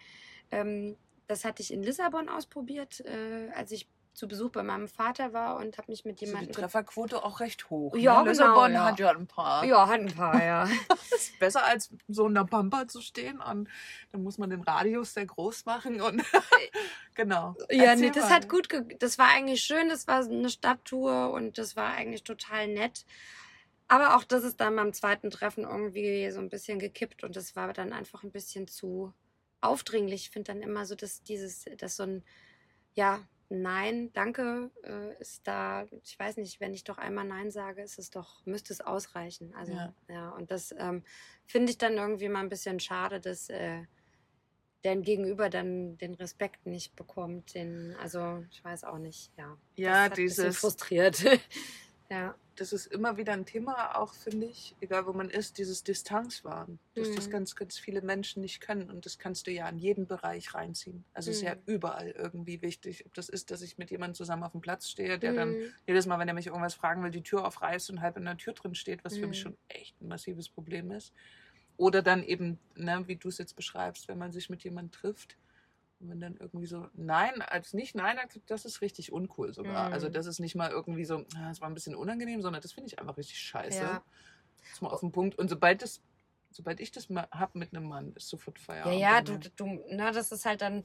Ähm, 0.51 0.95
das 1.27 1.45
hatte 1.45 1.61
ich 1.61 1.73
in 1.73 1.83
Lissabon 1.83 2.29
ausprobiert, 2.29 3.01
äh, 3.01 3.49
als 3.55 3.71
ich 3.71 3.87
zu 4.19 4.27
Besuch 4.27 4.51
bei 4.51 4.63
meinem 4.63 4.89
Vater 4.89 5.32
war 5.32 5.55
und 5.55 5.77
habe 5.77 5.89
mich 5.89 6.03
mit 6.03 6.19
jemandem. 6.19 6.49
Also 6.49 6.51
die 6.51 6.62
Trefferquote 6.62 7.23
auch 7.23 7.39
recht 7.39 7.69
hoch. 7.69 7.95
Ja, 7.95 8.21
ne? 8.21 8.29
Lissabon 8.29 8.67
genau, 8.67 8.79
ja. 8.79 8.86
hat 8.86 8.99
ja 8.99 9.10
ein 9.12 9.27
paar. 9.27 9.63
Ja, 9.63 9.88
hat 9.88 10.01
ein 10.01 10.13
paar, 10.13 10.43
ja. 10.43 10.69
ist 11.15 11.39
besser 11.39 11.63
als 11.63 11.89
so 12.10 12.27
in 12.27 12.36
der 12.36 12.43
Pampa 12.43 12.88
zu 12.88 13.01
stehen 13.01 13.39
und 13.39 13.69
dann 14.12 14.21
muss 14.21 14.38
man 14.38 14.49
den 14.49 14.62
Radius 14.62 15.13
sehr 15.13 15.25
groß 15.25 15.65
machen 15.65 16.01
und 16.01 16.21
genau. 17.15 17.55
Ja, 17.71 17.86
Erzähl 17.86 18.08
nee, 18.08 18.12
das 18.12 18.25
mal. 18.25 18.36
hat 18.36 18.49
gut, 18.49 18.67
das 18.99 19.17
war 19.17 19.29
eigentlich 19.29 19.63
schön, 19.63 19.88
das 19.88 20.05
war 20.08 20.21
eine 20.23 20.49
Stadttour 20.49 21.32
und 21.32 21.58
das 21.58 21.77
war 21.77 21.93
eigentlich 21.93 22.23
total 22.23 22.67
nett. 22.67 23.05
Aber 23.88 24.17
auch 24.17 24.25
das 24.25 24.43
ist 24.43 24.60
dann 24.60 24.75
beim 24.75 24.91
zweiten 24.91 25.32
Treffen 25.32 25.63
irgendwie 25.63 26.29
so 26.29 26.39
ein 26.39 26.49
bisschen 26.49 26.77
gekippt 26.77 27.23
und 27.23 27.38
das 27.38 27.55
war 27.55 27.71
dann 27.71 27.93
einfach 27.93 28.23
ein 28.23 28.32
bisschen 28.32 28.67
zu 28.67 29.13
aufdringlich. 29.62 30.23
Ich 30.23 30.29
finde 30.29 30.51
dann 30.51 30.62
immer 30.62 30.86
so, 30.86 30.95
dass 30.95 31.23
dieses, 31.23 31.65
dass 31.77 31.95
so 31.95 32.03
ein, 32.03 32.23
ja, 32.93 33.25
Nein, 33.49 34.12
danke 34.13 34.69
äh, 34.83 35.19
ist 35.19 35.47
da, 35.47 35.88
ich 36.03 36.17
weiß 36.19 36.38
nicht, 36.38 36.59
wenn 36.59 36.75
ich 36.75 36.83
doch 36.83 36.99
einmal 36.99 37.25
Nein 37.25 37.49
sage, 37.49 37.81
ist 37.81 37.97
es 37.97 38.12
doch, 38.12 38.45
müsste 38.45 38.71
es 38.71 38.79
ausreichen. 38.79 39.53
Also, 39.55 39.73
ja, 39.73 39.93
ja 40.07 40.29
und 40.29 40.51
das 40.51 40.73
ähm, 40.77 41.03
finde 41.47 41.71
ich 41.71 41.79
dann 41.79 41.93
irgendwie 41.93 42.29
mal 42.29 42.41
ein 42.41 42.49
bisschen 42.49 42.79
schade, 42.79 43.19
dass 43.19 43.49
äh, 43.49 43.81
dein 44.83 45.01
Gegenüber 45.01 45.49
dann 45.49 45.97
den 45.97 46.13
Respekt 46.13 46.67
nicht 46.67 46.95
bekommt. 46.95 47.55
Den, 47.55 47.95
also, 47.99 48.45
ich 48.51 48.63
weiß 48.63 48.83
auch 48.83 48.99
nicht, 48.99 49.31
ja. 49.35 49.57
Ja, 49.75 50.09
dieses. 50.09 50.57
frustriert. 50.57 51.23
ja 52.10 52.36
das 52.60 52.74
ist 52.74 52.88
immer 52.88 53.17
wieder 53.17 53.34
ein 53.34 53.45
Thema, 53.45 53.98
auch 53.98 54.13
finde 54.13 54.48
ich, 54.48 54.76
egal 54.82 55.06
wo 55.06 55.13
man 55.13 55.30
ist, 55.30 55.58
dieses 55.58 55.84
Distanzwahren. 55.84 56.80
Dass 56.93 57.10
mhm. 57.10 57.15
das 57.15 57.30
ganz, 57.30 57.56
ganz 57.56 57.80
viele 57.80 58.02
Menschen 58.02 58.41
nicht 58.41 58.60
können. 58.60 58.89
Und 58.89 59.06
das 59.06 59.17
kannst 59.17 59.48
du 59.48 59.52
ja 59.52 59.67
in 59.69 59.78
jeden 59.78 60.08
Bereich 60.08 60.54
reinziehen. 60.54 61.06
Also 61.13 61.30
mhm. 61.30 61.36
ist 61.36 61.41
ja 61.41 61.56
mhm. 61.56 61.62
überall 61.65 62.10
irgendwie 62.12 62.62
wichtig. 62.62 63.06
Ob 63.06 63.13
das 63.13 63.30
ist, 63.30 63.52
dass 63.52 63.62
ich 63.62 63.78
mit 63.78 63.91
jemandem 63.91 64.15
zusammen 64.15 64.43
auf 64.43 64.52
dem 64.52 64.62
Platz 64.62 64.89
stehe, 64.89 65.17
der 65.17 65.32
mhm. 65.32 65.36
dann 65.36 65.56
jedes 65.88 66.06
Mal, 66.06 66.19
wenn 66.19 66.28
er 66.28 66.34
mich 66.34 66.48
irgendwas 66.48 66.74
fragen 66.74 67.04
will, 67.04 67.12
die 67.12 67.24
Tür 67.24 67.45
aufreißt 67.45 67.89
und 67.91 68.02
halb 68.02 68.17
in 68.17 68.26
der 68.26 68.38
Tür 68.38 68.54
drin 68.54 68.76
steht, 68.76 69.06
was 69.06 69.15
für 69.17 69.28
mich 69.28 69.39
mhm. 69.39 69.43
schon 69.43 69.58
echt 69.69 70.02
ein 70.02 70.10
massives 70.10 70.50
Problem 70.50 70.91
ist. 70.91 71.13
Oder 71.78 72.02
dann 72.02 72.24
eben, 72.24 72.60
ne, 72.76 73.04
wie 73.08 73.15
du 73.15 73.30
es 73.30 73.38
jetzt 73.38 73.56
beschreibst, 73.56 74.10
wenn 74.10 74.17
man 74.17 74.34
sich 74.34 74.50
mit 74.50 74.63
jemandem 74.63 74.91
trifft 74.91 75.38
und 75.99 76.09
wenn 76.09 76.19
dann 76.21 76.38
irgendwie 76.38 76.67
so 76.67 76.88
Nein, 76.93 77.41
als 77.41 77.73
nicht 77.73 77.95
Nein 77.95 78.17
das 78.47 78.65
ist 78.65 78.81
richtig 78.81 79.12
uncool 79.12 79.53
sogar. 79.53 79.75
Also 79.75 79.88
mhm. 79.88 79.93
Also 79.93 80.09
das 80.09 80.25
ist 80.27 80.39
nicht 80.39 80.55
mal 80.55 80.71
irgendwie 80.71 81.05
so, 81.05 81.17
ah, 81.35 81.49
das 81.49 81.62
war 81.62 81.69
ein 81.69 81.73
bisschen 81.73 81.95
unangenehm, 81.95 82.41
sondern 82.41 82.62
das 82.62 82.71
finde 82.71 82.88
ich 82.88 82.99
einfach 82.99 83.17
richtig 83.17 83.39
scheiße. 83.39 83.79
Ja. 83.79 84.03
Das 84.62 84.71
ist 84.73 84.81
mal 84.81 84.89
auf 84.89 85.01
den 85.01 85.12
Punkt. 85.12 85.38
Und 85.38 85.49
sobald 85.49 85.81
das, 85.81 86.01
sobald 86.51 86.79
ich 86.79 86.91
das 86.91 87.09
mal 87.09 87.27
hab 87.31 87.55
mit 87.55 87.73
einem 87.73 87.88
Mann, 87.88 88.13
ist 88.13 88.29
sofort 88.29 88.59
Feierabend. 88.59 88.99
Ja, 88.99 89.15
ja, 89.15 89.21
du, 89.21 89.38
du, 89.38 89.83
na, 89.89 90.12
das 90.12 90.31
ist 90.31 90.45
halt 90.45 90.62
dann. 90.62 90.83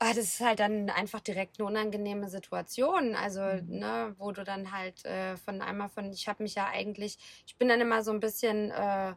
Ah, 0.00 0.08
das 0.08 0.24
ist 0.24 0.40
halt 0.40 0.58
dann 0.58 0.90
einfach 0.90 1.20
direkt 1.20 1.58
eine 1.58 1.68
unangenehme 1.68 2.28
Situation. 2.28 3.14
Also, 3.14 3.40
Mhm. 3.40 3.78
ne, 3.78 4.14
wo 4.18 4.32
du 4.32 4.44
dann 4.44 4.72
halt 4.72 5.04
äh, 5.04 5.36
von 5.36 5.62
einmal 5.62 5.88
von, 5.88 6.12
ich 6.12 6.28
habe 6.28 6.42
mich 6.42 6.56
ja 6.56 6.66
eigentlich, 6.66 7.16
ich 7.46 7.56
bin 7.56 7.68
dann 7.68 7.80
immer 7.80 8.02
so 8.02 8.10
ein 8.10 8.20
bisschen 8.20 8.70
äh, 8.72 9.14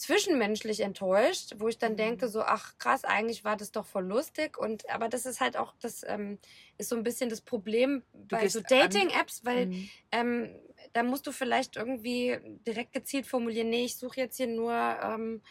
zwischenmenschlich 0.00 0.80
enttäuscht, 0.80 1.54
wo 1.58 1.68
ich 1.68 1.78
dann 1.78 1.92
Mhm. 1.92 1.96
denke, 1.96 2.28
so, 2.28 2.42
ach 2.42 2.78
krass, 2.78 3.04
eigentlich 3.04 3.44
war 3.44 3.56
das 3.56 3.72
doch 3.72 3.86
voll 3.86 4.06
lustig. 4.06 4.58
Und 4.58 4.88
aber 4.90 5.08
das 5.08 5.26
ist 5.26 5.40
halt 5.40 5.56
auch, 5.56 5.74
das 5.80 6.02
ähm, 6.06 6.38
ist 6.78 6.88
so 6.88 6.96
ein 6.96 7.02
bisschen 7.02 7.30
das 7.30 7.40
Problem 7.42 8.02
bei 8.12 8.48
so 8.48 8.60
Dating-Apps, 8.60 9.44
weil 9.44 9.68
Mhm. 9.68 9.90
ähm, 10.12 10.56
da 10.92 11.02
musst 11.02 11.26
du 11.26 11.32
vielleicht 11.32 11.76
irgendwie 11.76 12.38
direkt 12.66 12.92
gezielt 12.92 13.26
formulieren, 13.26 13.70
nee, 13.70 13.84
ich 13.84 13.96
suche 13.98 14.20
jetzt 14.20 14.36
hier 14.38 14.46
nur, 14.48 14.72
ähm, 14.74 15.42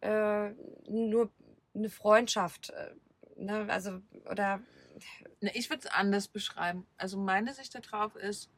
äh, 0.00 0.50
nur 0.88 1.32
eine 1.74 1.90
Freundschaft. 1.90 2.70
äh, 2.70 2.94
Ne? 3.38 3.66
Also, 3.68 4.00
oder 4.30 4.62
ich 5.54 5.68
würde 5.70 5.86
es 5.86 5.92
anders 5.92 6.28
beschreiben. 6.28 6.86
Also 6.96 7.18
meine 7.18 7.52
Sicht 7.54 7.74
darauf 7.74 8.16
ist, 8.16 8.50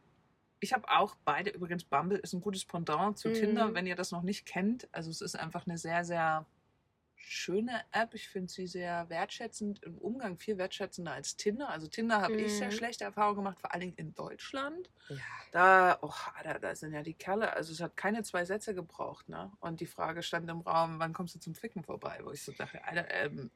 ich 0.61 0.73
habe 0.73 0.89
auch 0.91 1.17
beide, 1.25 1.51
übrigens 1.51 1.85
Bumble 1.85 2.19
ist 2.19 2.33
ein 2.33 2.41
gutes 2.41 2.65
Pendant 2.65 3.19
zu 3.19 3.29
Mhm. 3.29 3.35
Tinder, 3.35 3.75
wenn 3.75 3.87
ihr 3.87 3.97
das 3.97 4.11
noch 4.13 4.23
nicht 4.23 4.47
kennt. 4.47 4.89
Also 4.93 5.11
es 5.11 5.21
ist 5.21 5.37
einfach 5.37 5.67
eine 5.67 5.79
sehr, 5.79 6.05
sehr 6.05 6.47
schöne 7.17 7.83
App. 7.93 8.15
Ich 8.15 8.29
finde 8.29 8.51
sie 8.51 8.67
sehr 8.67 9.09
wertschätzend 9.11 9.83
im 9.83 9.99
Umgang, 9.99 10.39
viel 10.39 10.57
wertschätzender 10.57 11.13
als 11.13 11.37
Tinder. 11.37 11.69
Also 11.69 11.87
Tinder 11.89 12.21
habe 12.23 12.37
ich 12.37 12.53
sehr 12.57 12.69
Mhm. 12.69 12.73
schlechte 12.73 13.05
Erfahrungen 13.05 13.37
gemacht, 13.37 13.61
vor 13.61 13.73
allen 13.73 13.81
Dingen 13.81 13.97
in 13.97 14.15
Deutschland. 14.15 14.91
ja. 15.09 15.17
Da, 15.53 15.99
oh, 16.03 16.13
da, 16.45 16.59
da 16.59 16.75
sind 16.75 16.93
ja 16.93 17.03
die 17.03 17.15
Kerle, 17.15 17.53
also 17.55 17.73
es 17.73 17.81
hat 17.81 17.97
keine 17.97 18.23
zwei 18.23 18.45
Sätze 18.45 18.75
gebraucht, 18.75 19.29
ne? 19.31 19.51
Und 19.61 19.81
die 19.81 19.87
Frage 19.87 20.23
stand 20.23 20.49
im 20.51 20.61
Raum, 20.61 20.99
wann 20.99 21.13
kommst 21.15 21.35
du 21.35 21.39
zum 21.39 21.55
Ficken 21.55 21.83
vorbei? 21.83 22.19
Wo 22.23 22.31
ich 22.33 22.43
so 22.43 22.53
dachte, 22.53 22.85
Alter, 22.85 23.11
ähm, 23.11 23.51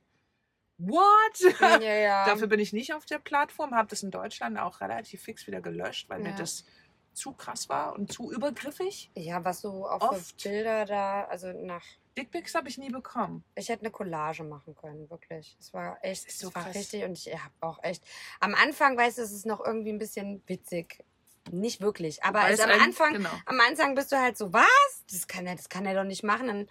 what? 0.78 1.60
Ja, 1.60 1.78
ja. 1.80 2.24
Dafür 2.26 2.46
bin 2.48 2.60
ich 2.60 2.72
nicht 2.72 2.94
auf 2.94 3.04
der 3.04 3.18
Plattform, 3.18 3.74
habe 3.74 3.88
das 3.88 4.02
in 4.02 4.10
Deutschland 4.10 4.58
auch 4.58 4.80
relativ 4.80 5.22
fix 5.22 5.46
wieder 5.46 5.60
gelöscht, 5.60 6.08
weil 6.08 6.20
mir 6.20 6.34
das 6.34 6.64
zu 7.14 7.32
krass 7.32 7.68
war 7.68 7.94
und 7.94 8.12
zu 8.12 8.32
übergriffig. 8.32 9.10
ja, 9.14 9.44
was 9.44 9.60
so 9.60 9.86
auch 9.88 10.12
Oft. 10.12 10.42
für 10.42 10.48
Bilder 10.48 10.84
da, 10.86 11.24
also 11.24 11.52
nach, 11.52 11.84
Dickpics 12.16 12.54
habe 12.54 12.68
ich 12.68 12.76
nie 12.76 12.90
bekommen. 12.90 13.42
ich 13.54 13.68
hätte 13.70 13.82
eine 13.82 13.90
Collage 13.90 14.44
machen 14.44 14.74
können, 14.76 15.08
wirklich. 15.08 15.56
Es 15.58 15.72
war 15.72 15.98
echt, 16.02 16.28
es 16.28 16.38
so 16.38 16.54
war 16.54 16.64
krass. 16.64 16.74
richtig 16.76 17.04
und 17.04 17.12
ich 17.18 17.32
habe 17.32 17.54
auch 17.60 17.82
echt, 17.82 18.04
am 18.40 18.54
Anfang, 18.54 18.96
weißt 18.98 19.16
du, 19.18 19.22
es 19.22 19.32
ist 19.32 19.46
noch 19.46 19.64
irgendwie 19.64 19.92
ein 19.92 19.98
bisschen 19.98 20.42
witzig. 20.46 21.04
Nicht 21.50 21.80
wirklich, 21.80 22.22
aber 22.22 22.40
also 22.40 22.62
am 22.64 22.70
Anfang, 22.80 23.14
Genau. 23.14 23.30
am 23.46 23.58
Anfang 23.66 23.94
bist 23.94 24.12
du 24.12 24.16
halt 24.20 24.36
so, 24.38 24.52
was? 24.52 25.04
Das 25.10 25.26
kann 25.26 25.46
er, 25.46 25.56
das 25.56 25.68
kann 25.68 25.86
er 25.86 25.94
doch 25.94 26.04
nicht 26.04 26.22
machen. 26.22 26.46
Dann, 26.46 26.68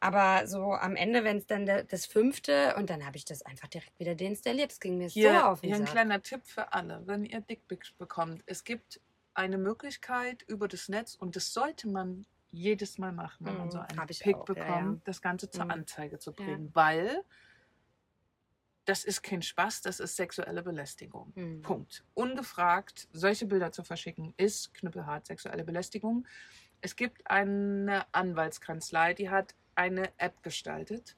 aber 0.00 0.46
so 0.46 0.74
am 0.74 0.96
Ende, 0.96 1.24
wenn 1.24 1.38
es 1.38 1.46
dann 1.46 1.64
der, 1.64 1.84
das 1.84 2.04
fünfte 2.04 2.74
und 2.76 2.90
dann 2.90 3.06
habe 3.06 3.16
ich 3.16 3.24
das 3.24 3.40
einfach 3.42 3.68
direkt 3.68 3.98
wieder 3.98 4.14
deinstalliert. 4.14 4.72
Das 4.72 4.80
ging 4.80 4.98
mir 4.98 5.08
so 5.08 5.14
Hier, 5.14 5.48
auf 5.48 5.60
den 5.62 5.68
hier 5.68 5.76
ein 5.76 5.84
kleiner 5.86 6.20
Tipp 6.22 6.42
für 6.44 6.72
alle, 6.74 7.02
wenn 7.06 7.24
ihr 7.24 7.40
Dickpics 7.40 7.92
bekommt. 7.92 8.42
Es 8.44 8.64
gibt 8.64 9.00
eine 9.34 9.58
Möglichkeit 9.58 10.42
über 10.42 10.68
das 10.68 10.88
Netz 10.88 11.14
und 11.14 11.36
das 11.36 11.52
sollte 11.52 11.88
man 11.88 12.26
jedes 12.50 12.98
Mal 12.98 13.12
machen, 13.12 13.46
wenn 13.46 13.56
man 13.56 13.66
Mhm, 13.66 13.72
so 13.72 13.78
einen 13.80 13.98
hab 13.98 14.10
ich 14.10 14.20
Pick 14.20 14.36
auch, 14.36 14.48
ja, 14.48 14.62
bekommt, 14.62 14.98
ja. 14.98 15.00
das 15.04 15.20
Ganze 15.22 15.50
zur 15.50 15.64
Mhm. 15.64 15.70
Anzeige 15.72 16.18
zu 16.18 16.32
Ja. 16.38 16.44
bringen, 16.44 16.70
weil 16.74 17.24
das 18.84 19.04
ist 19.04 19.22
kein 19.22 19.42
Spaß, 19.42 19.80
das 19.82 19.98
ist 19.98 20.16
sexuelle 20.16 20.62
Belästigung. 20.62 21.32
Mhm. 21.34 21.62
Punkt. 21.62 22.04
Ungefragt 22.14 23.08
solche 23.12 23.46
Bilder 23.46 23.72
zu 23.72 23.82
verschicken, 23.82 24.34
ist 24.36 24.74
knüppelhart 24.74 25.26
sexuelle 25.26 25.64
Belästigung. 25.64 26.26
Es 26.80 26.94
gibt 26.96 27.28
eine 27.30 28.04
Anwaltskanzlei, 28.12 29.14
die 29.14 29.30
hat 29.30 29.54
eine 29.74 30.12
App 30.18 30.42
gestaltet. 30.42 31.16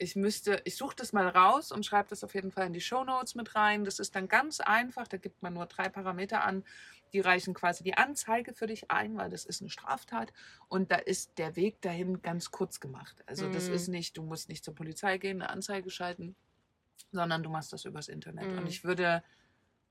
Ich 0.00 0.14
müsste, 0.14 0.62
ich 0.64 0.76
suche 0.76 0.94
das 0.96 1.12
mal 1.12 1.26
raus 1.28 1.72
und 1.72 1.84
schreibe 1.84 2.08
das 2.10 2.22
auf 2.22 2.34
jeden 2.34 2.52
Fall 2.52 2.66
in 2.66 2.72
die 2.72 2.80
Shownotes 2.80 3.34
mit 3.34 3.56
rein. 3.56 3.84
Das 3.84 3.98
ist 3.98 4.14
dann 4.14 4.28
ganz 4.28 4.60
einfach, 4.60 5.08
da 5.08 5.16
gibt 5.16 5.42
man 5.42 5.54
nur 5.54 5.66
drei 5.66 5.88
Parameter 5.88 6.44
an. 6.44 6.64
Die 7.12 7.20
reichen 7.20 7.52
quasi 7.54 7.82
die 7.82 7.94
Anzeige 7.96 8.54
für 8.54 8.66
dich 8.68 8.90
ein, 8.92 9.16
weil 9.16 9.30
das 9.30 9.44
ist 9.44 9.60
eine 9.60 9.70
Straftat. 9.70 10.32
Und 10.68 10.92
da 10.92 10.96
ist 10.96 11.38
der 11.38 11.56
Weg 11.56 11.80
dahin 11.82 12.22
ganz 12.22 12.50
kurz 12.52 12.78
gemacht. 12.78 13.22
Also 13.26 13.48
das 13.48 13.66
Mhm. 13.66 13.72
ist 13.72 13.88
nicht, 13.88 14.16
du 14.16 14.22
musst 14.22 14.48
nicht 14.48 14.64
zur 14.64 14.74
Polizei 14.74 15.18
gehen, 15.18 15.42
eine 15.42 15.50
Anzeige 15.50 15.90
schalten, 15.90 16.36
sondern 17.12 17.42
du 17.42 17.50
machst 17.50 17.72
das 17.72 17.84
übers 17.84 18.08
Internet. 18.08 18.52
Mhm. 18.52 18.58
Und 18.58 18.66
ich 18.68 18.84
würde 18.84 19.22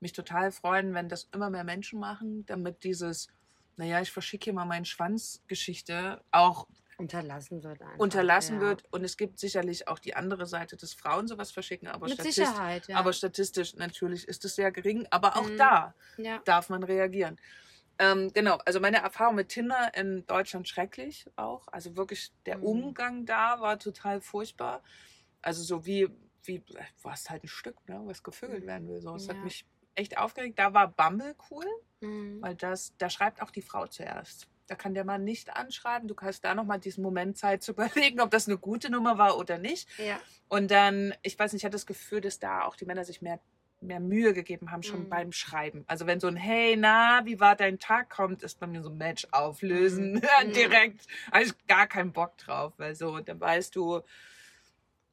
mich 0.00 0.12
total 0.12 0.52
freuen, 0.52 0.94
wenn 0.94 1.08
das 1.08 1.28
immer 1.32 1.50
mehr 1.50 1.64
Menschen 1.64 2.00
machen, 2.00 2.46
damit 2.46 2.84
dieses, 2.84 3.28
naja, 3.76 4.00
ich 4.00 4.12
verschicke 4.12 4.44
hier 4.44 4.52
mal 4.54 4.64
meinen 4.66 4.84
Schwanz-Geschichte 4.84 6.24
auch 6.30 6.68
Unterlassen 6.98 7.62
wird 7.62 7.80
einfach. 7.80 7.98
unterlassen 7.98 8.56
ja. 8.56 8.60
wird. 8.62 8.84
Und 8.90 9.04
es 9.04 9.16
gibt 9.16 9.38
sicherlich 9.38 9.86
auch 9.88 9.98
die 10.00 10.14
andere 10.16 10.46
Seite, 10.46 10.76
dass 10.76 10.94
Frauen 10.94 11.28
sowas 11.28 11.52
verschicken, 11.52 11.88
aber, 11.88 12.06
Mit 12.06 12.14
statist 12.14 12.36
Sicherheit, 12.36 12.88
ja. 12.88 12.96
aber 12.96 13.12
statistisch 13.12 13.74
natürlich 13.76 14.26
ist 14.26 14.44
es 14.44 14.56
sehr 14.56 14.72
gering. 14.72 15.06
Aber 15.10 15.36
auch 15.36 15.48
Mhm. 15.48 15.56
da 15.58 15.94
ja. 16.16 16.38
darf 16.44 16.68
man 16.70 16.82
reagieren. 16.82 17.40
Ähm, 18.00 18.32
genau, 18.32 18.58
also 18.64 18.80
meine 18.80 18.98
Erfahrung 18.98 19.36
mit 19.36 19.48
Tinder 19.48 19.92
in 19.94 20.26
Deutschland 20.26 20.68
schrecklich 20.68 21.26
auch. 21.36 21.66
Also 21.68 21.96
wirklich 21.96 22.32
der 22.46 22.58
Mhm. 22.58 22.64
Umgang 22.64 23.26
da 23.26 23.60
war 23.60 23.78
total 23.78 24.20
furchtbar. 24.20 24.82
Also 25.42 25.62
so 25.62 25.86
wie, 25.86 26.08
wie 26.44 26.60
du 26.60 26.74
hast 27.04 27.30
halt 27.30 27.44
ein 27.44 27.48
Stück, 27.48 27.76
ne, 27.88 28.00
was 28.04 28.22
gevögelt 28.22 28.64
Mhm. 28.64 28.68
werden 28.68 28.88
will. 28.88 29.00
So. 29.00 29.14
Es 29.14 29.28
hat 29.28 29.42
mich 29.44 29.64
echt 29.94 30.18
aufgeregt. 30.18 30.58
Da 30.58 30.74
war 30.74 30.88
Bumble 30.88 31.34
cool, 31.50 31.66
Mhm. 32.00 32.40
weil 32.42 32.54
das, 32.56 32.92
da 32.98 33.08
schreibt 33.10 33.40
auch 33.42 33.50
die 33.50 33.62
Frau 33.62 33.86
zuerst. 33.86 34.48
Da 34.68 34.74
kann 34.76 34.94
der 34.94 35.04
Mann 35.04 35.24
nicht 35.24 35.56
anschreiben. 35.56 36.06
Du 36.08 36.14
hast 36.20 36.44
da 36.44 36.54
nochmal 36.54 36.78
diesen 36.78 37.02
Moment 37.02 37.36
Zeit 37.36 37.62
zu 37.62 37.72
überlegen, 37.72 38.20
ob 38.20 38.30
das 38.30 38.46
eine 38.46 38.58
gute 38.58 38.90
Nummer 38.90 39.18
war 39.18 39.36
oder 39.38 39.58
nicht. 39.58 39.88
ja. 39.98 40.20
Und 40.48 40.70
dann, 40.70 41.12
ich 41.22 41.38
weiß 41.38 41.52
nicht, 41.52 41.60
ich 41.62 41.64
hatte 41.66 41.72
das 41.74 41.84
Gefühl, 41.86 42.20
dass 42.22 42.38
da 42.38 42.62
auch 42.64 42.76
die 42.76 42.86
Männer 42.86 43.04
sich 43.04 43.20
mehr, 43.20 43.38
mehr 43.82 44.00
Mühe 44.00 44.32
gegeben 44.32 44.70
haben, 44.70 44.82
schon 44.82 45.04
Mhm. 45.04 45.08
beim 45.10 45.32
Schreiben. 45.32 45.84
Also 45.86 46.06
wenn 46.06 46.20
so 46.20 46.26
ein 46.26 46.36
Hey, 46.36 46.74
na, 46.76 47.20
wie 47.26 47.38
war 47.38 47.54
dein 47.54 47.78
Tag 47.78 48.08
kommt, 48.10 48.42
ist 48.42 48.58
bei 48.58 48.66
mir 48.66 48.82
so 48.82 48.88
ein 48.88 48.96
Match 48.96 49.26
auflösen. 49.30 50.14
Mhm. 50.14 50.20
Direkt. 50.54 51.06
Also 51.30 51.52
gar 51.66 51.86
keinen 51.86 52.12
Bock 52.12 52.36
drauf, 52.38 52.72
weil 52.78 52.94
so, 52.94 53.18
dann 53.20 53.40
weißt 53.40 53.76
du, 53.76 54.00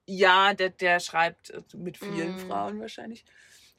ja, 0.08 0.54
der, 0.54 0.70
der 0.70 1.00
schreibt 1.00 1.50
äh, 1.50 1.62
mit 1.76 1.98
vielen 1.98 2.34
Mhm. 2.34 2.38
Frauen 2.40 2.80
wahrscheinlich. 2.80 3.26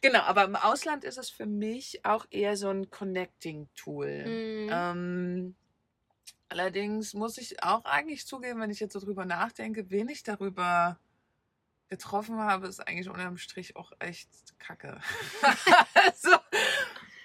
Genau, 0.02 0.20
aber 0.20 0.44
im 0.44 0.56
Ausland 0.56 1.04
ist 1.04 1.16
es 1.18 1.30
für 1.30 1.46
mich 1.46 2.04
auch 2.04 2.26
eher 2.30 2.56
so 2.56 2.68
ein 2.68 2.90
Connecting-Tool. 2.90 4.26
Mhm. 4.26 4.68
Ähm, 4.70 5.54
allerdings 6.48 7.14
muss 7.14 7.38
ich 7.38 7.62
auch 7.62 7.84
eigentlich 7.84 8.26
zugeben, 8.26 8.60
wenn 8.60 8.70
ich 8.70 8.80
jetzt 8.80 8.92
so 8.92 9.00
drüber 9.00 9.24
nachdenke, 9.24 9.90
wen 9.90 10.08
ich 10.08 10.22
darüber 10.22 10.98
getroffen 11.88 12.38
habe, 12.38 12.66
ist 12.66 12.80
eigentlich 12.80 13.08
unterm 13.08 13.36
Strich 13.36 13.76
auch 13.76 13.92
echt 14.00 14.28
kacke. 14.58 15.00
also, 15.94 16.36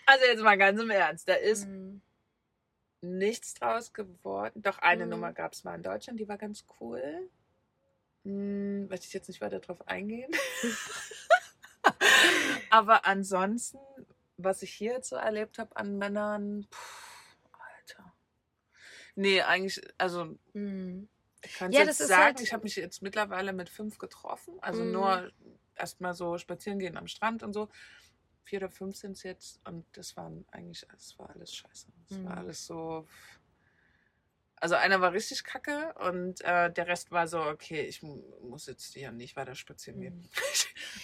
also 0.05 0.25
jetzt 0.25 0.43
mal 0.43 0.57
ganz 0.57 0.79
im 0.81 0.89
Ernst, 0.91 1.27
da 1.27 1.33
ist 1.33 1.67
Mhm. 1.67 2.01
nichts 3.01 3.55
draus 3.55 3.93
geworden. 3.93 4.61
Doch 4.61 4.77
eine 4.79 5.05
Mhm. 5.05 5.11
Nummer 5.11 5.33
gab 5.33 5.53
es 5.53 5.63
mal 5.63 5.75
in 5.75 5.83
Deutschland, 5.83 6.19
die 6.19 6.27
war 6.27 6.37
ganz 6.37 6.65
cool. 6.79 7.29
Hm, 8.23 8.87
möchte 8.87 9.07
ich 9.07 9.13
jetzt 9.13 9.29
nicht 9.29 9.41
weiter 9.41 9.59
drauf 9.59 9.87
eingehen. 9.87 10.31
Aber 12.69 13.05
ansonsten, 13.05 13.79
was 14.37 14.61
ich 14.61 14.71
hier 14.73 14.93
jetzt 14.93 15.09
so 15.09 15.15
erlebt 15.15 15.57
habe 15.57 15.75
an 15.75 15.97
Männern, 15.97 16.67
pff. 16.71 17.10
Nee, 19.15 19.41
eigentlich, 19.41 19.81
also 19.97 20.37
Mhm. 20.53 21.07
ich 21.43 21.53
kann 21.55 21.71
Ja, 21.71 21.79
jetzt 21.79 21.89
das 21.89 21.99
ist 22.01 22.07
sagen, 22.07 22.35
halt- 22.37 22.41
ich 22.41 22.53
habe 22.53 22.63
mich 22.63 22.75
jetzt 22.75 23.01
mittlerweile 23.01 23.53
mit 23.53 23.69
fünf 23.69 23.97
getroffen. 23.97 24.53
Also 24.61 24.83
Mhm. 24.83 24.91
nur 24.91 25.31
erstmal 25.75 26.13
so 26.13 26.37
spazieren 26.37 26.79
gehen 26.79 26.97
am 26.97 27.07
Strand 27.07 27.43
und 27.43 27.53
so. 27.53 27.69
Vier 28.43 28.59
oder 28.59 28.69
fünf 28.69 28.95
sind 28.95 29.13
es 29.13 29.23
jetzt 29.23 29.59
und 29.65 29.85
das 29.93 30.17
waren 30.17 30.45
eigentlich, 30.51 30.85
das 30.91 31.17
war 31.19 31.29
alles 31.29 31.53
scheiße. 31.55 31.87
Das 32.09 32.17
war 32.23 32.31
Mhm. 32.33 32.37
alles 32.37 32.65
so. 32.65 33.07
Also 34.57 34.75
einer 34.75 35.01
war 35.01 35.11
richtig 35.13 35.43
kacke 35.43 35.93
und 36.07 36.41
äh, 36.41 36.71
der 36.71 36.87
Rest 36.87 37.11
war 37.11 37.27
so, 37.27 37.41
okay, 37.41 37.81
ich 37.81 38.03
mu- 38.03 38.21
muss 38.47 38.67
jetzt 38.67 38.93
hier 38.93 39.11
nicht 39.11 39.35
weiter 39.35 39.55
spazieren 39.55 40.01
gehen. 40.01 40.29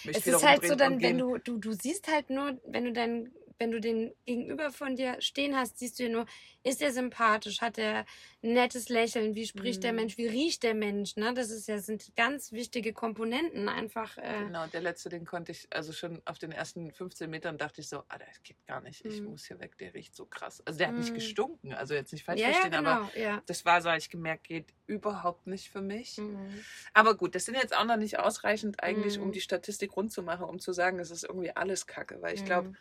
Mhm. 0.04 0.10
Es 0.10 0.26
ist 0.26 0.42
halt 0.44 0.64
so, 0.66 0.74
dann, 0.74 1.00
wenn 1.00 1.18
du, 1.18 1.38
du, 1.38 1.58
du 1.58 1.72
siehst 1.72 2.08
halt 2.08 2.30
nur, 2.30 2.60
wenn 2.66 2.84
du 2.84 2.92
dein, 2.92 3.32
wenn 3.58 3.70
du 3.70 3.80
den 3.80 4.14
Gegenüber 4.24 4.70
von 4.72 4.96
dir 4.96 5.20
stehen 5.20 5.56
hast, 5.56 5.78
siehst 5.78 5.98
du 5.98 6.04
ja 6.04 6.08
nur, 6.10 6.26
ist 6.62 6.82
er 6.82 6.92
sympathisch, 6.92 7.60
hat 7.60 7.78
er 7.78 8.04
ein 8.42 8.52
nettes 8.54 8.88
Lächeln, 8.88 9.34
wie 9.34 9.46
spricht 9.46 9.82
der 9.84 9.92
Mhm. 9.92 9.94
Mensch, 9.94 10.16
wie 10.18 10.26
riecht 10.28 10.62
der 10.62 10.74
Mensch, 10.74 11.16
ne? 11.16 11.34
Das 11.34 11.50
ist 11.50 11.68
ja, 11.68 11.78
sind 11.78 12.14
ganz 12.16 12.52
wichtige 12.52 12.92
Komponenten 12.92 13.68
einfach. 13.68 14.16
Äh, 14.18 14.50
Genau, 14.50 14.66
der 14.68 14.82
letzte, 14.82 15.08
den 15.08 15.24
konnte 15.24 15.52
ich, 15.52 15.66
also 15.72 15.92
schon 15.92 16.22
auf 16.24 16.38
den 16.38 16.52
ersten 16.52 16.92
15 16.92 17.28
Metern 17.30 17.58
dachte 17.58 17.80
ich 17.80 17.88
so, 17.88 18.04
ah, 18.08 18.18
das 18.18 18.42
geht 18.42 18.64
gar 18.66 18.80
nicht, 18.80 19.04
ich 19.04 19.24
Mhm. 19.24 19.26
muss 19.26 19.46
hier 19.46 19.58
weg, 19.58 19.76
der 19.78 19.94
riecht 19.94 20.14
so 20.14 20.26
krass. 20.26 20.60
Also 20.64 20.78
der 20.78 20.88
hat 20.88 20.96
nicht 20.96 21.12
Mhm. 21.12 21.14
gestunken, 21.14 21.72
also 21.72 21.94
jetzt 21.94 22.12
nicht 22.12 22.24
falsch 22.24 22.42
ja, 22.42 22.50
ja, 22.50 22.68
verstehen, 22.68 22.74
genau, 22.74 22.98
aber 23.00 23.00
ja. 23.14 23.42
das 23.46 23.64
war 23.64 23.80
so, 23.82 23.90
ich 23.90 24.10
gemerkt, 24.10 24.44
geht 24.44 24.74
überhaupt 24.86 25.46
nicht 25.46 25.70
für 25.70 25.80
mich. 25.80 26.22
Mhm. 26.22 26.66
Aber 26.94 27.16
gut, 27.16 27.34
das 27.34 27.46
sind 27.46 27.56
jetzt 27.56 27.76
auch 27.76 27.84
noch 27.86 27.96
nicht 27.98 28.18
ausreichend 28.20 28.82
eigentlich, 28.82 29.20
um 29.20 29.30
Mhm. 29.30 29.32
die 29.32 29.40
Statistik 29.42 29.96
rund 29.96 30.12
zu 30.12 30.22
machen, 30.22 30.44
um 30.46 30.58
zu 30.60 30.72
sagen, 30.72 30.98
es 31.00 31.10
ist 31.10 31.24
irgendwie 31.24 31.52
alles 31.56 31.86
Kacke. 31.86 32.22
Weil 32.22 32.34
ich 32.34 32.44
glaube, 32.44 32.68
Mhm. 32.68 32.78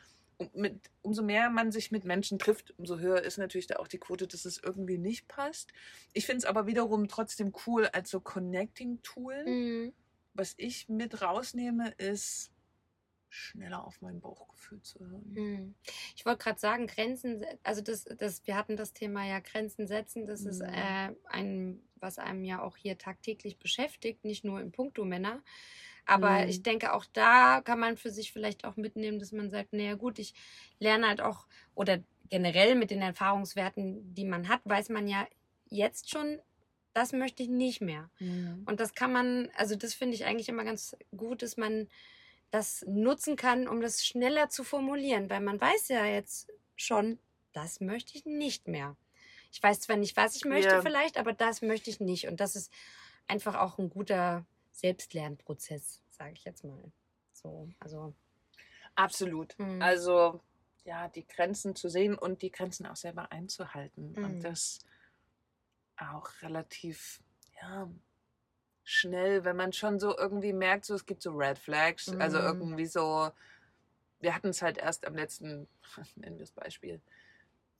Mit, 0.53 0.91
umso 1.01 1.23
mehr 1.23 1.49
man 1.49 1.71
sich 1.71 1.91
mit 1.91 2.05
Menschen 2.05 2.37
trifft, 2.39 2.73
umso 2.77 2.99
höher 2.99 3.21
ist 3.23 3.37
natürlich 3.37 3.67
da 3.67 3.77
auch 3.77 3.87
die 3.87 3.97
Quote, 3.97 4.27
dass 4.27 4.45
es 4.45 4.59
irgendwie 4.63 4.97
nicht 4.97 5.27
passt. 5.27 5.71
Ich 6.13 6.25
finde 6.25 6.39
es 6.39 6.45
aber 6.45 6.67
wiederum 6.67 7.07
trotzdem 7.07 7.53
cool 7.65 7.87
als 7.87 8.09
so 8.11 8.19
Connecting-Tool, 8.19 9.45
Mhm. 9.45 9.93
was 10.33 10.53
ich 10.57 10.89
mit 10.89 11.21
rausnehme, 11.21 11.89
ist 11.97 12.51
schneller 13.29 13.83
auf 13.85 14.01
mein 14.01 14.21
Bauchgefühl 14.21 14.81
zu 14.81 14.99
hören. 14.99 15.31
Hm. 15.35 15.75
Ich 16.15 16.25
wollte 16.25 16.43
gerade 16.43 16.59
sagen, 16.59 16.87
Grenzen, 16.87 17.43
also 17.61 17.81
das, 17.81 18.05
das, 18.05 18.45
wir 18.47 18.55
hatten 18.55 18.77
das 18.77 18.93
Thema 18.93 19.25
ja 19.25 19.39
Grenzen 19.39 19.85
setzen, 19.85 20.25
das 20.27 20.45
ist 20.45 20.61
Mhm. 20.61 20.69
äh, 20.69 21.11
ein, 21.25 21.81
was 21.95 22.19
einem 22.19 22.43
ja 22.45 22.61
auch 22.61 22.77
hier 22.77 22.97
tagtäglich 22.97 23.59
beschäftigt, 23.59 24.23
nicht 24.23 24.45
nur 24.45 24.61
im 24.61 24.71
Punkto 24.71 25.03
Männer. 25.03 25.43
Aber 26.07 26.47
Mhm. 26.47 26.47
ich 26.47 26.63
denke, 26.63 26.93
auch 26.93 27.05
da 27.13 27.61
kann 27.61 27.79
man 27.79 27.97
für 27.97 28.11
sich 28.11 28.31
vielleicht 28.31 28.65
auch 28.65 28.77
mitnehmen, 28.77 29.19
dass 29.19 29.31
man 29.33 29.49
sagt, 29.51 29.73
naja 29.73 29.95
gut, 29.95 30.19
ich 30.19 30.33
lerne 30.79 31.07
halt 31.07 31.21
auch, 31.21 31.47
oder 31.75 31.99
generell 32.29 32.75
mit 32.75 32.91
den 32.91 33.01
Erfahrungswerten, 33.01 34.13
die 34.15 34.25
man 34.25 34.49
hat, 34.49 34.61
weiß 34.65 34.89
man 34.89 35.07
ja 35.07 35.27
jetzt 35.69 36.09
schon, 36.09 36.39
das 36.93 37.13
möchte 37.13 37.43
ich 37.43 37.49
nicht 37.49 37.81
mehr. 37.81 38.09
Mhm. 38.19 38.67
Und 38.67 38.79
das 38.79 38.93
kann 38.95 39.11
man, 39.13 39.49
also 39.55 39.75
das 39.75 39.93
finde 39.93 40.15
ich 40.15 40.25
eigentlich 40.25 40.49
immer 40.49 40.63
ganz 40.65 40.95
gut, 41.15 41.41
dass 41.41 41.57
man 41.57 41.89
das 42.51 42.85
nutzen 42.87 43.35
kann, 43.35 43.67
um 43.67 43.81
das 43.81 44.05
schneller 44.05 44.49
zu 44.49 44.63
formulieren, 44.63 45.29
weil 45.29 45.41
man 45.41 45.59
weiß 45.59 45.89
ja 45.89 46.05
jetzt 46.05 46.49
schon, 46.75 47.19
das 47.53 47.79
möchte 47.81 48.17
ich 48.17 48.25
nicht 48.25 48.67
mehr. 48.67 48.95
Ich 49.51 49.61
weiß 49.63 49.81
zwar 49.81 49.97
nicht, 49.97 50.17
was 50.17 50.35
ich 50.35 50.45
möchte 50.45 50.77
Ja. 50.77 50.81
vielleicht, 50.81 51.17
aber 51.17 51.33
das 51.33 51.61
möchte 51.61 51.89
ich 51.89 51.99
nicht. 51.99 52.27
Und 52.27 52.39
das 52.39 52.55
ist 52.55 52.71
einfach 53.27 53.55
auch 53.55 53.77
ein 53.79 53.89
guter 53.89 54.45
Selbstlernprozess, 54.77 56.01
sage 56.11 56.33
ich 56.33 56.43
jetzt 56.45 56.63
mal. 56.63 56.91
So, 57.33 57.67
also. 57.79 58.13
Absolut. 58.95 59.57
Mhm. 59.59 59.81
Also 59.81 60.41
ja, 60.85 61.07
die 61.09 61.27
Grenzen 61.27 61.75
zu 61.75 61.89
sehen 61.89 62.17
und 62.17 62.41
die 62.41 62.51
Grenzen 62.51 62.85
auch 62.85 62.95
selber 62.95 63.31
einzuhalten. 63.31 64.13
Mhm. 64.15 64.23
Und 64.23 64.43
das 64.43 64.79
auch 65.97 66.29
relativ, 66.41 67.19
ja, 67.61 67.89
schnell, 68.83 69.43
wenn 69.43 69.55
man 69.55 69.73
schon 69.73 69.99
so 69.99 70.17
irgendwie 70.17 70.53
merkt, 70.53 70.85
so 70.85 70.93
es 70.93 71.05
gibt 71.05 71.21
so 71.21 71.31
Red 71.31 71.57
Flags, 71.57 72.09
also 72.13 72.37
Mhm. 72.37 72.45
irgendwie 72.45 72.85
so, 72.85 73.31
wir 74.19 74.33
hatten 74.33 74.49
es 74.49 74.61
halt 74.61 74.77
erst 74.77 75.05
am 75.05 75.15
letzten, 75.15 75.67
nennen 76.15 76.37
wir 76.37 76.45
das 76.45 76.51
Beispiel, 76.51 77.01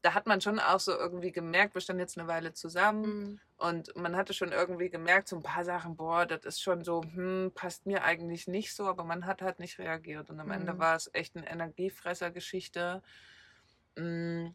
da 0.08 0.14
hat 0.14 0.26
man 0.26 0.40
schon 0.40 0.58
auch 0.58 0.80
so 0.80 0.94
irgendwie 0.98 1.34
gemerkt, 1.34 1.74
wir 1.74 1.82
standen 1.82 2.00
jetzt 2.00 2.18
eine 2.18 2.30
Weile 2.30 2.54
zusammen 2.54 3.34
mm, 3.34 3.40
und 3.58 3.94
man 3.98 4.16
hatte 4.16 4.34
schon 4.34 4.54
irgendwie 4.54 4.90
gemerkt, 4.90 5.28
so 5.28 5.36
ein 5.36 5.44
paar 5.44 5.66
Sachen, 5.66 5.98
boah, 5.98 6.26
das 6.26 6.46
ist 6.46 6.62
schon 6.62 6.86
so, 6.86 7.04
hm, 7.04 7.52
passt 7.54 7.86
mir 7.86 8.06
eigentlich 8.06 8.48
nicht 8.48 8.74
so, 8.74 8.88
aber 8.88 9.04
man 9.04 9.26
hat 9.26 9.42
halt 9.42 9.60
nicht 9.60 9.80
reagiert. 9.80 10.30
Und 10.30 10.40
am 10.40 10.50
Ende 10.50 10.74
Mhm. 10.76 10.80
war 10.80 10.96
es 10.96 11.10
echt 11.14 11.36
eine 11.36 11.46
Energiefresser-Geschichte. 11.50 13.04
Mm, 13.98 14.52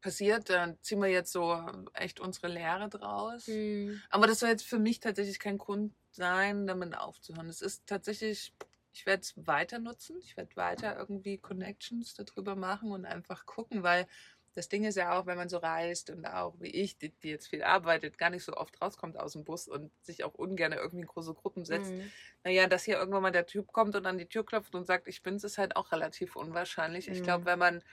Passiert, 0.00 0.48
dann 0.48 0.80
ziehen 0.80 1.00
wir 1.02 1.08
jetzt 1.08 1.32
so 1.32 1.60
echt 1.92 2.20
unsere 2.20 2.48
Lehre 2.48 2.88
draus. 2.88 3.46
mm, 3.48 3.96
Aber 4.08 4.26
das 4.26 4.38
soll 4.38 4.48
jetzt 4.48 4.64
für 4.64 4.78
mich 4.78 5.00
tatsächlich 5.00 5.40
kein 5.40 5.58
Grund 5.58 5.92
sein, 6.12 6.66
damit 6.66 6.96
aufzuhören. 6.96 7.50
Es 7.50 7.60
ist 7.60 7.86
tatsächlich, 7.86 8.54
ich 8.92 9.06
werde 9.06 9.22
es 9.22 9.34
weiter 9.46 9.78
nutzen. 9.78 10.18
Ich 10.20 10.36
werde 10.36 10.56
weiter 10.56 10.96
irgendwie 10.96 11.38
Connections 11.38 12.14
darüber 12.14 12.56
machen 12.56 12.90
und 12.92 13.04
einfach 13.04 13.46
gucken, 13.46 13.82
weil 13.82 14.06
das 14.54 14.68
Ding 14.68 14.84
ist 14.84 14.96
ja 14.96 15.16
auch, 15.16 15.26
wenn 15.26 15.36
man 15.36 15.48
so 15.48 15.58
reist 15.58 16.10
und 16.10 16.26
auch 16.26 16.54
wie 16.58 16.70
ich, 16.70 16.98
die, 16.98 17.10
die 17.10 17.28
jetzt 17.30 17.46
viel 17.48 17.62
arbeitet, 17.62 18.18
gar 18.18 18.30
nicht 18.30 18.42
so 18.44 18.54
oft 18.54 18.80
rauskommt 18.82 19.16
aus 19.18 19.32
dem 19.34 19.44
Bus 19.44 19.68
und 19.68 19.92
sich 20.04 20.24
auch 20.24 20.34
ungern 20.34 20.72
irgendwie 20.72 21.02
in 21.02 21.06
große 21.06 21.34
Gruppen 21.34 21.64
setzt. 21.64 21.94
mm, 21.94 22.10
Naja, 22.42 22.66
dass 22.66 22.82
hier 22.84 22.98
irgendwann 22.98 23.22
mal 23.22 23.30
der 23.30 23.46
Typ 23.46 23.68
kommt 23.72 23.94
und 23.94 24.06
an 24.06 24.18
die 24.18 24.26
Tür 24.26 24.44
klopft 24.44 24.74
und 24.74 24.84
sagt, 24.86 25.06
ich 25.06 25.22
bin's, 25.22 25.44
ist 25.44 25.58
halt 25.58 25.76
auch 25.76 25.92
relativ 25.92 26.34
unwahrscheinlich. 26.34 27.08
Ich 27.08 27.18
Mhm. 27.18 27.22
glaube, 27.22 27.44
wenn 27.46 27.58
man, 27.58 27.84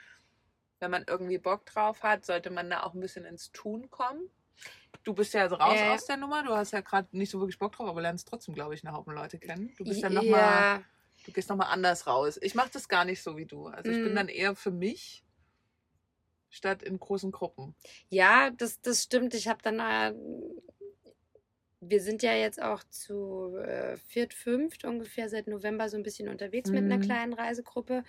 wenn 0.79 0.91
man 0.91 1.05
irgendwie 1.07 1.37
Bock 1.37 1.65
drauf 1.65 2.03
hat, 2.03 2.25
sollte 2.25 2.49
man 2.51 2.69
da 2.69 2.83
auch 2.83 2.93
ein 2.95 2.99
bisschen 3.01 3.25
ins 3.25 3.51
Tun 3.51 3.89
kommen. 3.89 4.29
Du 5.03 5.13
bist 5.13 5.33
ja 5.33 5.45
raus 5.45 5.79
Ja, 5.79 5.85
ja. 5.85 5.93
aus 5.93 6.05
der 6.05 6.17
Nummer, 6.17 6.43
du 6.43 6.51
hast 6.55 6.71
ja 6.71 6.81
gerade 6.81 7.07
nicht 7.11 7.29
so 7.29 7.39
wirklich 7.39 7.59
Bock 7.59 7.73
drauf, 7.73 7.87
aber 7.87 8.01
lernst 8.01 8.27
trotzdem, 8.27 8.55
glaube 8.55 8.73
ich, 8.73 8.83
einen 8.85 8.95
Haufen 8.95 9.13
Leute 9.13 9.37
kennen. 9.37 9.71
Du 9.77 9.83
bist 9.83 10.01
dann 10.01 10.13
nochmal, 10.13 10.63
ja, 10.77 10.83
du 11.25 11.31
gehst 11.31 11.49
nochmal 11.49 11.67
anders 11.71 12.07
raus. 12.07 12.39
Ich 12.41 12.55
mache 12.55 12.71
das 12.73 12.89
gar 12.89 13.05
nicht 13.05 13.21
so 13.21 13.37
wie 13.37 13.45
du. 13.45 13.67
Also 13.67 13.91
ich 13.91 14.01
bin 14.01 14.11
Mhm. 14.13 14.15
dann 14.15 14.27
eher 14.29 14.55
für 14.55 14.71
mich 14.71 15.23
statt 16.49 16.81
in 16.81 16.99
großen 16.99 17.31
Gruppen. 17.31 17.75
Ja, 18.09 18.49
das, 18.49 18.81
das 18.81 19.03
stimmt. 19.03 19.33
Ich 19.35 19.47
habe 19.47 19.61
dann, 19.61 19.79
äh, 19.79 20.15
wir 21.81 22.01
sind 22.01 22.23
ja 22.23 22.33
jetzt 22.33 22.61
auch 22.61 22.83
zu 22.85 23.57
äh, 23.57 23.97
viert, 23.97 24.33
fünft 24.33 24.85
ungefähr 24.85 25.29
seit 25.29 25.47
November 25.47 25.87
so 25.89 25.97
ein 25.97 26.03
bisschen 26.03 26.29
unterwegs 26.29 26.71
mit 26.71 26.83
einer 26.85 26.97
Mhm. 26.97 27.01
kleinen 27.01 27.33
Reisegruppe. 27.33 28.03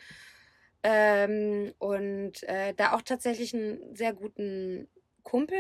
Ähm, 0.83 1.75
und 1.79 2.43
äh, 2.45 2.73
da 2.75 2.93
auch 2.93 3.03
tatsächlich 3.03 3.53
einen 3.55 3.95
sehr 3.95 4.15
guten 4.15 4.89
Kumpel 5.25 5.59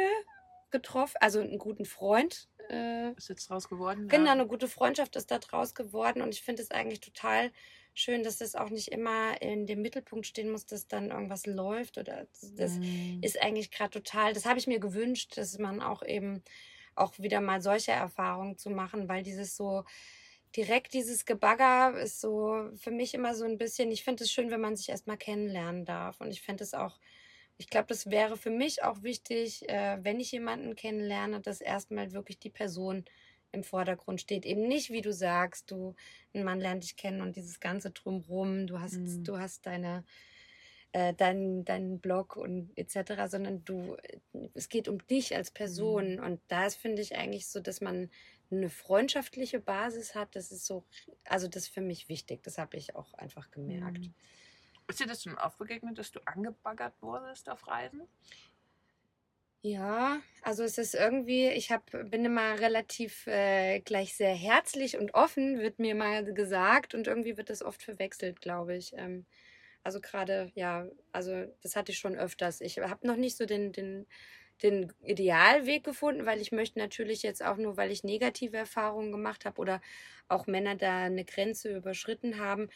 getroffen, 0.81 1.17
also 1.21 1.41
einen 1.41 1.59
guten 1.59 1.85
Freund. 1.85 2.49
Äh, 2.71 3.13
Ist 3.17 3.29
jetzt 3.29 3.51
draus 3.51 3.69
geworden? 3.69 4.09
Genau, 4.09 4.31
Ja. 4.31 4.33
eine 4.33 4.47
gute 4.47 4.69
Freundschaft 4.69 5.17
ist 5.17 5.31
da 5.33 5.39
draus 5.39 5.75
geworden 5.75 6.23
und 6.23 6.33
ich 6.35 6.43
finde 6.43 6.63
es 6.63 6.71
eigentlich 6.71 7.01
total 7.01 7.53
schön, 7.95 8.23
dass 8.23 8.41
es 8.41 8.55
auch 8.55 8.71
nicht 8.71 8.89
immer 8.93 9.41
in 9.43 9.67
dem 9.67 9.83
Mittelpunkt 9.83 10.27
stehen 10.27 10.51
muss, 10.51 10.67
dass 10.67 10.87
dann 10.87 11.11
irgendwas 11.11 11.47
läuft 11.47 11.99
oder 11.99 12.27
das, 12.31 12.55
das 12.55 12.79
Mhm. 12.79 13.21
ist 13.21 13.41
eigentlich 13.43 13.71
gerade 13.73 13.91
total, 13.91 14.33
das 14.33 14.45
habe 14.47 14.59
ich 14.61 14.67
mir 14.69 14.79
gewünscht, 14.81 15.37
dass 15.37 15.59
man 15.59 15.81
auch 15.83 16.03
eben 16.05 16.43
auch 16.95 17.19
wieder 17.19 17.41
mal 17.41 17.61
solche 17.63 17.93
Erfahrungen 17.93 18.59
zu 18.59 18.71
machen, 18.71 19.09
weil 19.09 19.23
dieses 19.25 19.57
so 19.57 19.85
direkt 20.55 20.95
dieses 20.95 21.25
Gebagger 21.27 21.99
ist 21.99 22.21
so 22.21 22.71
für 22.77 22.91
mich 22.91 23.15
immer 23.15 23.35
so 23.35 23.45
ein 23.45 23.59
bisschen, 23.59 23.91
ich 23.91 24.05
finde 24.05 24.25
es 24.25 24.33
schön, 24.33 24.51
wenn 24.51 24.61
man 24.61 24.77
sich 24.77 24.89
erstmal 24.89 25.19
kennenlernen 25.19 25.85
darf 25.85 26.21
und 26.21 26.31
ich 26.31 26.43
finde 26.43 26.65
es 26.65 26.75
auch 26.75 26.99
ich 27.59 27.69
glaube, 27.69 27.87
das 27.89 28.11
wäre 28.11 28.37
für 28.37 28.51
mich 28.51 28.83
auch 28.83 29.03
wichtig, 29.03 29.69
äh, 29.69 29.99
wenn 30.03 30.21
ich 30.21 30.33
jemanden 30.33 30.77
kennenlerne, 30.77 31.41
dass 31.41 31.61
erstmal 31.61 32.13
wirklich 32.13 32.39
die 32.39 32.51
Person 32.51 33.05
im 33.53 33.65
Vordergrund 33.65 34.21
steht. 34.21 34.45
Eben 34.45 34.69
nicht, 34.69 34.91
wie 34.91 35.01
du 35.03 35.13
sagst, 35.13 35.71
du, 35.71 35.95
ein 36.35 36.45
Mann 36.45 36.61
lernt 36.61 36.83
dich 36.85 36.97
kennen 36.97 37.23
und 37.23 37.37
dieses 37.37 37.61
ganze 37.61 37.91
Drumrum, 37.93 38.67
du 38.67 38.81
hast, 38.81 39.01
Mhm. 39.01 39.27
du 39.27 39.39
hast 39.39 39.67
deine, 39.67 40.05
äh, 40.93 41.15
deinen 41.15 41.65
deinen 41.65 42.01
Blog 42.01 42.37
und 42.37 42.73
etc., 42.77 43.29
sondern 43.29 43.65
du, 43.65 43.97
es 44.55 44.69
geht 44.69 44.89
um 44.89 45.07
dich 45.07 45.35
als 45.37 45.51
Person. 45.51 46.19
Und 46.21 46.41
da 46.49 46.67
ist, 46.67 46.77
finde 46.77 47.03
ich, 47.03 47.17
eigentlich 47.17 47.49
so, 47.49 47.61
dass 47.61 47.81
man 47.81 48.11
eine 48.51 48.71
freundschaftliche 48.71 49.61
Basis 49.61 50.15
hat. 50.15 50.37
Das 50.37 50.53
ist 50.53 50.67
so, 50.67 50.87
also 51.25 51.49
das 51.49 51.65
ist 51.65 51.69
für 51.75 51.81
mich 51.81 52.09
wichtig. 52.09 52.43
Das 52.43 52.59
habe 52.59 52.77
ich 52.77 52.95
auch 52.95 53.15
einfach 53.15 53.51
gemerkt. 53.51 54.11
Mhm. 54.11 54.15
Ist 54.89 55.01
dir 55.01 55.07
das 55.07 55.23
schon 55.23 55.37
oft 55.39 55.59
begegnet, 55.59 55.99
dass 55.99 56.13
du 56.13 56.21
angebaggert 56.27 57.01
wurdest 57.03 57.49
auf 57.49 57.67
Reisen? 57.67 58.09
Ja, 59.63 60.21
also 60.43 60.63
es 60.63 60.79
ist 60.79 60.95
irgendwie, 60.95 61.49
ich 61.49 61.73
hab, 61.73 61.91
bin 61.91 62.25
immer 62.25 62.61
relativ 62.61 63.27
äh, 63.27 63.81
gleich 63.81 64.15
sehr 64.15 64.35
herzlich 64.35 64.97
und 64.97 65.15
offen, 65.15 65.59
wird 65.59 65.81
mir 65.81 65.97
mal 65.97 66.25
gesagt 66.33 66.95
und 66.95 67.09
irgendwie 67.09 67.37
wird 67.37 67.51
das 67.51 67.63
oft 67.65 67.83
verwechselt, 67.83 68.41
glaube 68.41 68.77
ich. 68.77 68.93
Ähm, 68.97 69.27
also 69.83 70.01
gerade, 70.01 70.53
ja, 70.55 70.87
also 71.13 71.47
das 71.63 71.75
hatte 71.75 71.91
ich 71.93 71.99
schon 71.99 72.17
öfters. 72.17 72.61
Ich 72.61 72.79
habe 72.79 73.07
noch 73.07 73.17
nicht 73.17 73.37
so 73.37 73.45
den, 73.45 73.73
den, 73.73 74.07
den 74.63 74.93
Idealweg 75.03 75.83
gefunden, 75.85 76.27
weil 76.27 76.41
ich 76.41 76.53
möchte 76.53 76.79
natürlich 76.79 77.23
jetzt 77.23 77.45
auch 77.45 77.57
nur, 77.57 77.77
weil 77.77 77.91
ich 77.91 78.05
negative 78.05 78.57
Erfahrungen 78.57 79.11
gemacht 79.11 79.45
habe 79.45 79.61
oder 79.61 79.81
auch 80.29 80.47
Männer 80.47 80.77
da 80.77 81.05
eine 81.05 81.25
Grenze 81.25 81.77
überschritten 81.77 82.39
haben, 82.39 82.69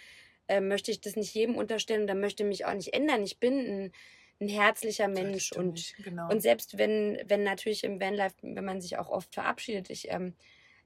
äh, 0.50 0.60
möchte 0.60 0.90
ich 0.90 1.00
das 1.00 1.14
nicht 1.14 1.32
jedem 1.32 1.56
unterstellen 1.56 2.02
und 2.02 2.06
da 2.08 2.14
möchte 2.14 2.42
ich 2.42 2.48
mich 2.48 2.64
auch 2.66 2.74
nicht 2.74 2.92
ändern. 2.92 3.22
Ich 3.22 3.38
bin 3.38 3.58
ein, 3.58 3.92
ein 4.40 4.48
herzlicher 4.48 5.06
Mensch 5.06 5.52
und 5.52 5.94
genau. 6.02 6.28
und 6.28 6.40
selbst 6.40 6.76
wenn, 6.76 7.20
wenn 7.26 7.44
natürlich 7.44 7.84
im 7.84 8.00
Vanlife, 8.00 8.34
wenn 8.42 8.64
man 8.64 8.80
sich 8.80 8.98
auch 8.98 9.08
oft 9.08 9.32
verabschiedet, 9.32 9.90
ich, 9.90 10.10
ähm, 10.10 10.34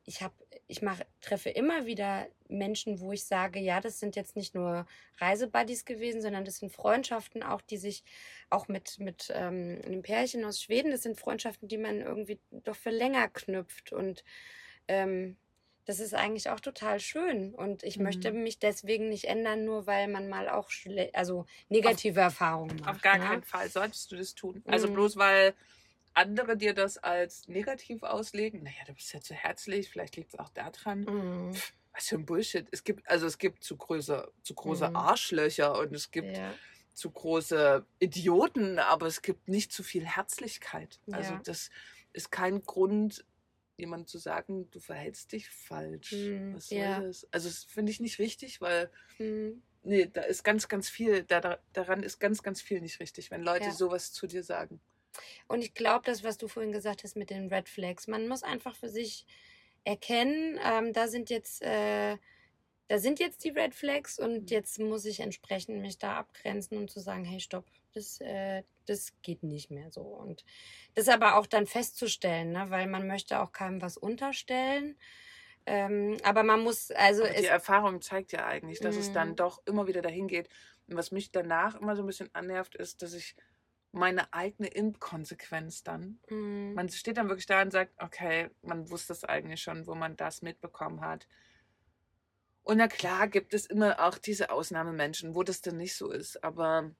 ich 0.04 0.20
habe, 0.20 0.34
ich 0.66 0.82
mache, 0.82 1.06
treffe 1.22 1.48
immer 1.48 1.86
wieder 1.86 2.26
Menschen, 2.48 3.00
wo 3.00 3.12
ich 3.12 3.24
sage, 3.24 3.58
ja, 3.58 3.80
das 3.80 3.98
sind 4.00 4.16
jetzt 4.16 4.36
nicht 4.36 4.54
nur 4.54 4.86
Reisebuddies 5.16 5.86
gewesen, 5.86 6.20
sondern 6.20 6.44
das 6.44 6.58
sind 6.58 6.70
Freundschaften 6.70 7.42
auch, 7.42 7.62
die 7.62 7.78
sich 7.78 8.04
auch 8.50 8.68
mit, 8.68 8.98
mit 8.98 9.32
ähm, 9.34 9.80
einem 9.82 10.02
Pärchen 10.02 10.44
aus 10.44 10.60
Schweden, 10.60 10.90
das 10.90 11.04
sind 11.04 11.18
Freundschaften, 11.18 11.68
die 11.68 11.78
man 11.78 12.02
irgendwie 12.02 12.38
doch 12.50 12.76
für 12.76 12.90
länger 12.90 13.28
knüpft. 13.28 13.92
Und 13.94 14.24
ähm, 14.88 15.38
das 15.84 16.00
ist 16.00 16.14
eigentlich 16.14 16.50
auch 16.50 16.60
total 16.60 17.00
schön. 17.00 17.54
Und 17.54 17.82
ich 17.82 17.98
Mhm. 17.98 18.04
möchte 18.04 18.32
mich 18.32 18.58
deswegen 18.58 19.08
nicht 19.08 19.24
ändern, 19.24 19.64
nur 19.64 19.86
weil 19.86 20.08
man 20.08 20.28
mal 20.28 20.48
auch 20.48 20.70
also 21.12 21.46
negative 21.68 22.20
Erfahrungen 22.20 22.78
macht. 22.80 22.90
Auf 22.96 23.00
gar 23.02 23.18
ne? 23.18 23.28
keinen 23.28 23.42
Fall 23.44 23.68
solltest 23.70 24.10
du 24.12 24.16
das 24.16 24.34
tun. 24.34 24.62
Also 24.66 24.88
Mhm. 24.88 24.94
bloß 24.94 25.16
weil 25.16 25.54
andere 26.14 26.56
dir 26.56 26.74
das 26.74 26.98
als 26.98 27.48
negativ 27.48 28.02
auslegen. 28.02 28.62
Naja, 28.62 28.84
du 28.86 28.94
bist 28.94 29.12
ja 29.12 29.20
zu 29.20 29.34
herzlich, 29.34 29.90
vielleicht 29.90 30.16
liegt 30.16 30.34
es 30.34 30.38
auch 30.40 30.50
daran. 30.50 31.10
Mhm. 31.10 31.62
Was 31.92 32.08
für 32.08 32.16
ein 32.16 32.26
Bullshit. 32.26 32.66
Es 32.72 32.84
gibt, 32.84 33.08
also 33.08 33.26
es 33.26 33.38
gibt 33.38 33.62
zu 33.64 33.76
große, 33.76 34.32
zu 34.42 34.54
große 34.54 34.94
Mhm. 34.94 34.94
Arschlöcher 34.94 35.78
und 35.78 35.94
es 35.94 36.10
gibt 36.10 36.40
Ja. 36.40 36.58
zu 36.92 37.10
große 37.10 37.86
Idioten, 38.00 38.78
aber 38.78 39.06
es 39.06 39.22
gibt 39.22 39.48
nicht 39.48 39.72
zu 39.72 39.82
viel 39.82 40.04
Herzlichkeit. 40.06 41.00
Also 41.10 41.36
Ja. 41.36 41.42
das 41.42 41.70
ist 42.12 42.30
kein 42.30 42.62
Grund, 42.62 43.24
jemandem 43.76 44.06
zu 44.06 44.18
sagen, 44.18 44.70
du 44.70 44.80
verhältst 44.80 45.32
dich 45.32 45.50
falsch. 45.50 46.12
Mhm, 46.12 46.54
Was 46.54 46.68
soll 46.68 46.78
ja. 46.78 47.00
das? 47.02 47.26
Also 47.32 47.48
das 47.48 47.64
finde 47.64 47.92
ich 47.92 48.00
nicht 48.00 48.18
richtig, 48.18 48.60
weil 48.60 48.90
Mhm. 49.18 49.62
nee, 49.82 50.06
da 50.06 50.22
ist 50.22 50.44
ganz, 50.44 50.68
ganz 50.68 50.88
viel, 50.88 51.24
da, 51.24 51.40
da, 51.40 51.58
daran 51.72 52.02
ist 52.02 52.18
ganz, 52.20 52.42
ganz 52.42 52.62
viel 52.62 52.80
nicht 52.80 53.00
richtig, 53.00 53.30
wenn 53.30 53.42
Leute 53.42 53.70
Ja. 53.70 53.72
sowas 53.72 54.12
zu 54.12 54.26
dir 54.26 54.42
sagen. 54.44 54.80
Und 55.48 55.62
ich 55.62 55.74
glaube, 55.74 56.04
das, 56.06 56.24
was 56.24 56.38
du 56.38 56.48
vorhin 56.48 56.72
gesagt 56.72 57.04
hast 57.04 57.16
mit 57.16 57.30
den 57.30 57.48
Red 57.52 57.68
Flags, 57.68 58.06
man 58.06 58.28
muss 58.28 58.42
einfach 58.42 58.76
für 58.76 58.88
sich 58.88 59.26
erkennen, 59.84 60.58
ähm, 60.64 60.92
da 60.92 61.08
sind 61.08 61.30
jetzt, 61.30 61.62
äh, 61.62 62.16
da 62.88 62.98
sind 62.98 63.20
jetzt 63.20 63.44
die 63.44 63.50
Red 63.50 63.74
Flags 63.74 64.18
und 64.18 64.42
Mhm. 64.42 64.46
jetzt 64.50 64.78
muss 64.78 65.04
ich 65.04 65.20
entsprechend 65.20 65.80
mich 65.80 65.98
da 65.98 66.16
abgrenzen 66.18 66.78
und 66.78 66.90
zu 66.90 67.00
sagen, 67.00 67.24
hey, 67.24 67.40
stopp, 67.40 67.66
das, 67.94 68.20
äh, 68.20 68.62
das 68.86 69.12
geht 69.22 69.42
nicht 69.42 69.70
mehr 69.70 69.90
so. 69.90 70.02
Und 70.02 70.44
das 70.94 71.08
aber 71.08 71.36
auch 71.36 71.46
dann 71.46 71.66
festzustellen, 71.66 72.52
ne? 72.52 72.66
weil 72.70 72.86
man 72.86 73.06
möchte 73.06 73.40
auch 73.40 73.52
keinem 73.52 73.80
was 73.82 73.96
unterstellen. 73.96 74.98
Ähm, 75.66 76.18
aber 76.24 76.42
man 76.42 76.60
muss, 76.62 76.90
also 76.90 77.24
die 77.24 77.46
Erfahrung 77.46 78.02
zeigt 78.02 78.32
ja 78.32 78.46
eigentlich, 78.46 78.80
dass 78.80 78.96
es 78.96 79.12
dann 79.12 79.30
Mhm. 79.30 79.36
doch 79.36 79.62
immer 79.66 79.86
wieder 79.86 80.02
dahin 80.02 80.28
geht. 80.28 80.48
Und 80.86 80.96
was 80.96 81.10
mich 81.10 81.32
danach 81.32 81.74
immer 81.80 81.96
so 81.96 82.02
ein 82.02 82.06
bisschen 82.06 82.28
annervt, 82.34 82.74
ist, 82.74 83.00
dass 83.02 83.14
ich 83.14 83.34
meine 83.92 84.32
eigene 84.34 84.68
Inkonsequenz 84.68 85.82
dann. 85.84 86.18
Mm, 86.28 86.74
Man 86.74 86.88
steht 86.90 87.16
dann 87.16 87.28
wirklich 87.28 87.46
da 87.46 87.62
und 87.62 87.70
sagt, 87.70 87.92
okay, 88.02 88.50
man 88.62 88.90
wusste 88.90 89.12
es 89.14 89.24
eigentlich 89.24 89.62
schon, 89.62 89.86
wo 89.86 89.94
man 89.94 90.16
das 90.16 90.42
mitbekommen 90.42 91.00
hat. 91.00 91.26
Und 92.62 92.78
na 92.78 92.88
klar 92.88 93.28
gibt 93.28 93.54
es 93.54 93.66
immer 93.66 94.00
auch 94.04 94.18
diese 94.18 94.50
Ausnahmemenschen, 94.50 95.34
wo 95.34 95.42
das 95.42 95.60
dann 95.60 95.76
nicht 95.76 95.94
so 95.96 96.10
ist. 96.10 96.42
Aber 96.42 96.90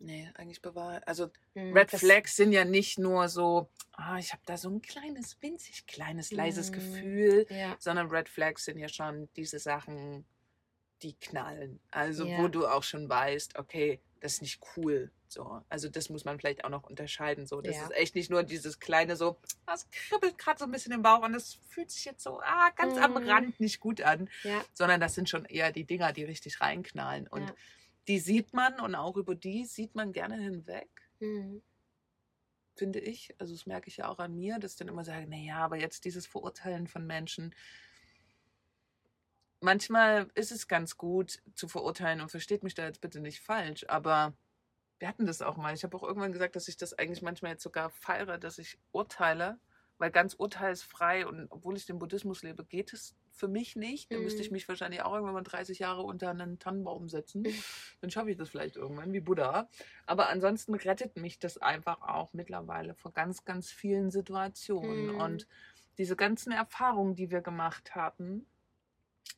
nee, 0.00 0.28
eigentlich 0.34 0.60
bewahr. 0.62 1.00
Also 1.06 1.30
mm, 1.54 1.72
Red 1.72 1.90
Flags 1.90 2.36
sind 2.36 2.52
ja 2.52 2.64
nicht 2.64 2.98
nur 2.98 3.28
so, 3.28 3.68
ah, 3.92 4.18
ich 4.18 4.32
habe 4.32 4.42
da 4.46 4.56
so 4.56 4.68
ein 4.68 4.82
kleines, 4.82 5.36
winzig 5.40 5.86
kleines, 5.86 6.32
leises 6.32 6.70
Mhm. 6.70 6.74
Gefühl, 6.74 7.46
Ja, 7.50 7.76
sondern 7.78 8.08
Red 8.10 8.28
Flags 8.28 8.64
sind 8.64 8.78
ja 8.78 8.88
schon 8.88 9.28
diese 9.36 9.58
Sachen, 9.58 10.24
die 11.02 11.14
knallen. 11.14 11.80
Also 11.90 12.26
Ja. 12.26 12.38
wo 12.38 12.48
du 12.48 12.66
auch 12.66 12.82
schon 12.82 13.08
weißt, 13.08 13.58
okay, 13.58 14.00
das 14.20 14.34
ist 14.34 14.42
nicht 14.42 14.60
cool. 14.76 15.10
So, 15.28 15.62
also 15.68 15.88
das 15.88 16.10
muss 16.10 16.24
man 16.24 16.38
vielleicht 16.38 16.64
auch 16.64 16.68
noch 16.70 16.82
unterscheiden. 16.84 17.46
So, 17.46 17.60
das 17.62 17.76
Ja. 17.76 17.84
ist 17.84 17.92
echt 17.92 18.14
nicht 18.16 18.30
nur 18.30 18.42
dieses 18.42 18.80
kleine 18.80 19.16
so, 19.16 19.38
das 19.66 19.88
kribbelt 19.90 20.36
gerade 20.38 20.58
so 20.58 20.64
ein 20.64 20.72
bisschen 20.72 20.92
im 20.92 21.02
Bauch 21.02 21.22
und 21.22 21.32
das 21.32 21.54
fühlt 21.68 21.90
sich 21.90 22.04
jetzt 22.04 22.22
so 22.22 22.40
ah, 22.42 22.70
ganz 22.76 22.98
am 22.98 23.12
Mhm. 23.12 23.28
Rand 23.28 23.60
nicht 23.60 23.80
gut 23.80 24.00
an, 24.02 24.28
sondern 24.74 25.00
das 25.00 25.14
sind 25.14 25.28
schon 25.30 25.44
eher 25.44 25.72
die 25.72 25.84
Dinger, 25.84 26.12
die 26.12 26.24
richtig 26.24 26.60
reinknallen. 26.60 27.28
Und. 27.28 27.54
Die 28.10 28.18
sieht 28.18 28.52
man 28.52 28.80
und 28.80 28.96
auch 28.96 29.16
über 29.16 29.36
die 29.36 29.64
sieht 29.64 29.94
man 29.94 30.12
gerne 30.12 30.36
hinweg 30.36 30.88
mm, 31.20 31.58
finde 32.74 32.98
ich. 32.98 33.32
Also 33.38 33.54
das 33.54 33.66
merke 33.66 33.86
ich 33.86 33.98
ja 33.98 34.08
auch 34.08 34.18
an 34.18 34.34
mir, 34.34 34.58
dass 34.58 34.72
ich 34.72 34.78
dann 34.78 34.88
immer 34.88 35.04
sage, 35.04 35.28
naja, 35.28 35.58
aber 35.58 35.76
jetzt 35.76 36.04
dieses 36.04 36.26
Verurteilen 36.26 36.88
von 36.88 37.06
Menschen. 37.06 37.54
Manchmal 39.60 40.28
ist 40.34 40.50
es 40.50 40.66
ganz 40.66 40.96
gut 40.96 41.40
zu 41.54 41.68
verurteilen 41.68 42.20
und 42.20 42.32
versteht 42.32 42.64
mich 42.64 42.74
da 42.74 42.84
jetzt 42.84 43.00
bitte 43.00 43.20
nicht 43.20 43.42
falsch, 43.42 43.84
aber 43.88 44.34
wir 44.98 45.06
hatten 45.06 45.26
das 45.26 45.40
auch 45.40 45.56
mal. 45.56 45.72
Ich 45.72 45.84
habe 45.84 45.96
auch 45.96 46.02
irgendwann 46.02 46.32
gesagt, 46.32 46.56
dass 46.56 46.66
ich 46.66 46.76
das 46.76 46.98
eigentlich 46.98 47.22
manchmal 47.22 47.52
jetzt 47.52 47.62
sogar 47.62 47.90
feiere, 47.90 48.38
dass 48.38 48.58
ich 48.58 48.76
urteile, 48.90 49.60
weil 49.98 50.10
ganz 50.10 50.34
urteilsfrei 50.34 51.28
und 51.28 51.46
obwohl 51.50 51.76
ich 51.76 51.86
den 51.86 52.00
Buddhismus 52.00 52.42
lebe, 52.42 52.64
geht 52.64 52.92
es 52.92 53.14
für 53.32 53.48
mich 53.48 53.76
nicht. 53.76 54.12
Dann 54.12 54.22
müsste 54.22 54.42
ich 54.42 54.50
Mhm. 54.50 54.52
mich 54.52 54.68
wahrscheinlich 54.68 55.02
auch 55.02 55.12
irgendwann 55.12 55.34
mal 55.34 55.42
30 55.42 55.78
Jahre 55.80 56.02
unter 56.02 56.30
einen 56.30 56.58
Tannenbaum 56.58 57.08
setzen. 57.08 57.48
Dann 58.00 58.10
schaffe 58.10 58.30
ich 58.30 58.36
das 58.36 58.50
vielleicht 58.50 58.76
irgendwann 58.76 59.12
wie 59.12 59.20
Buddha. 59.20 59.68
Aber 60.06 60.28
ansonsten 60.28 60.74
rettet 60.74 61.16
mich 61.16 61.38
das 61.38 61.58
einfach 61.58 62.02
auch 62.02 62.32
mittlerweile 62.32 62.94
vor 62.94 63.12
ganz, 63.12 63.44
ganz 63.44 63.70
vielen 63.70 64.10
Situationen. 64.10 65.08
Mhm. 65.08 65.10
Und 65.10 65.46
diese 65.98 66.16
ganzen 66.16 66.52
Erfahrungen, 66.52 67.14
die 67.14 67.30
wir 67.30 67.40
gemacht 67.42 67.94
haben, 67.94 68.46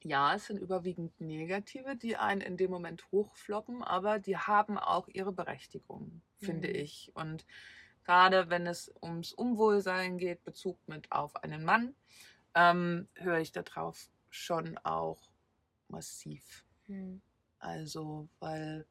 ja, 0.03 0.35
es 0.35 0.47
sind 0.47 0.59
überwiegend 0.59 1.21
negative, 1.21 1.97
die 1.97 2.17
einen 2.17 2.41
in 2.41 2.57
dem 2.57 2.71
Moment 2.71 3.11
hochfloppen, 3.13 3.83
aber 3.83 4.19
die 4.19 4.37
haben 4.37 4.79
auch 4.79 5.09
ihre 5.09 5.33
Berechtigung, 5.33 6.23
finde 6.37 6.69
Mhm. 6.69 6.69
ich. 6.69 7.13
Und 7.15 7.47
gerade 8.05 8.51
wenn 8.51 8.67
es 8.67 8.93
ums 9.03 9.33
Unwohlsein 9.33 10.19
geht, 10.19 10.43
Bezug 10.45 10.79
mit 10.89 11.13
auf 11.13 11.37
einen 11.45 11.65
Mann, 11.65 11.95
ähm, 12.55 13.09
höre 13.15 13.39
ich 13.41 13.53
darauf 13.53 14.09
schon 14.31 14.79
auch 14.79 15.31
massiv. 15.89 16.65
mm, 16.89 17.17
Also, 17.59 18.29
weil 18.41 18.87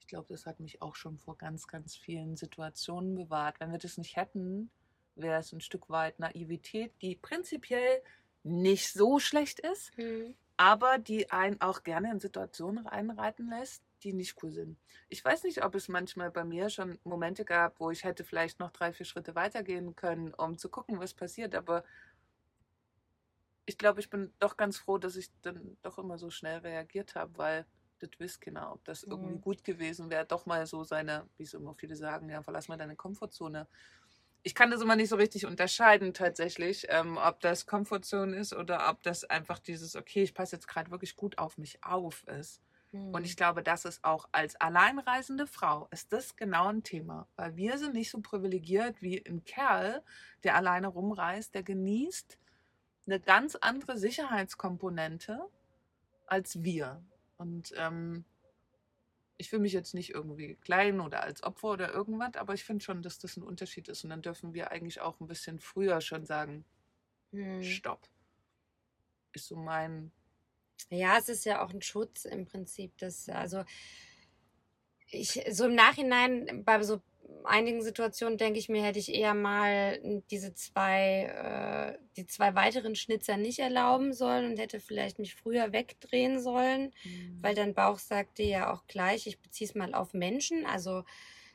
ich 0.00 0.06
glaube, 0.08 0.28
das 0.30 0.46
hat 0.46 0.60
mich 0.60 0.80
auch 0.82 0.94
schon 0.96 1.18
vor 1.18 1.36
ganz, 1.36 1.66
ganz 1.66 1.96
vielen 1.96 2.36
Situationen 2.36 3.14
bewahrt. 3.14 3.60
Wenn 3.60 3.72
wir 3.72 3.78
das 3.78 3.98
nicht 3.98 4.16
hätten, 4.16 4.70
wäre 5.14 5.40
es 5.40 5.52
ein 5.52 5.60
Stück 5.60 5.88
weit 5.90 6.18
Naivität, 6.18 6.92
die 7.02 7.16
prinzipiell 7.16 8.02
nicht 8.42 8.92
so 8.92 9.18
schlecht 9.18 9.60
ist, 9.60 9.92
mm, 9.96 10.34
aber 10.56 10.98
die 10.98 11.30
einen 11.30 11.60
auch 11.60 11.82
gerne 11.82 12.10
in 12.10 12.20
Situationen 12.20 12.86
reinreiten 12.86 13.48
lässt, 13.50 13.82
die 14.02 14.12
nicht 14.12 14.42
cool 14.42 14.50
sind. 14.52 14.78
Ich 15.08 15.24
weiß 15.24 15.44
nicht, 15.44 15.64
ob 15.64 15.74
es 15.74 15.88
manchmal 15.88 16.30
bei 16.30 16.44
mir 16.44 16.70
schon 16.70 16.98
Momente 17.04 17.44
gab, 17.44 17.80
wo 17.80 17.90
ich 17.90 18.04
hätte 18.04 18.24
vielleicht 18.24 18.60
noch 18.60 18.70
drei, 18.70 18.92
vier 18.92 19.06
Schritte 19.06 19.34
weitergehen 19.34 19.94
können, 19.96 20.34
um 20.34 20.56
zu 20.58 20.68
gucken, 20.68 20.98
was 21.00 21.14
passiert, 21.14 21.54
aber 21.54 21.84
ich 23.68 23.78
glaube, 23.78 24.00
ich 24.00 24.10
bin 24.10 24.34
doch 24.38 24.56
ganz 24.56 24.78
froh, 24.78 24.98
dass 24.98 25.16
ich 25.16 25.30
dann 25.42 25.76
doch 25.82 25.98
immer 25.98 26.18
so 26.18 26.30
schnell 26.30 26.58
reagiert 26.60 27.14
habe, 27.14 27.36
weil 27.36 27.66
das 27.98 28.10
wisst 28.18 28.40
genau, 28.40 28.72
ob 28.74 28.84
das 28.84 29.02
irgendwie 29.04 29.36
Mhm. 29.36 29.40
gut 29.40 29.64
gewesen 29.64 30.10
wäre, 30.10 30.24
doch 30.26 30.46
mal 30.46 30.66
so 30.66 30.84
seine, 30.84 31.28
wie 31.36 31.42
es 31.42 31.54
immer 31.54 31.74
viele 31.74 31.96
sagen, 31.96 32.28
ja, 32.30 32.42
verlass 32.42 32.68
mal 32.68 32.78
deine 32.78 32.96
Komfortzone. 32.96 33.68
Ich 34.42 34.54
kann 34.54 34.70
das 34.70 34.80
immer 34.80 34.96
nicht 34.96 35.08
so 35.10 35.16
richtig 35.16 35.46
unterscheiden 35.46 36.14
tatsächlich, 36.14 36.86
ähm, 36.88 37.18
ob 37.18 37.40
das 37.40 37.66
Komfortzone 37.66 38.36
ist 38.36 38.54
oder 38.54 38.88
ob 38.88 39.02
das 39.02 39.24
einfach 39.24 39.58
dieses, 39.58 39.96
okay, 39.96 40.22
ich 40.22 40.34
passe 40.34 40.56
jetzt 40.56 40.68
gerade 40.68 40.90
wirklich 40.90 41.16
gut 41.16 41.38
auf 41.38 41.58
mich 41.58 41.84
auf 41.84 42.24
ist. 42.28 42.62
mm. 42.92 42.98
Und 43.10 43.26
ich 43.26 43.36
glaube, 43.36 43.62
das 43.62 43.84
ist 43.84 44.04
auch 44.04 44.28
als 44.32 44.56
alleinreisende 44.56 45.46
Frau, 45.46 45.88
ist 45.90 46.12
das 46.12 46.36
genau 46.36 46.68
ein 46.68 46.82
Thema. 46.82 47.28
Weil 47.36 47.56
wir 47.56 47.78
sind 47.78 47.94
nicht 47.94 48.10
so 48.10 48.20
privilegiert 48.20 49.02
wie 49.02 49.24
ein 49.26 49.44
Kerl, 49.44 50.04
der 50.44 50.56
alleine 50.56 50.88
rumreist, 50.88 51.54
der 51.54 51.62
genießt 51.62 52.38
eine 53.08 53.20
ganz 53.20 53.56
andere 53.56 53.96
Sicherheitskomponente 53.98 55.40
als 56.26 56.62
wir. 56.62 57.02
Und 57.38 57.72
ähm, 57.76 58.24
ich 59.38 59.48
fühle 59.48 59.62
mich 59.62 59.72
jetzt 59.72 59.94
nicht 59.94 60.10
irgendwie 60.10 60.56
klein 60.56 61.00
oder 61.00 61.22
als 61.22 61.42
Opfer 61.42 61.68
oder 61.68 61.92
irgendwas, 61.92 62.34
aber 62.34 62.54
ich 62.54 62.64
finde 62.64 62.84
schon, 62.84 63.02
dass 63.02 63.18
das 63.18 63.36
ein 63.36 63.42
Unterschied 63.42 63.88
ist. 63.88 64.04
Und 64.04 64.10
dann 64.10 64.22
dürfen 64.22 64.52
wir 64.52 64.70
eigentlich 64.70 65.00
auch 65.00 65.20
ein 65.20 65.26
bisschen 65.26 65.58
früher 65.58 66.00
schon 66.00 66.26
sagen, 66.26 66.64
mm. 67.30 67.62
stopp. 67.62 68.08
Ist 69.32 69.46
so 69.46 69.56
mein 69.56 70.12
Ja, 70.90 71.18
es 71.18 71.28
ist 71.28 71.44
ja 71.44 71.62
auch 71.62 71.70
ein 71.70 71.82
Schutz 71.82 72.24
im 72.24 72.44
Prinzip. 72.44 72.96
Das, 72.98 73.28
also 73.28 73.64
ich, 75.10 75.42
so 75.50 75.66
im 75.66 75.74
Nachhinein, 75.74 76.64
bei 76.64 76.82
so 76.82 77.00
einigen 77.44 77.82
Situationen 77.82 78.38
denke 78.38 78.58
ich 78.58 78.68
mir, 78.68 78.82
hätte 78.82 78.98
ich 78.98 79.12
eher 79.14 79.34
mal 79.34 79.98
diese 80.30 80.54
zwei, 80.54 81.96
äh, 81.96 81.98
die 82.16 82.26
zwei 82.26 82.54
weiteren 82.54 82.94
Schnitzer 82.94 83.36
nicht 83.36 83.58
erlauben 83.58 84.12
sollen 84.12 84.50
und 84.50 84.58
hätte 84.58 84.80
vielleicht 84.80 85.18
mich 85.18 85.34
früher 85.34 85.72
wegdrehen 85.72 86.40
sollen, 86.40 86.92
weil 87.40 87.54
dein 87.54 87.74
Bauch 87.74 87.98
sagte 87.98 88.42
ja 88.42 88.72
auch 88.72 88.86
gleich, 88.86 89.26
ich 89.26 89.40
beziehe 89.40 89.68
es 89.68 89.74
mal 89.74 89.94
auf 89.94 90.14
Menschen. 90.14 90.66
Also, 90.66 91.04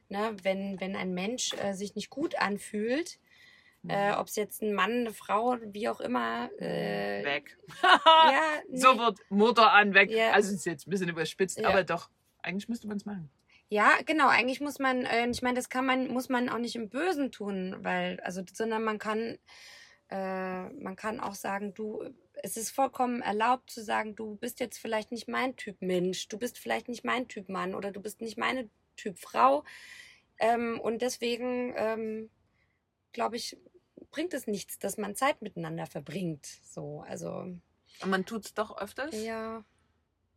ne, 0.09 0.35
wenn, 0.43 0.79
wenn 0.79 0.95
ein 0.95 1.13
Mensch 1.13 1.53
äh, 1.53 1.73
sich 1.73 1.95
nicht 1.95 2.09
gut 2.09 2.35
anfühlt, 2.39 3.19
äh, 3.87 4.13
ob 4.13 4.27
es 4.27 4.37
jetzt 4.37 4.61
ein 4.61 4.73
Mann, 4.73 4.91
eine 4.91 5.13
Frau, 5.13 5.57
wie 5.61 5.89
auch 5.89 5.99
immer, 5.99 6.49
äh, 6.57 7.23
weg. 7.25 7.57
ja, 7.83 8.41
nee. 8.69 8.77
So 8.77 8.97
wird 8.97 9.19
Mutter 9.29 9.73
an 9.73 9.93
weg. 9.93 10.09
Ja. 10.09 10.31
Also 10.31 10.53
ist 10.53 10.65
jetzt 10.65 10.87
ein 10.87 10.91
bisschen 10.91 11.09
überspitzt, 11.09 11.59
Ja. 11.59 11.67
aber 11.67 11.83
doch, 11.83 12.09
eigentlich 12.41 12.69
müsste 12.69 12.87
man 12.87 12.97
es 12.97 13.05
machen. 13.05 13.29
Ja, 13.73 13.97
genau. 14.05 14.27
Eigentlich 14.27 14.61
muss 14.61 14.77
man, 14.77 15.03
äh, 15.03 15.27
ich 15.29 15.41
meine, 15.41 15.55
das 15.55 15.67
kann 15.67 15.83
man, 15.83 16.07
muss 16.09 16.29
man 16.29 16.47
auch 16.47 16.59
nicht 16.59 16.75
im 16.75 16.89
Bösen 16.89 17.31
tun, 17.31 17.75
weil, 17.79 18.19
also, 18.19 18.43
sondern 18.53 18.83
man 18.83 18.99
kann, 18.99 19.39
äh, 20.11 20.69
man 20.69 20.95
kann 20.95 21.19
auch 21.19 21.33
sagen, 21.33 21.73
du, 21.73 22.03
es 22.43 22.55
ist 22.55 22.69
vollkommen 22.69 23.23
erlaubt 23.23 23.71
zu 23.71 23.83
sagen, 23.83 24.15
du 24.15 24.35
bist 24.35 24.59
jetzt 24.59 24.77
vielleicht 24.77 25.11
nicht 25.11 25.27
mein 25.27 25.55
Typ 25.55 25.81
Mensch, 25.81 26.27
du 26.27 26.37
bist 26.37 26.59
vielleicht 26.59 26.87
nicht 26.87 27.03
mein 27.03 27.27
Typ 27.27 27.49
Mann 27.49 27.73
oder 27.73 27.91
du 27.91 27.99
bist 27.99 28.21
nicht 28.21 28.37
meine 28.37 28.69
Typ 28.95 29.17
Frau. 29.17 29.63
Ähm, 30.37 30.79
und 30.79 31.01
deswegen, 31.01 31.73
ähm, 31.75 32.29
glaube 33.11 33.37
ich, 33.37 33.57
bringt 34.11 34.35
es 34.35 34.45
nichts, 34.45 34.77
dass 34.77 34.99
man 34.99 35.15
Zeit 35.15 35.41
miteinander 35.41 35.87
verbringt. 35.87 36.45
So, 36.45 37.03
also, 37.07 37.29
Und 37.39 37.59
man 38.05 38.25
tut 38.27 38.45
es 38.45 38.53
doch 38.53 38.77
öfters, 38.77 39.19
ja. 39.19 39.65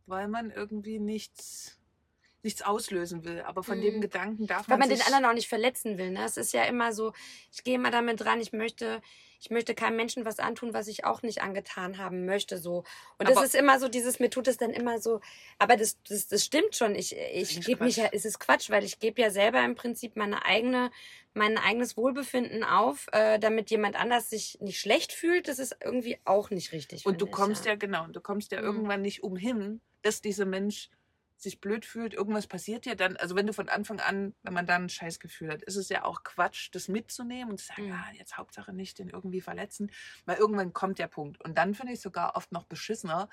weil 0.07 0.27
man 0.27 0.49
irgendwie 0.49 0.97
nichts, 0.97 1.77
nichts 2.47 2.61
auslösen 2.61 3.23
will. 3.25 3.41
Aber 3.41 3.61
von 3.63 3.77
Mhm. 3.77 3.83
dem 3.83 4.01
Gedanken 4.01 4.47
darf 4.47 4.67
Weil 4.69 4.77
man 4.77 4.87
man 4.87 4.97
den 4.97 5.05
anderen 5.05 5.25
auch 5.25 5.33
nicht 5.33 5.49
verletzen 5.49 5.97
will. 5.97 6.11
Ne? 6.11 6.23
Es 6.25 6.37
ist 6.37 6.53
ja 6.53 6.63
immer 6.63 6.93
so, 6.93 7.13
ich 7.51 7.63
gehe 7.63 7.75
immer 7.75 7.91
damit 7.91 8.21
dran, 8.21 8.39
ich 8.39 8.53
möchte, 8.53 9.01
ich 9.39 9.49
möchte 9.51 9.75
keinem 9.75 9.97
Menschen 9.97 10.23
was 10.25 10.39
antun, 10.39 10.73
was 10.73 10.87
ich 10.87 11.03
auch 11.05 11.21
nicht 11.21 11.41
angetan 11.43 11.97
haben 11.97 12.25
möchte. 12.25 12.57
So. 12.57 12.85
Und 13.19 13.27
das 13.29 13.35
Aber- 13.37 13.45
ist 13.45 13.53
immer 13.53 13.79
so, 13.79 13.89
dieses, 13.89 14.19
mir 14.19 14.29
tut 14.29 14.47
es 14.47 14.57
dann 14.57 14.71
immer 14.71 14.99
so, 14.99 15.19
aber 15.59 15.75
das, 15.75 15.97
das, 16.07 16.27
das 16.27 16.43
stimmt 16.45 16.75
schon. 16.75 16.95
Ich, 16.95 17.15
ich 17.15 17.59
gebe 17.65 17.83
mich 17.83 17.97
ja, 17.97 18.09
es 18.13 18.23
ist 18.25 18.39
Quatsch, 18.39 18.69
weil 18.69 18.83
ich 18.85 18.99
gebe 18.99 19.21
ja 19.21 19.29
selber 19.29 19.63
im 19.63 19.75
Prinzip 19.75 20.15
meine 20.15 20.45
eigene, 20.45 20.89
mein 21.33 21.57
eigenes 21.57 21.97
Wohlbefinden 21.97 22.63
auf, 22.63 23.07
äh, 23.11 23.37
damit 23.39 23.69
jemand 23.69 23.95
anders 23.99 24.29
sich 24.29 24.57
nicht 24.61 24.79
schlecht 24.79 25.11
fühlt. 25.11 25.47
Das 25.49 25.59
ist 25.59 25.75
irgendwie 25.83 26.17
auch 26.25 26.49
nicht 26.49 26.71
richtig. 26.71 27.05
Und 27.05 27.19
du 27.21 27.25
ich, 27.25 27.31
kommst 27.31 27.65
ja, 27.65 27.75
genau, 27.75 28.07
du 28.07 28.21
kommst 28.21 28.51
ja 28.53 28.59
Mhm. 28.61 28.65
irgendwann 28.65 29.01
nicht 29.01 29.21
umhin, 29.21 29.81
dass 30.01 30.21
dieser 30.21 30.45
Mensch 30.45 30.89
sich 31.37 31.61
blöd 31.61 31.85
fühlt, 31.85 32.13
irgendwas 32.13 32.47
passiert 32.47 32.85
dir, 32.85 32.95
dann, 32.95 33.15
also 33.17 33.35
wenn 33.35 33.45
du 33.47 33.53
von 33.53 33.69
Anfang 33.69 33.99
an, 33.99 34.33
wenn 34.43 34.53
man 34.53 34.65
dann 34.65 34.83
ein 34.85 34.89
Scheißgefühl 34.89 35.51
hat, 35.51 35.61
ist 35.63 35.75
es 35.75 35.89
ja 35.89 36.03
auch 36.03 36.23
Quatsch, 36.23 36.69
das 36.73 36.87
mitzunehmen 36.87 37.51
und 37.51 37.59
zu 37.59 37.67
sagen, 37.67 37.83
Mhm. 37.83 37.89
ja, 37.89 38.05
jetzt 38.13 38.37
Hauptsache 38.37 38.73
nicht 38.73 38.97
den 38.99 39.09
irgendwie 39.09 39.41
verletzen, 39.41 39.91
weil 40.25 40.37
irgendwann 40.37 40.73
kommt 40.73 40.97
der 40.99 41.07
Punkt. 41.07 41.39
Und 41.43 41.57
dann 41.57 41.75
finde 41.75 41.93
ich 41.93 41.97
es 41.97 42.03
sogar 42.03 42.35
oft 42.35 42.51
noch 42.51 42.65
beschissener, 42.65 43.29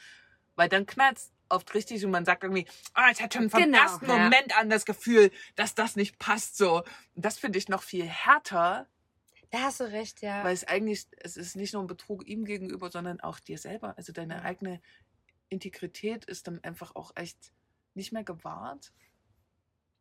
weil 0.57 0.68
dann 0.68 0.86
knallt 0.86 1.18
oft 1.48 1.72
richtig 1.74 2.05
und 2.05 2.11
man 2.11 2.24
sagt 2.24 2.42
irgendwie, 2.42 2.66
ah, 2.94 3.11
ich 3.11 3.22
hatte 3.22 3.38
schon 3.38 3.50
vom 3.50 3.62
Genau, 3.62 3.78
ersten 3.78 4.07
ja. 4.07 4.16
Moment 4.18 4.57
an 4.59 4.70
das 4.70 4.84
Gefühl, 4.84 5.30
dass 5.57 5.74
das 5.74 5.96
nicht 5.96 6.18
passt 6.18 6.57
so. 6.57 6.78
Und 7.14 7.24
das 7.24 7.38
finde 7.38 7.59
ich 7.59 7.68
noch 7.68 7.82
viel 7.82 8.07
härter, 8.07 8.86
Da 9.50 9.61
hast 9.62 9.78
du 9.80 9.84
recht, 9.84 10.20
ja. 10.20 10.42
weil 10.44 10.52
es 10.55 10.64
eigentlich, 10.64 11.07
es 11.18 11.36
ist 11.36 11.55
nicht 11.55 11.74
nur 11.74 11.82
ein 11.82 11.86
Betrug 11.86 12.26
ihm 12.26 12.44
gegenüber, 12.44 12.90
sondern 12.90 13.20
auch 13.20 13.38
dir 13.40 13.57
selber. 13.59 13.96
Also 13.96 14.12
deine 14.12 14.34
Ja. 14.36 14.42
eigene 14.42 14.80
Integrität 15.48 16.24
ist 16.24 16.46
dann 16.48 16.62
einfach 16.64 16.94
auch 16.96 17.12
echt 17.14 17.52
nicht 17.95 18.12
mehr 18.12 18.24
gewahrt. 18.24 18.92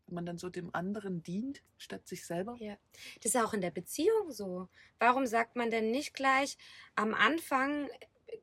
Wenn 0.08 0.16
man 0.16 0.26
dann 0.26 0.38
so 0.38 0.50
dem 0.50 0.74
anderen 0.76 1.24
dient, 1.24 1.64
statt 1.78 2.08
sich 2.08 2.26
selber. 2.26 2.56
Ja. 2.60 2.76
Das 3.22 3.34
ist 3.34 3.42
auch 3.42 3.54
in 3.54 3.62
der 3.62 3.72
Beziehung 3.72 4.32
so. 4.32 4.68
Warum 5.00 5.26
sagt 5.26 5.56
man 5.56 5.72
denn 5.72 5.92
nicht 5.92 6.14
gleich 6.14 6.58
am 6.96 7.14
Anfang 7.14 7.88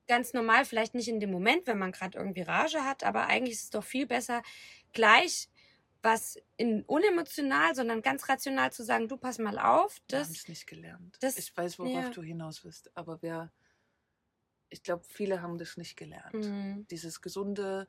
ganz 0.06 0.32
normal, 0.32 0.64
vielleicht 0.64 0.94
nicht 0.94 1.08
in 1.08 1.20
dem 1.20 1.30
Moment, 1.30 1.66
wenn 1.66 1.78
man 1.78 1.92
gerade 1.92 2.16
irgendwie 2.18 2.42
Rage 2.42 2.84
hat, 2.84 3.02
aber 3.04 3.26
eigentlich 3.26 3.54
ist 3.56 3.64
es 3.64 3.70
doch 3.70 3.84
viel 3.84 4.06
besser, 4.06 4.42
gleich 4.92 5.48
was 6.02 6.38
in 6.56 6.82
unemotional, 6.84 7.74
sondern 7.74 8.00
ganz 8.00 8.28
rational 8.28 8.72
zu 8.72 8.82
sagen, 8.84 9.06
du 9.08 9.16
pass 9.18 9.38
mal 9.38 9.58
auf, 9.58 10.00
Wir 10.08 10.18
haben 10.20 10.28
das 10.28 10.30
es 10.30 10.48
nicht 10.48 10.66
gelernt. 10.66 11.18
das- 11.20 11.36
ich 11.36 11.54
weiß, 11.54 11.78
worauf 11.78 11.92
ja. 12.04 12.10
du 12.10 12.22
hinaus 12.22 12.64
willst, 12.64 12.96
aber 12.96 13.20
wer, 13.20 13.52
ich 14.70 14.82
glaube, 14.82 15.04
viele 15.08 15.42
haben 15.42 15.58
das 15.58 15.76
nicht 15.76 15.96
gelernt. 15.96 16.34
Mhm. 16.46 16.86
Dieses 16.90 17.20
gesunde, 17.20 17.86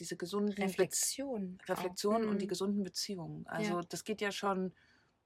diese 0.00 0.16
gesunden 0.16 0.54
Be- 0.54 0.62
Reflexion. 0.62 1.58
auch. 1.68 2.30
Und 2.30 2.38
die 2.40 2.46
Mhm. 2.46 2.48
gesunden 2.48 2.82
Beziehungen. 2.82 3.46
Also 3.46 3.82
das 3.82 4.02
geht 4.04 4.20
ja 4.20 4.32
schon 4.32 4.72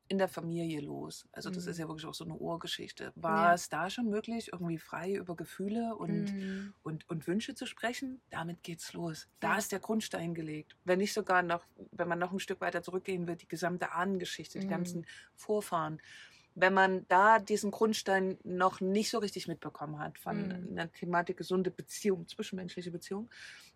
in 0.08 0.18
der 0.18 0.28
Familie 0.28 0.82
los. 0.82 1.26
Also 1.32 1.48
das 1.48 1.66
ist 1.66 1.78
Mhm. 1.78 1.82
ja 1.82 1.88
wirklich 1.88 2.04
auch 2.06 2.12
so 2.14 2.24
eine 2.24 2.34
Urgeschichte. 2.34 3.10
War 3.14 3.48
Ja. 3.48 3.54
es 3.54 3.70
da 3.70 3.88
schon 3.88 4.10
möglich, 4.10 4.50
irgendwie 4.52 4.76
frei 4.76 5.14
über 5.14 5.34
Gefühle 5.34 5.96
und, 5.96 6.30
Mhm. 6.34 6.74
und, 6.82 7.08
und 7.08 7.26
Wünsche 7.26 7.54
zu 7.54 7.64
sprechen? 7.64 8.20
Damit 8.28 8.62
geht's 8.62 8.92
los. 8.92 9.28
Da 9.40 9.52
Ja. 9.52 9.58
ist 9.58 9.72
der 9.72 9.78
Grundstein 9.80 10.34
gelegt. 10.34 10.76
Wenn 10.84 10.98
nicht 10.98 11.14
sogar 11.14 11.40
noch, 11.42 11.64
wenn 11.92 12.06
man 12.06 12.18
noch 12.18 12.32
ein 12.32 12.38
Stück 12.38 12.60
weiter 12.60 12.82
zurückgehen 12.82 13.26
will, 13.26 13.36
die 13.36 13.48
gesamte 13.48 13.92
Ahnengeschichte, 13.92 14.58
die 14.58 14.66
Mhm. 14.66 14.70
ganzen 14.70 15.06
Vorfahren. 15.36 16.02
Wenn 16.54 16.74
man 16.74 17.06
da 17.08 17.38
diesen 17.40 17.70
Grundstein 17.70 18.38
noch 18.44 18.80
nicht 18.82 19.10
so 19.10 19.18
richtig 19.18 19.48
mitbekommen 19.48 19.98
hat 19.98 20.18
von 20.18 20.36
Mhm. 20.36 20.68
einer 20.78 20.92
Thematik 20.92 21.38
gesunde 21.38 21.70
Beziehung, 21.70 22.28
zwischenmenschliche 22.28 22.90
Beziehung, 22.90 23.30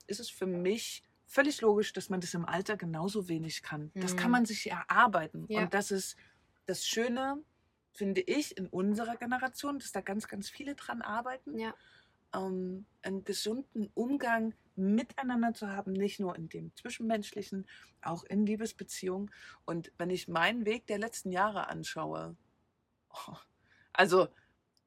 ist 0.08 0.20
es 0.20 0.30
für 0.30 0.46
mich 0.46 1.02
völlig 1.26 1.60
logisch, 1.60 1.92
dass 1.92 2.08
man 2.08 2.20
das 2.20 2.34
im 2.34 2.44
Alter 2.46 2.76
genauso 2.76 3.28
wenig 3.28 3.62
kann. 3.62 3.90
Das 3.94 4.16
kann 4.16 4.26
Mhm. 4.28 4.32
man 4.32 4.46
sich 4.46 4.70
erarbeiten. 4.70 5.46
Ja. 5.48 5.60
Und 5.62 5.74
das 5.74 5.90
ist 5.90 6.16
das 6.66 6.86
Schöne, 6.86 7.42
finde 7.92 8.20
ich, 8.22 8.56
in 8.56 8.66
unserer 8.66 9.16
Generation, 9.16 9.78
dass 9.78 9.92
da 9.92 10.00
ganz, 10.00 10.26
ganz 10.28 10.48
viele 10.48 10.74
dran 10.74 11.02
arbeiten, 11.02 11.58
Ja. 11.58 11.74
ähm, 12.34 12.86
einen 13.02 13.24
gesunden 13.24 13.90
Umgang 13.94 14.54
miteinander 14.76 15.54
zu 15.54 15.68
haben, 15.68 15.92
nicht 15.92 16.20
nur 16.20 16.36
in 16.36 16.48
dem 16.48 16.74
Zwischenmenschlichen, 16.76 17.66
auch 18.02 18.24
in 18.24 18.46
Liebesbeziehungen. 18.46 19.30
Und 19.64 19.92
wenn 19.98 20.10
ich 20.10 20.28
meinen 20.28 20.64
Weg 20.64 20.86
der 20.86 20.98
letzten 20.98 21.30
Jahre 21.32 21.68
anschaue, 21.68 22.36
oh, 23.10 23.36
also 23.92 24.28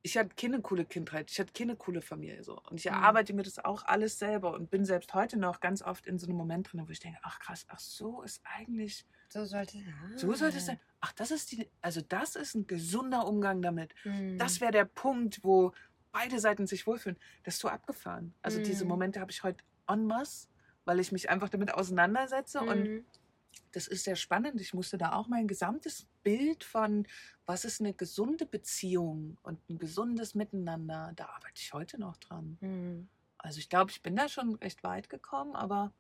ich 0.04 0.18
hatte 0.18 0.36
keine 0.36 0.62
coole 0.62 0.86
Kindheit, 0.86 1.32
ich 1.32 1.39
hatte 1.39 1.54
keine 1.54 1.76
coole 1.76 2.02
Familie 2.02 2.43
so. 2.43 2.60
Und 2.70 2.80
ich 2.80 2.88
Mhm. 2.89 2.93
erarbeite 2.93 3.34
mir 3.34 3.43
das 3.43 3.60
auch 3.60 3.84
alles 3.86 4.18
selber 4.20 4.54
und 4.54 4.70
bin 4.72 4.86
selbst 4.86 5.14
heute 5.14 5.38
noch 5.38 5.60
ganz 5.60 5.82
oft 5.82 6.08
in 6.08 6.18
so 6.20 6.28
einem 6.28 6.38
Moment 6.38 6.72
drin, 6.72 6.88
wo 6.88 6.91
ich 6.91 6.99
denke, 6.99 7.20
ach 7.24 7.39
krass, 7.39 7.66
ach 7.70 7.80
so 7.80 8.22
ist 8.24 8.41
eigentlich, 8.43 9.06
So 9.30 9.45
sollte 9.45 9.78
so 10.16 10.34
sollte 10.34 10.58
es 10.58 10.66
sein. 10.66 10.80
Ach, 10.99 11.14
das 11.14 11.32
ist 11.32 11.52
die, 11.52 11.72
also 11.82 12.02
das 12.02 12.36
ist 12.36 12.56
ein 12.56 12.68
gesunder 12.68 13.26
Umgang 13.28 13.62
damit. 13.62 13.93
Mhm. 14.04 14.38
Das 14.38 14.62
wäre 14.62 14.72
der 14.72 14.86
Punkt, 14.86 15.43
wo 15.43 15.72
beide 16.12 16.39
Seiten 16.39 16.68
sich 16.68 16.86
wohlfühlen. 16.88 17.18
Das 17.43 17.56
ist 17.56 17.62
so 17.62 17.70
abgefahren. 17.70 18.36
Also 18.41 18.60
diese 18.60 18.84
Mhm. 18.84 18.89
Momente 18.89 19.20
habe 19.20 19.32
ich 19.32 19.43
heute 19.43 19.64
en 19.88 20.06
masse, 20.06 20.47
weil 20.86 20.99
ich 20.99 21.12
mich 21.12 21.30
einfach 21.30 21.49
damit 21.49 21.74
auseinandersetze 21.74 22.64
und 22.66 22.89
Mhm. 22.89 23.06
das 23.72 23.88
ist 23.88 24.04
sehr 24.04 24.16
spannend. 24.16 24.60
Ich 24.62 24.74
musste 24.74 24.97
da 24.97 25.14
auch 25.14 25.28
mein 25.28 25.47
gesamtes 25.47 26.08
Bild 26.24 26.63
von, 26.63 27.07
was 27.45 27.65
ist 27.65 27.82
eine 27.82 27.93
gesunde 27.93 28.45
Beziehung 28.45 29.38
und 29.43 29.67
ein 29.69 29.78
gesundes 29.80 30.36
Miteinander, 30.36 31.13
da 31.15 31.28
arbeite 31.28 31.61
ich 31.61 31.74
heute 31.74 31.99
noch 31.99 32.17
dran. 32.17 32.59
Mhm. 32.61 33.09
Also 33.38 33.59
ich 33.59 33.69
glaube, 33.69 33.91
ich 33.91 34.01
bin 34.01 34.15
da 34.15 34.30
schon 34.30 34.55
recht 34.55 34.84
weit 34.84 35.09
gekommen, 35.09 35.55
aber 35.55 35.93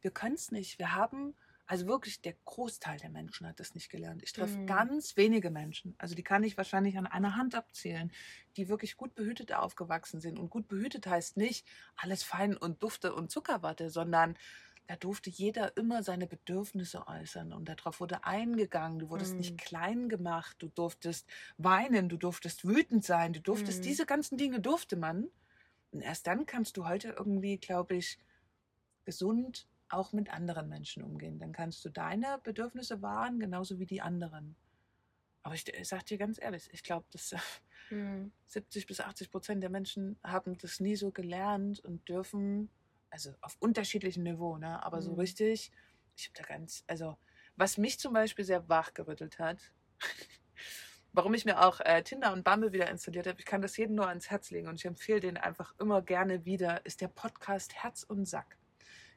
wir 0.00 0.10
können 0.10 0.34
es 0.34 0.50
nicht. 0.52 0.78
Wir 0.78 0.94
haben, 0.94 1.36
also 1.66 1.86
wirklich 1.86 2.20
der 2.22 2.34
Großteil 2.44 2.98
der 2.98 3.10
Menschen 3.10 3.46
hat 3.46 3.60
das 3.60 3.74
nicht 3.74 3.90
gelernt. 3.90 4.22
Ich 4.22 4.32
treffe 4.32 4.58
Mhm. 4.58 4.66
ganz 4.66 5.16
wenige 5.16 5.50
Menschen, 5.50 5.94
also 5.98 6.14
die 6.14 6.24
kann 6.24 6.42
ich 6.44 6.56
wahrscheinlich 6.56 6.98
an 6.98 7.06
einer 7.06 7.36
Hand 7.36 7.54
abzählen, 7.54 8.12
die 8.56 8.68
wirklich 8.68 8.96
gut 8.96 9.14
behütet 9.14 9.52
aufgewachsen 9.52 10.20
sind. 10.20 10.38
Und 10.38 10.50
gut 10.50 10.68
behütet 10.68 11.06
heißt 11.06 11.36
nicht 11.36 11.66
alles 11.96 12.22
fein 12.24 12.56
und 12.56 12.82
dufte 12.82 13.14
und 13.14 13.30
Zuckerwatte, 13.30 13.90
sondern 13.90 14.36
da 14.88 14.96
durfte 14.96 15.30
jeder 15.30 15.76
immer 15.76 16.02
seine 16.02 16.26
Bedürfnisse 16.26 17.06
äußern 17.06 17.52
und 17.52 17.68
darauf 17.68 18.00
wurde 18.00 18.24
eingegangen. 18.24 18.98
Du 18.98 19.10
wurdest 19.10 19.34
Mhm. 19.34 19.38
nicht 19.38 19.58
klein 19.58 20.08
gemacht, 20.08 20.56
du 20.60 20.68
durftest 20.68 21.28
weinen, 21.58 22.08
du 22.08 22.16
durftest 22.16 22.66
wütend 22.66 23.04
sein, 23.04 23.34
du 23.34 23.40
durftest, 23.40 23.84
Mhm. 23.84 23.90
diese 23.90 24.06
ganzen 24.06 24.38
Dinge 24.38 24.60
durfte 24.60 24.96
man. 24.96 25.28
Und 25.92 26.00
erst 26.00 26.26
dann 26.26 26.46
kannst 26.46 26.76
du 26.78 26.86
heute 26.88 27.10
irgendwie, 27.10 27.58
glaube 27.58 27.96
ich, 27.96 28.18
gesund 29.04 29.66
auch 29.90 30.12
mit 30.12 30.30
anderen 30.32 30.68
Menschen 30.68 31.02
umgehen. 31.02 31.38
Dann 31.38 31.52
kannst 31.52 31.84
du 31.84 31.90
deine 31.90 32.38
Bedürfnisse 32.42 33.02
wahren, 33.02 33.40
genauso 33.40 33.78
wie 33.78 33.86
die 33.86 34.00
anderen. 34.02 34.56
Aber 35.42 35.54
ich, 35.54 35.66
ich 35.68 35.88
sage 35.88 36.04
dir 36.04 36.18
ganz 36.18 36.40
ehrlich, 36.40 36.68
ich 36.72 36.82
glaube, 36.82 37.06
dass 37.12 37.34
Mhm. 37.90 38.32
70 38.46 38.86
bis 38.86 39.00
80 39.00 39.30
Prozent 39.30 39.62
der 39.62 39.70
Menschen 39.70 40.18
haben 40.24 40.56
das 40.58 40.80
nie 40.80 40.96
so 40.96 41.10
gelernt 41.10 41.80
und 41.80 42.08
dürfen, 42.08 42.70
also 43.10 43.32
auf 43.40 43.56
unterschiedlichem 43.60 44.22
Niveau, 44.22 44.58
ne? 44.58 44.82
aber 44.84 45.02
so 45.02 45.12
Mhm. 45.12 45.20
richtig, 45.20 45.72
ich 46.16 46.26
habe 46.28 46.34
da 46.48 46.54
ganz, 46.54 46.84
also 46.86 47.16
was 47.56 47.78
mich 47.78 47.98
zum 47.98 48.12
Beispiel 48.12 48.44
sehr 48.44 48.68
wachgerüttelt 48.68 49.38
hat, 49.38 49.72
warum 51.12 51.34
ich 51.34 51.44
mir 51.44 51.60
auch 51.66 51.80
äh, 51.80 52.02
Tinder 52.02 52.32
und 52.32 52.44
Bumble 52.44 52.72
wieder 52.72 52.90
installiert 52.90 53.26
habe, 53.26 53.40
ich 53.40 53.46
kann 53.46 53.62
das 53.62 53.76
jedem 53.76 53.96
nur 53.96 54.08
ans 54.08 54.30
Herz 54.30 54.50
legen 54.50 54.68
und 54.68 54.76
ich 54.76 54.84
empfehle 54.84 55.20
den 55.20 55.36
einfach 55.36 55.74
immer 55.78 56.02
gerne 56.02 56.44
wieder, 56.44 56.84
ist 56.86 57.00
der 57.00 57.08
Podcast 57.08 57.74
Herz 57.82 58.02
und 58.02 58.26
Sack. 58.26 58.58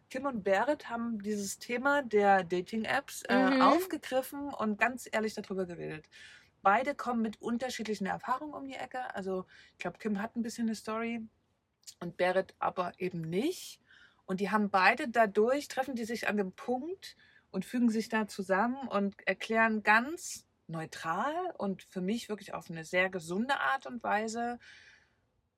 Kim 0.09 0.25
und 0.25 0.43
Berit 0.43 0.89
haben 0.89 1.21
dieses 1.21 1.57
Thema 1.59 2.01
der 2.03 2.43
Dating-Apps 2.43 3.23
äh, 3.29 3.33
Mhm. 3.35 3.61
aufgegriffen 3.61 4.49
und 4.53 4.77
ganz 4.77 5.07
ehrlich 5.11 5.33
darüber 5.35 5.65
geredet. 5.65 6.09
Beide 6.61 6.95
kommen 6.95 7.21
mit 7.21 7.41
unterschiedlichen 7.41 8.05
Erfahrungen 8.05 8.53
um 8.53 8.67
die 8.67 8.75
Ecke. 8.75 9.15
Also 9.15 9.45
ich 9.73 9.77
glaube, 9.79 9.97
Kim 9.99 10.21
hat 10.21 10.35
ein 10.35 10.41
bisschen 10.43 10.67
eine 10.67 10.75
Story 10.75 11.21
und 11.99 12.17
Berit 12.17 12.55
aber 12.59 12.93
eben 12.97 13.21
nicht. 13.21 13.79
Und 14.25 14.39
die 14.39 14.49
haben 14.49 14.69
beide 14.69 15.09
dadurch, 15.09 15.67
treffen 15.67 15.95
die 15.95 16.05
sich 16.05 16.27
an 16.27 16.37
dem 16.37 16.53
Punkt 16.53 17.15
und 17.51 17.65
fügen 17.65 17.89
sich 17.89 18.09
da 18.09 18.27
zusammen 18.27 18.87
und 18.87 19.15
erklären 19.27 19.83
ganz 19.83 20.45
neutral 20.67 21.33
und 21.57 21.83
für 21.83 22.01
mich 22.01 22.29
wirklich 22.29 22.53
auf 22.53 22.69
eine 22.69 22.85
sehr 22.85 23.09
gesunde 23.09 23.59
Art 23.59 23.85
und 23.87 24.03
Weise, 24.03 24.57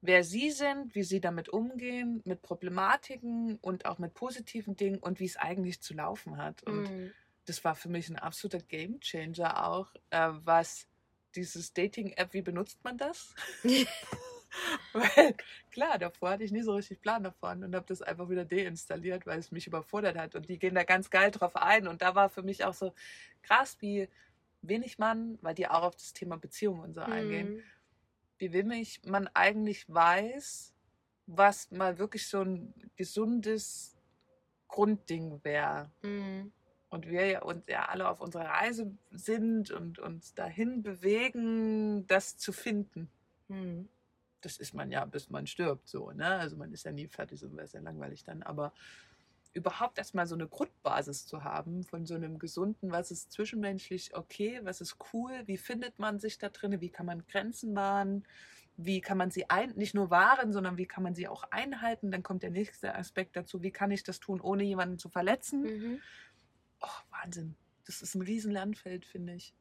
wer 0.02 0.24
sie 0.24 0.52
sind, 0.52 0.96
wie 0.96 1.04
sie 1.04 1.22
damit 1.22 1.50
umgehen, 1.50 2.22
mit 2.26 2.42
Problematiken 2.42 3.58
und 3.62 3.86
auch 3.86 4.00
mit 4.00 4.14
positiven 4.16 4.76
Dingen 4.76 5.00
und 5.00 5.20
wie 5.20 5.26
es 5.26 5.38
eigentlich 5.38 5.82
zu 5.82 5.94
laufen 5.94 6.38
hat. 6.38 6.64
Und 6.64 6.90
Mhm. 6.90 7.14
das 7.46 7.64
war 7.64 7.76
für 7.76 7.90
mich 7.90 8.10
ein 8.10 8.18
absoluter 8.18 8.60
Gamechanger 8.66 9.68
auch, 9.68 9.94
äh, 10.10 10.30
was 10.32 10.88
dieses 11.36 11.74
Dating-App, 11.74 12.34
wie 12.34 12.42
benutzt 12.42 12.84
man 12.84 12.98
das? 12.98 13.34
weil 14.94 15.36
klar, 15.72 15.98
davor 15.98 16.32
hatte 16.32 16.44
ich 16.44 16.52
nie 16.52 16.62
so 16.62 16.74
richtig 16.76 17.02
Plan 17.02 17.24
davon 17.24 17.64
und 17.64 17.76
habe 17.76 17.86
das 17.88 18.02
einfach 18.02 18.30
wieder 18.30 18.46
deinstalliert, 18.46 19.26
weil 19.26 19.40
es 19.40 19.52
mich 19.52 19.68
überfordert 19.68 20.18
hat. 20.18 20.36
Und 20.36 20.50
die 20.50 20.60
gehen 20.60 20.76
da 20.76 20.84
ganz 20.84 21.10
geil 21.10 21.32
drauf 21.32 21.56
ein. 21.56 21.88
Und 21.88 22.02
da 22.02 22.16
war 22.16 22.30
für 22.30 22.44
mich 22.44 22.64
auch 22.64 22.74
so 22.74 22.94
krass, 23.42 23.78
wie 23.80 24.10
wenig 24.62 24.98
man, 25.00 25.38
weil 25.42 25.56
die 25.56 25.68
auch 25.68 25.84
auf 25.84 25.96
das 25.96 26.14
Thema 26.14 26.38
Beziehung 26.38 26.80
und 26.80 26.94
so 26.94 27.02
eingehen, 27.02 27.56
Mhm. 27.56 27.62
wie 28.38 28.54
wenig 28.54 29.02
man 29.06 29.28
eigentlich 29.34 29.86
weiß, 29.94 30.74
was 31.28 31.72
mal 31.72 31.98
wirklich 32.00 32.28
so 32.28 32.42
ein 32.42 32.74
gesundes 32.96 33.96
Grundding 34.68 35.40
wäre. 35.44 35.92
Mhm. 36.02 36.52
Und 36.90 37.08
wir 37.08 37.26
ja 37.26 37.42
uns 37.42 37.64
ja 37.68 37.86
alle 37.86 38.08
auf 38.08 38.22
unserer 38.22 38.46
Reise 38.46 38.92
sind 39.12 39.72
und 39.72 40.00
uns 40.00 40.36
dahin 40.36 40.84
bewegen, 40.84 42.06
das 42.08 42.38
zu 42.38 42.52
finden. 42.52 43.10
Mhm. 43.48 43.90
Das 44.46 44.58
ist 44.58 44.74
man 44.74 44.92
ja, 44.92 45.06
bis 45.06 45.30
man 45.30 45.48
stirbt, 45.48 45.88
so, 45.88 46.12
ne? 46.12 46.28
Also 46.28 46.58
man 46.58 46.72
ist 46.74 46.86
ja 46.86 46.92
nie 46.92 47.08
fertig, 47.08 47.40
so 47.40 47.52
wäre 47.54 47.66
es 47.66 47.74
ja 47.74 47.82
langweilig 47.82 48.24
dann. 48.24 48.44
Aber 48.44 48.74
überhaupt 49.54 49.98
erstmal 49.98 50.26
so 50.28 50.36
eine 50.36 50.48
Grundbasis 50.48 51.28
zu 51.28 51.44
haben 51.44 51.84
von 51.84 52.06
so 52.06 52.16
einem 52.16 52.40
gesunden, 52.40 52.92
was 52.92 53.12
ist 53.12 53.32
zwischenmenschlich 53.32 54.16
okay, 54.16 54.60
was 54.64 54.82
ist 54.82 54.98
cool, 55.14 55.44
wie 55.46 55.58
findet 55.58 56.00
man 56.00 56.20
sich 56.20 56.38
da 56.40 56.50
drin, 56.50 56.82
wie 56.82 56.90
kann 56.90 57.06
man 57.06 57.26
Grenzen 57.28 57.76
wahren, 57.76 58.26
wie 58.76 59.02
kann 59.02 59.18
man 59.18 59.30
sie 59.30 59.50
ein, 59.50 59.72
nicht 59.76 59.94
nur 59.94 60.10
wahren, 60.10 60.52
sondern 60.52 60.78
wie 60.78 60.88
kann 60.88 61.04
man 61.04 61.14
sie 61.14 61.28
auch 61.28 61.44
einhalten. 61.52 62.12
Dann 62.12 62.24
kommt 62.24 62.42
der 62.42 62.50
nächste 62.50 62.96
Aspekt 62.96 63.36
dazu, 63.36 63.62
wie 63.62 63.72
kann 63.72 63.92
ich 63.92 64.04
das 64.04 64.20
tun, 64.20 64.42
ohne 64.42 64.64
jemanden 64.64 64.98
zu 64.98 65.10
verletzen. 65.10 65.62
Mhm. 65.62 66.02
Oh, 66.82 67.12
Wahnsinn. 67.12 67.56
Das 67.86 68.02
ist 68.02 68.16
ein 68.16 68.22
riesen 68.22 68.52
Lernfeld, 68.52 69.06
finde 69.06 69.36
ich. 69.36 69.54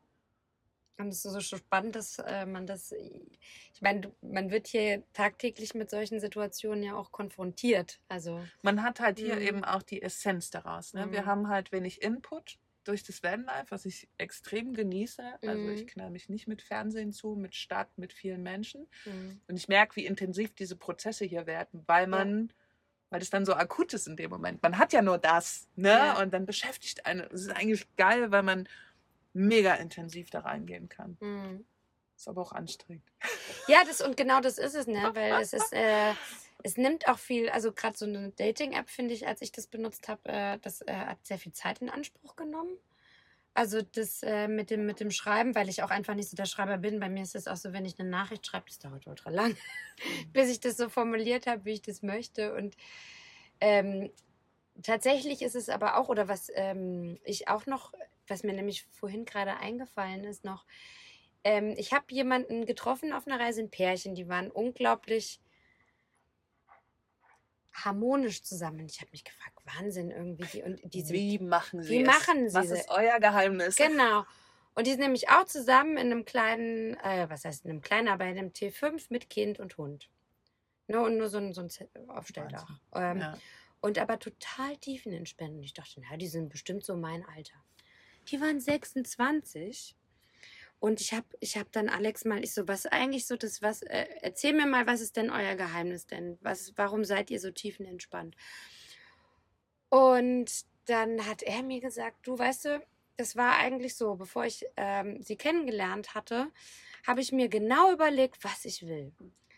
Und 0.99 1.09
es 1.09 1.25
ist 1.25 1.33
so 1.33 1.41
spannend, 1.57 1.97
dass 1.97 2.19
äh, 2.19 2.47
man 2.47 2.67
das, 2.67 2.93
ich 2.93 3.81
meine, 3.81 4.13
man 4.21 4.51
wird 4.51 4.67
hier 4.69 5.03
tagtäglich 5.15 5.75
mit 5.75 5.91
solchen 5.91 6.21
Situationen 6.21 6.83
ja 6.85 6.95
auch 6.95 7.11
konfrontiert. 7.13 7.99
Also 8.09 8.45
Man 8.63 8.83
hat 8.83 9.01
halt 9.01 9.19
hier 9.19 9.37
Mhm. 9.37 9.43
eben 9.43 9.65
auch 9.65 9.83
die 9.83 10.03
Essenz 10.03 10.51
daraus. 10.51 10.93
Ne? 10.95 11.11
Wir 11.11 11.23
Mhm. 11.23 11.27
haben 11.27 11.49
halt 11.49 11.73
wenig 11.73 12.03
Input 12.03 12.59
durch 12.85 13.05
das 13.05 13.23
Vanlife, 13.23 13.67
was 13.71 13.85
ich 13.85 14.09
extrem 14.19 14.75
genieße. 14.75 15.23
Also 15.43 15.63
Mhm. 15.63 15.71
ich 15.71 15.87
knall 15.87 16.11
mich 16.11 16.29
nicht 16.29 16.47
mit 16.47 16.63
Fernsehen 16.63 17.13
zu, 17.13 17.35
mit 17.37 17.55
Stadt, 17.55 17.97
mit 17.97 18.13
vielen 18.13 18.43
Menschen. 18.43 18.87
mhm. 19.05 19.41
Und 19.49 19.57
ich 19.57 19.69
merke, 19.69 19.97
wie 19.97 20.07
intensiv 20.07 20.55
diese 20.55 20.77
Prozesse 20.77 21.25
hier 21.25 21.47
werden, 21.47 21.83
weil 21.87 22.07
man, 22.07 22.53
weil 23.11 23.23
es 23.23 23.31
dann 23.31 23.45
so 23.47 23.55
akut 23.55 23.93
ist 23.95 24.07
in 24.09 24.17
dem 24.17 24.31
Moment. 24.31 24.63
Man 24.63 24.79
hat 24.79 24.93
ja 24.93 25.01
nur 25.03 25.19
das, 25.19 25.69
ne? 25.77 25.89
Ja. 25.89 26.21
Und 26.23 26.33
dann 26.35 26.45
beschäftigt 26.47 27.07
einen. 27.07 27.21
Es 27.33 27.43
ist 27.43 27.51
eigentlich 27.51 27.87
geil, 27.97 28.31
weil 28.31 28.43
man 28.43 28.69
mega 29.33 29.75
intensiv 29.75 30.31
da 30.31 30.41
reingehen 30.41 30.89
kann. 30.89 31.17
Mhm. 31.21 31.65
Ist 32.17 32.29
aber 32.29 32.43
auch 32.43 32.53
anstrengend. 32.53 33.05
Ja, 33.67 33.83
das 33.85 34.01
und 34.01 34.17
genau 34.17 34.41
das 34.41 34.59
ist 34.59 34.75
es, 34.75 34.87
ne? 34.87 35.11
Weil 35.15 35.43
es 35.43 35.53
ist, 35.53 35.73
äh, 35.73 36.13
es 36.63 36.77
nimmt 36.77 37.09
auch 37.09 37.19
viel, 37.19 37.49
also 37.51 37.73
gerade 37.73 37.97
so 37.97 38.05
eine 38.05 38.31
Dating-App, 38.31 38.89
finde 38.89 39.15
ich, 39.15 39.27
als 39.27 39.43
ich 39.43 39.53
das 39.53 39.67
benutzt 39.67 40.09
habe, 40.09 40.29
äh, 40.29 40.59
das 40.59 40.83
äh, 40.83 40.93
hat 40.93 41.25
sehr 41.27 41.39
viel 41.39 41.53
Zeit 41.53 41.81
in 41.81 41.91
Anspruch 41.91 42.37
genommen. 42.37 42.77
Also 43.55 43.83
das 43.83 44.23
äh, 44.23 44.49
mit, 44.49 44.71
dem, 44.71 44.87
mit 44.87 45.01
dem 45.01 45.11
Schreiben, 45.11 45.55
weil 45.55 45.69
ich 45.69 45.83
auch 45.83 45.91
einfach 45.91 46.15
nicht 46.15 46.31
so 46.31 46.37
der 46.37 46.47
Schreiber 46.47 46.79
bin. 46.79 47.01
Bei 47.01 47.11
mir 47.11 47.23
ist 47.23 47.35
es 47.35 47.47
auch 47.47 47.57
so, 47.57 47.73
wenn 47.75 47.85
ich 47.85 47.99
eine 47.99 48.09
Nachricht 48.09 48.47
schreibe, 48.47 48.65
das 48.67 48.79
dauert 48.79 49.07
ultra 49.07 49.31
lang, 49.31 49.57
bis 50.33 50.51
ich 50.51 50.61
das 50.61 50.79
so 50.79 50.89
formuliert 50.89 51.47
habe, 51.47 51.65
wie 51.67 51.73
ich 51.73 51.83
das 51.83 52.03
möchte. 52.03 52.55
Und 52.55 52.77
ähm, 53.61 54.11
tatsächlich 54.83 55.43
ist 55.43 55.55
es 55.55 55.69
aber 55.69 55.99
auch, 55.99 56.09
oder 56.09 56.29
was 56.29 56.51
ähm, 56.55 57.19
ich 57.25 57.49
auch 57.49 57.67
noch, 57.67 57.93
was 58.29 58.43
mir 58.43 58.53
nämlich 58.53 58.85
vorhin 58.91 59.25
gerade 59.25 59.57
eingefallen 59.57 60.25
ist, 60.25 60.45
noch, 60.45 60.65
ähm, 61.45 61.75
ich 61.77 61.93
habe 61.93 62.05
jemanden 62.11 62.67
getroffen 62.67 63.13
auf 63.13 63.27
einer 63.27 63.41
Reise, 63.41 63.63
ein 63.63 63.71
Pärchen, 63.71 64.15
die 64.15 64.29
waren 64.29 64.51
unglaublich 64.51 65.41
harmonisch 67.73 68.43
zusammen. 68.43 68.87
Ich 68.87 69.01
habe 69.01 69.11
mich 69.13 69.25
gefragt, 69.25 69.59
Wahnsinn 69.65 70.11
irgendwie. 70.11 70.45
Die, 70.45 70.63
und 70.63 70.95
die 70.95 71.01
sind, 71.01 71.15
wie 71.15 71.39
machen 71.39 71.83
Sie 71.83 71.91
wie 71.91 72.03
es? 72.03 72.07
machen 72.07 72.49
Sie 72.49 72.55
Was 72.55 72.71
ist 72.71 72.89
euer 72.91 73.19
Geheimnis? 73.19 73.77
Genau. 73.77 74.25
Und 74.75 74.87
die 74.87 74.93
sind 74.93 75.01
nämlich 75.01 75.29
auch 75.29 75.45
zusammen 75.45 75.97
in 75.97 76.11
einem 76.11 76.25
kleinen, 76.25 76.95
äh, 77.01 77.29
was 77.29 77.45
heißt 77.45 77.65
in 77.65 77.71
einem 77.71 77.81
kleinen, 77.81 78.09
aber 78.09 78.25
in 78.25 78.39
einem 78.39 78.51
T5 78.51 79.07
mit 79.11 79.29
Kind 79.29 79.59
und 79.59 79.77
Hund. 79.77 80.09
Ne, 80.87 81.01
und 81.01 81.17
nur 81.17 81.29
so 81.29 81.39
ein, 81.39 81.53
so 81.53 81.63
ein 81.63 82.11
Aufstelldach. 82.11 82.69
Ähm, 82.95 83.21
Ja. 83.21 83.39
Und 83.81 83.99
aber 83.99 84.19
total 84.21 84.77
tiefenentspannt. 84.77 85.55
Und 85.55 85.63
ich 85.65 85.75
dachte, 85.75 86.01
na, 86.01 86.17
die 86.17 86.29
sind 86.29 86.49
bestimmt 86.51 86.85
so 86.85 86.97
mein 86.97 87.25
Alter. 87.27 87.65
Die 88.29 88.41
waren 88.41 88.61
26. 88.61 89.97
Und 90.81 91.01
ich 91.01 91.13
habe 91.13 91.27
ich 91.39 91.57
hab 91.57 91.71
dann 91.71 91.89
Alex 91.89 92.25
mal, 92.25 92.43
ich 92.43 92.53
so, 92.53 92.67
was 92.67 92.87
eigentlich 92.87 93.27
so 93.27 93.37
das, 93.37 93.63
was, 93.63 93.83
äh, 93.83 94.07
erzähl 94.21 94.53
mir 94.53 94.67
mal, 94.67 94.87
was 94.87 95.01
ist 95.01 95.17
denn 95.17 95.31
euer 95.31 95.55
Geheimnis 95.55 96.07
denn? 96.07 96.39
Was, 96.41 96.73
warum 96.77 97.05
seid 97.05 97.31
ihr 97.31 97.39
so 97.39 97.53
tiefenentspannt? 97.53 98.35
Und 99.91 100.65
dann 100.87 101.25
hat 101.27 101.43
er 101.43 101.63
mir 101.63 101.81
gesagt, 101.81 102.27
du 102.27 102.37
weißt 102.37 102.65
du, 102.65 102.87
das 103.17 103.37
war 103.37 103.59
eigentlich 103.59 103.95
so, 103.95 104.17
bevor 104.17 104.45
ich 104.45 104.65
ähm, 104.77 105.23
sie 105.23 105.37
kennengelernt 105.37 106.15
hatte, 106.15 106.51
habe 107.07 107.21
ich 107.21 107.31
mir 107.31 107.49
genau 107.49 107.93
überlegt, 107.93 108.43
was 108.43 108.65
ich 108.65 108.87
will. 108.87 109.13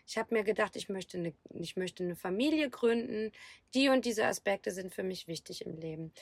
Ich 0.07 0.17
habe 0.17 0.35
mir 0.35 0.43
gedacht, 0.43 0.75
ich 0.75 0.89
möchte, 0.89 1.17
eine, 1.17 1.33
ich 1.59 1.75
möchte 1.75 2.03
eine 2.03 2.15
Familie 2.15 2.69
gründen. 2.69 3.31
Die 3.73 3.89
und 3.89 4.05
diese 4.05 4.25
Aspekte 4.25 4.71
sind 4.71 4.93
für 4.93 5.03
mich 5.03 5.27
wichtig 5.27 5.65
im 5.65 5.77
Leben. 5.77 6.13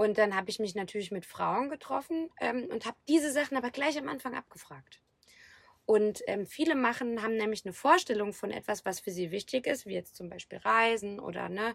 Und 0.00 0.16
dann 0.16 0.34
habe 0.34 0.48
ich 0.48 0.58
mich 0.58 0.74
natürlich 0.74 1.10
mit 1.10 1.26
Frauen 1.26 1.68
getroffen 1.68 2.30
ähm, 2.40 2.68
und 2.70 2.86
habe 2.86 2.96
diese 3.06 3.30
Sachen 3.30 3.58
aber 3.58 3.70
gleich 3.70 3.98
am 3.98 4.08
Anfang 4.08 4.34
abgefragt. 4.34 5.02
Und 5.84 6.22
ähm, 6.26 6.46
viele 6.46 6.74
machen, 6.74 7.20
haben 7.22 7.36
nämlich 7.36 7.66
eine 7.66 7.74
Vorstellung 7.74 8.32
von 8.32 8.50
etwas, 8.50 8.86
was 8.86 8.98
für 8.98 9.10
sie 9.10 9.30
wichtig 9.30 9.66
ist, 9.66 9.84
wie 9.84 9.92
jetzt 9.92 10.16
zum 10.16 10.30
Beispiel 10.30 10.56
Reisen 10.56 11.20
oder 11.20 11.50
ne, 11.50 11.74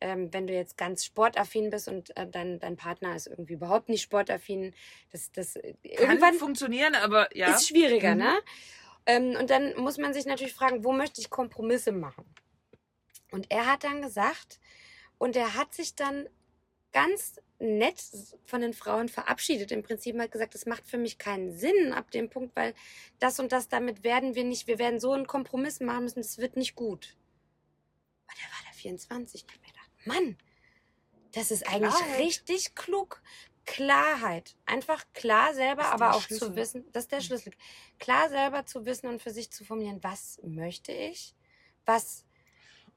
ähm, 0.00 0.32
wenn 0.32 0.48
du 0.48 0.52
jetzt 0.52 0.78
ganz 0.78 1.04
sportaffin 1.04 1.70
bist 1.70 1.86
und 1.86 2.16
äh, 2.16 2.26
dein, 2.26 2.58
dein 2.58 2.76
Partner 2.76 3.14
ist 3.14 3.28
irgendwie 3.28 3.52
überhaupt 3.52 3.88
nicht 3.88 4.02
sportaffin, 4.02 4.74
das, 5.12 5.30
das 5.30 5.54
äh, 5.54 5.74
Kann 5.94 6.08
irgendwann 6.08 6.34
funktionieren, 6.34 6.96
aber 6.96 7.28
ja. 7.36 7.54
ist 7.54 7.68
schwieriger, 7.68 8.16
Mhm. 8.16 8.20
ne? 8.20 8.38
Ähm, 9.06 9.36
und 9.38 9.48
dann 9.48 9.76
muss 9.76 9.96
man 9.96 10.12
sich 10.12 10.26
natürlich 10.26 10.54
fragen, 10.54 10.82
wo 10.82 10.90
möchte 10.90 11.20
ich 11.20 11.30
Kompromisse 11.30 11.92
machen? 11.92 12.24
Und 13.30 13.46
er 13.48 13.66
hat 13.66 13.84
dann 13.84 14.02
gesagt, 14.02 14.58
und 15.18 15.36
er 15.36 15.54
hat 15.54 15.72
sich 15.72 15.94
dann 15.94 16.28
ganz 16.92 17.40
nett 17.58 18.02
von 18.46 18.60
den 18.62 18.72
Frauen 18.72 19.08
verabschiedet. 19.08 19.70
Im 19.70 19.82
Prinzip 19.82 20.18
hat 20.18 20.32
gesagt, 20.32 20.54
das 20.54 20.66
macht 20.66 20.86
für 20.86 20.98
mich 20.98 21.18
keinen 21.18 21.52
Sinn 21.52 21.92
ab 21.92 22.10
dem 22.10 22.30
Punkt, 22.30 22.56
weil 22.56 22.74
das 23.18 23.38
und 23.38 23.52
das 23.52 23.68
damit 23.68 24.02
werden 24.02 24.34
wir 24.34 24.44
nicht, 24.44 24.66
wir 24.66 24.78
werden 24.78 24.98
so 25.00 25.12
einen 25.12 25.26
Kompromiss 25.26 25.80
machen 25.80 26.04
müssen, 26.04 26.20
das 26.20 26.38
wird 26.38 26.56
nicht 26.56 26.74
gut. 26.74 27.16
Und 28.28 28.34
er 28.38 28.48
war 28.50 28.64
da 28.66 28.72
24 28.72 29.42
und 29.42 29.50
ich 29.50 29.56
hab 29.56 29.62
mir 29.62 29.72
gedacht, 29.72 29.90
Mann, 30.06 30.36
das 31.32 31.50
ist 31.50 31.66
eigentlich 31.68 31.94
Klarheit. 31.94 32.18
richtig 32.20 32.74
klug. 32.74 33.22
Klarheit. 33.66 34.56
Einfach 34.66 35.04
klar 35.12 35.54
selber, 35.54 35.84
aber 35.92 36.06
der 36.06 36.14
auch 36.16 36.22
Schlüssel. 36.22 36.48
zu 36.48 36.56
wissen, 36.56 36.84
das 36.92 37.04
ist 37.04 37.12
der 37.12 37.20
Schlüssel. 37.20 37.52
Klar 37.98 38.28
selber 38.30 38.66
zu 38.66 38.84
wissen 38.86 39.06
und 39.06 39.22
für 39.22 39.30
sich 39.30 39.50
zu 39.50 39.64
formulieren, 39.64 40.02
was 40.02 40.40
möchte 40.42 40.92
ich? 40.92 41.34
Was, 41.84 42.24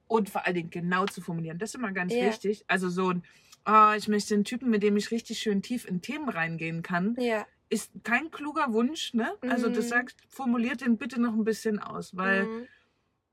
Und 0.08 0.30
vor 0.30 0.46
allen 0.46 0.56
Dingen 0.56 0.70
genau 0.70 1.06
zu 1.06 1.22
formulieren. 1.22 1.60
Das 1.60 1.72
ist 1.72 1.76
immer 1.76 1.91
ganz 1.91 2.14
Ja. 2.14 2.28
wichtig. 2.28 2.64
Also 2.68 2.89
so 2.89 3.10
ein, 3.12 3.24
ah, 3.66 3.95
ich 3.95 4.07
möchte 4.07 4.34
einen 4.34 4.43
Typen, 4.43 4.70
mit 4.70 4.84
dem 4.84 4.97
ich 4.97 5.11
richtig 5.11 5.39
schön 5.39 5.61
tief 5.61 5.86
in 5.86 6.01
Themen 6.01 6.30
reingehen 6.30 6.82
kann, 6.82 7.16
ja. 7.20 7.45
ist 7.70 7.91
kein 8.03 8.30
kluger 8.32 8.74
Wunsch. 8.74 9.14
Ne? 9.14 9.32
Also 9.41 9.70
Mhm. 9.70 9.74
das 9.74 9.89
sagst, 9.89 10.20
formuliert 10.28 10.82
den 10.82 10.97
bitte 10.97 11.20
noch 11.22 11.34
ein 11.34 11.43
bisschen 11.43 11.80
aus, 11.80 12.16
weil 12.16 12.45
Mhm. 12.45 12.68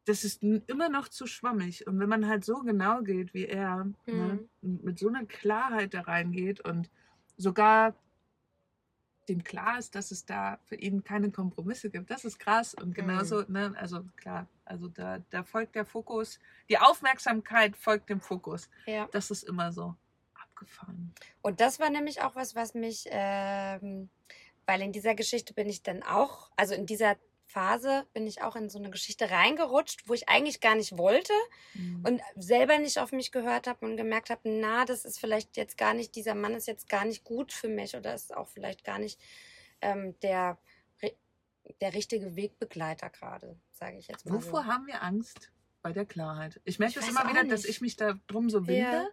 das 0.07 0.25
ist 0.25 0.43
immer 0.43 0.89
noch 0.89 1.09
zu 1.09 1.27
schwammig. 1.27 1.87
Und 1.87 1.99
wenn 2.01 2.09
man 2.09 2.27
halt 2.29 2.45
so 2.45 2.61
genau 2.61 3.03
geht 3.03 3.35
wie 3.35 3.47
er, 3.47 3.85
ne, 4.07 4.15
Mhm. 4.15 4.49
und 4.63 4.85
mit 4.85 4.99
so 4.99 5.09
einer 5.09 5.25
Klarheit 5.27 5.95
da 5.95 6.03
reingeht 6.03 6.61
und 6.61 6.91
sogar 7.37 7.95
dem 9.29 9.45
klar 9.45 9.79
ist, 9.79 9.95
dass 9.95 10.11
es 10.11 10.25
da 10.25 10.59
für 10.65 10.75
ihn 10.75 11.05
keine 11.05 11.31
Kompromisse 11.31 11.91
gibt. 11.91 12.11
Das 12.11 12.25
ist 12.25 12.39
krass. 12.39 12.75
Und 12.75 12.95
genauso, 12.95 13.43
ne, 13.49 13.73
also 13.77 14.03
klar, 14.17 14.49
also 14.65 14.89
da, 14.89 15.19
da 15.31 15.45
folgt 15.45 15.75
der 15.77 15.85
Fokus, 15.85 16.41
die 16.69 16.79
Aufmerksamkeit 16.79 17.77
folgt 17.77 18.09
dem 18.11 18.21
Fokus. 18.21 18.69
ja. 18.87 19.09
Das 19.13 19.31
ist 19.31 19.45
immer 19.45 19.71
so 19.73 19.95
abgefahren. 20.61 21.13
Und 21.43 21.61
das 21.61 21.81
war 21.81 21.91
nämlich 21.91 22.23
auch 22.23 22.35
was, 22.35 22.55
was 22.55 22.75
mich, 22.75 23.07
ähm, 23.11 24.11
weil 24.67 24.83
in 24.83 24.93
dieser 24.93 25.15
Geschichte 25.15 25.55
bin 25.55 25.69
ich 25.69 25.83
dann 25.83 26.03
auch, 26.03 26.51
also 26.57 26.75
in 26.75 26.87
dieser 26.87 27.17
Phase 27.47 28.07
bin 28.13 28.29
ich 28.29 28.43
auch 28.43 28.55
in 28.55 28.71
so 28.71 28.79
eine 28.79 28.91
Geschichte 28.91 29.29
reingerutscht, 29.29 30.09
wo 30.09 30.15
ich 30.15 30.29
eigentlich 30.29 30.61
gar 30.61 30.77
nicht 30.77 30.97
wollte 30.97 31.33
und 32.05 32.21
selber 32.37 32.79
nicht 32.79 32.99
auf 32.99 33.11
mich 33.11 33.33
gehört 33.33 33.67
habe 33.67 33.85
und 33.87 33.97
gemerkt 33.97 34.31
habe, 34.31 34.43
na, 34.45 34.85
das 34.85 35.05
ist 35.05 35.19
vielleicht 35.19 35.57
jetzt 35.57 35.77
gar 35.77 35.93
nicht, 35.93 36.15
dieser 36.15 36.37
Mann 36.37 36.55
ist 36.55 36.69
jetzt 36.69 36.89
gar 36.89 37.05
nicht 37.05 37.25
gut 37.25 37.53
für 37.53 37.67
mich 37.69 37.97
oder 37.97 38.15
ist 38.15 38.37
auch 38.37 38.47
vielleicht 38.47 38.85
gar 38.85 39.01
nicht 39.01 39.21
ähm, 39.81 40.15
der, 40.21 40.59
der 41.81 41.95
richtige 41.95 42.37
Wegbegleiter 42.37 43.11
gerade, 43.11 43.59
sage 43.73 43.99
ich 43.99 44.07
jetzt 44.07 44.27
mal. 44.27 44.37
Wovor 44.37 44.63
so. 44.63 44.67
haben 44.67 44.87
wir 44.87 45.03
Angst? 45.03 45.51
Bei 45.83 45.93
der 45.93 46.05
Klarheit. 46.05 46.61
Ich 46.65 46.79
merke 46.79 47.01
Ich 47.01 47.07
das 47.07 47.09
immer 47.09 47.29
wieder, 47.31 47.43
dass 47.45 47.63
nicht. 47.63 47.71
ich 47.71 47.81
mich 47.81 47.97
da 47.97 48.15
drum 48.27 48.51
so 48.51 48.67
winde. 48.67 48.81
Ja. 48.81 49.09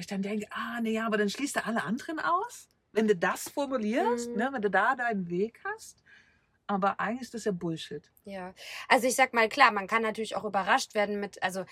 Weil 0.00 0.04
ich 0.04 0.06
dann 0.06 0.22
denke, 0.22 0.46
ah, 0.50 0.80
nee, 0.80 0.92
ja, 0.92 1.04
aber 1.04 1.18
dann 1.18 1.28
schließt 1.28 1.56
du 1.56 1.66
alle 1.66 1.82
anderen 1.84 2.20
aus, 2.20 2.70
wenn 2.92 3.06
du 3.06 3.14
das 3.14 3.50
formulierst, 3.50 4.30
Mhm. 4.30 4.38
ne, 4.38 4.48
wenn 4.50 4.62
du 4.62 4.70
da 4.70 4.96
deinen 4.96 5.28
Weg 5.28 5.60
hast. 5.62 6.02
Aber 6.66 6.98
eigentlich 7.00 7.20
ist 7.22 7.34
das 7.34 7.44
ja 7.44 7.52
Bullshit. 7.52 8.10
Ja, 8.24 8.54
also 8.88 9.06
ich 9.06 9.14
sag 9.14 9.34
mal, 9.34 9.48
klar, 9.50 9.72
man 9.72 9.86
kann 9.86 10.00
natürlich 10.02 10.36
auch 10.36 10.44
überrascht 10.44 10.94
werden 10.94 11.20
mit, 11.20 11.42
also 11.42 11.64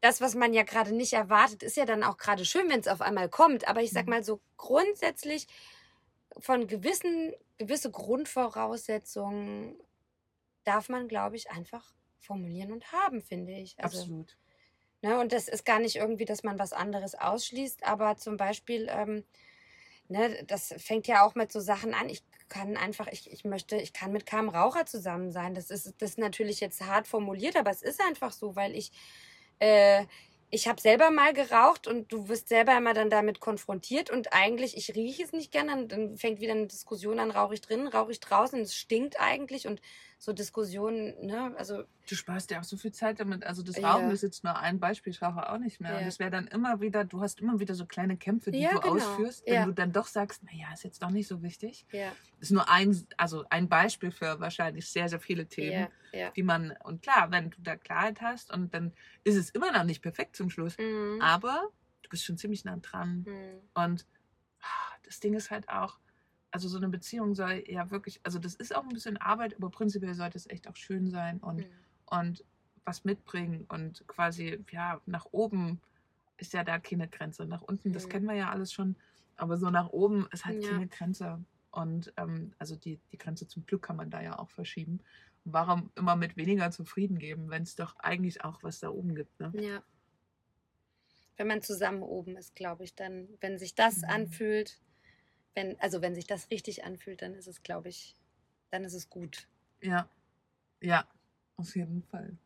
das, 0.00 0.20
was 0.20 0.34
man 0.36 0.52
ja 0.54 0.62
gerade 0.62 0.94
nicht 0.94 1.12
erwartet, 1.12 1.62
ist 1.64 1.76
ja 1.76 1.86
dann 1.86 2.04
auch 2.04 2.18
gerade 2.18 2.44
schön, 2.44 2.68
wenn 2.68 2.80
es 2.80 2.88
auf 2.88 3.00
einmal 3.00 3.28
kommt. 3.28 3.66
Aber 3.66 3.82
ich 3.82 3.92
sag 3.92 4.06
Mhm. 4.06 4.10
mal 4.10 4.22
so 4.22 4.40
grundsätzlich 4.56 5.48
von 6.38 6.66
gewissen, 6.68 7.34
gewisse 7.58 7.90
Grundvoraussetzungen 7.90 9.76
darf 10.64 10.88
man, 10.88 11.08
glaube 11.08 11.36
ich, 11.36 11.50
einfach 11.50 11.94
formulieren 12.20 12.72
und 12.72 12.92
haben, 12.92 13.22
finde 13.22 13.52
ich. 13.54 13.78
Also, 13.80 13.98
Absolut. 13.98 14.36
Ne, 15.02 15.18
und 15.20 15.32
das 15.32 15.48
ist 15.48 15.64
gar 15.64 15.78
nicht 15.78 15.96
irgendwie, 15.96 16.24
dass 16.24 16.42
man 16.42 16.58
was 16.58 16.72
anderes 16.72 17.14
ausschließt, 17.14 17.84
aber 17.86 18.16
zum 18.16 18.36
Beispiel, 18.36 18.88
ähm, 18.90 19.24
ne, 20.08 20.44
das 20.46 20.74
fängt 20.78 21.06
ja 21.08 21.24
auch 21.26 21.34
mit 21.34 21.52
so 21.52 21.60
Sachen 21.60 21.94
an. 21.94 22.08
Ich 22.08 22.24
kann 22.48 22.76
einfach, 22.76 23.08
ich, 23.08 23.30
ich 23.32 23.44
möchte, 23.44 23.76
ich 23.76 23.92
kann 23.92 24.12
mit 24.12 24.26
keinem 24.26 24.48
Raucher 24.50 24.86
zusammen 24.86 25.32
sein. 25.32 25.54
Das 25.54 25.70
ist, 25.70 25.94
das 26.00 26.10
ist 26.12 26.18
natürlich 26.18 26.60
jetzt 26.60 26.82
hart 26.82 27.06
formuliert, 27.08 27.56
aber 27.56 27.70
es 27.70 27.82
ist 27.82 28.00
einfach 28.02 28.32
so, 28.32 28.56
weil 28.56 28.74
ich, 28.76 28.92
äh, 29.60 30.06
ich 30.50 30.68
habe 30.68 30.80
selber 30.80 31.10
mal 31.10 31.32
geraucht 31.32 31.86
und 31.88 32.12
du 32.12 32.28
wirst 32.28 32.48
selber 32.48 32.76
immer 32.76 32.94
dann 32.94 33.10
damit 33.10 33.40
konfrontiert 33.40 34.10
und 34.10 34.32
eigentlich, 34.32 34.76
ich 34.76 34.94
rieche 34.94 35.24
es 35.24 35.32
nicht 35.32 35.52
gerne, 35.52 35.72
dann- 35.72 35.88
dann 35.88 36.16
fängt 36.18 36.40
wieder 36.40 36.52
eine 36.52 36.66
Diskussion 36.68 37.18
an, 37.18 37.30
rauche 37.32 37.54
ich 37.54 37.60
drin, 37.62 37.88
rauche 37.88 38.12
ich 38.12 38.20
draußen, 38.20 38.60
es 38.60 38.76
stinkt 38.76 39.20
eigentlich 39.20 39.66
und 39.66 39.80
so 40.18 40.32
Diskussionen, 40.32 41.26
ne? 41.26 41.54
Also 41.56 41.84
Du 42.08 42.14
sparst 42.14 42.50
ja 42.52 42.60
auch 42.60 42.64
so 42.64 42.76
viel 42.76 42.92
Zeit 42.92 43.18
damit. 43.20 43.44
Also 43.44 43.62
das 43.62 43.76
Ja. 43.76 43.94
Rauchen 43.94 44.10
ist 44.10 44.22
jetzt 44.22 44.44
nur 44.44 44.56
ein 44.56 44.78
Beispiel, 44.78 45.10
ich 45.12 45.20
rauche 45.22 45.48
auch 45.50 45.58
nicht 45.58 45.80
mehr. 45.80 45.96
Und 45.96 46.02
Ja. 46.02 46.08
es 46.08 46.18
wäre 46.18 46.30
dann 46.30 46.46
immer 46.46 46.80
wieder, 46.80 47.04
du 47.04 47.20
hast 47.20 47.40
immer 47.40 47.58
wieder 47.58 47.74
so 47.74 47.84
kleine 47.86 48.16
Kämpfe, 48.16 48.52
die 48.52 48.62
Ja, 48.62 48.70
du 48.70 48.80
genau. 48.80 48.92
ausführst, 48.92 49.44
wenn 49.46 49.64
du 49.64 49.72
dann 49.72 49.92
doch 49.92 50.06
sagst, 50.06 50.42
naja, 50.44 50.72
ist 50.72 50.84
jetzt 50.84 51.02
doch 51.02 51.10
nicht 51.10 51.26
so 51.26 51.42
wichtig. 51.42 51.84
ja, 51.92 52.12
ist 52.40 52.52
nur 52.52 52.68
ein, 52.70 53.06
also 53.16 53.44
ein 53.50 53.68
Beispiel 53.68 54.10
für 54.10 54.38
wahrscheinlich 54.40 54.88
sehr, 54.88 55.08
sehr 55.08 55.20
viele 55.20 55.46
Themen, 55.46 55.88
die 56.36 56.42
man, 56.42 56.72
und 56.84 57.02
klar, 57.02 57.30
wenn 57.30 57.50
du 57.50 57.60
da 57.62 57.76
Klarheit 57.76 58.20
hast 58.20 58.52
und 58.52 58.72
dann 58.74 58.92
ist 59.24 59.36
es 59.36 59.50
immer 59.50 59.72
noch 59.72 59.84
nicht 59.84 60.02
perfekt 60.02 60.36
zum 60.36 60.50
Schluss, 60.50 60.76
Mhm. 60.78 61.18
aber 61.20 61.70
du 62.02 62.08
bist 62.10 62.24
schon 62.24 62.36
ziemlich 62.38 62.64
nah 62.64 62.76
dran. 62.76 63.24
Mhm. 63.26 63.60
Und 63.74 64.06
ah, 64.60 64.96
das 65.04 65.18
Ding 65.20 65.34
ist 65.34 65.50
halt 65.50 65.68
auch, 65.68 65.98
also 66.56 66.68
so 66.68 66.78
eine 66.78 66.88
Beziehung 66.88 67.34
soll 67.34 67.64
ja 67.66 67.90
wirklich, 67.90 68.18
also 68.22 68.38
das 68.38 68.54
ist 68.54 68.74
auch 68.74 68.82
ein 68.82 68.88
bisschen 68.94 69.18
Arbeit, 69.18 69.54
aber 69.56 69.68
prinzipiell 69.68 70.14
sollte 70.14 70.38
es 70.38 70.48
echt 70.48 70.68
auch 70.68 70.76
schön 70.76 71.10
sein 71.10 71.38
und, 71.40 71.58
Mhm. 71.58 71.66
und 72.06 72.44
was 72.86 73.04
mitbringen 73.04 73.66
und 73.68 74.02
quasi, 74.08 74.64
ja, 74.70 75.02
nach 75.04 75.26
oben 75.32 75.82
ist 76.38 76.54
ja 76.54 76.64
da 76.64 76.78
keine 76.78 77.08
Grenze. 77.08 77.44
Nach 77.44 77.60
unten, 77.60 77.92
das 77.92 78.06
Mhm. 78.06 78.08
kennen 78.08 78.26
wir 78.26 78.36
ja 78.36 78.48
alles 78.50 78.72
schon, 78.72 78.96
aber 79.36 79.58
so 79.58 79.68
nach 79.68 79.90
oben 79.90 80.26
ist 80.32 80.46
halt 80.46 80.62
Ja. 80.62 80.70
keine 80.70 80.88
Grenze. 80.88 81.44
Und 81.72 82.10
ähm, 82.16 82.54
also 82.58 82.74
die, 82.74 82.98
die 83.12 83.18
Grenze 83.18 83.46
zum 83.46 83.66
Glück 83.66 83.82
kann 83.82 83.96
man 83.96 84.08
da 84.08 84.22
ja 84.22 84.38
auch 84.38 84.48
verschieben. 84.48 85.00
Warum 85.44 85.90
immer 85.94 86.16
mit 86.16 86.38
weniger 86.38 86.70
zufrieden 86.70 87.18
geben, 87.18 87.50
wenn 87.50 87.64
es 87.64 87.76
doch 87.76 87.96
eigentlich 87.98 88.44
auch 88.44 88.62
was 88.62 88.80
da 88.80 88.88
oben 88.88 89.14
gibt, 89.14 89.38
ne? 89.40 89.52
Ja. 89.52 89.82
Wenn 91.36 91.48
man 91.48 91.60
zusammen 91.60 92.02
oben 92.02 92.38
ist, 92.38 92.54
glaube 92.54 92.84
ich, 92.84 92.94
dann, 92.94 93.28
wenn 93.42 93.58
sich 93.58 93.74
das 93.74 93.98
Mhm. 93.98 94.08
anfühlt, 94.08 94.80
wenn, 95.56 95.80
also 95.80 96.02
wenn 96.02 96.14
sich 96.14 96.26
das 96.26 96.50
richtig 96.50 96.84
anfühlt, 96.84 97.22
dann 97.22 97.34
ist 97.34 97.48
es, 97.48 97.62
glaube 97.62 97.88
ich, 97.88 98.14
dann 98.70 98.84
ist 98.84 98.92
es 98.92 99.08
gut. 99.08 99.48
Ja. 99.80 100.08
Ja, 100.80 101.08
auf 101.56 101.74
jeden 101.74 102.02
Fall. 102.02 102.36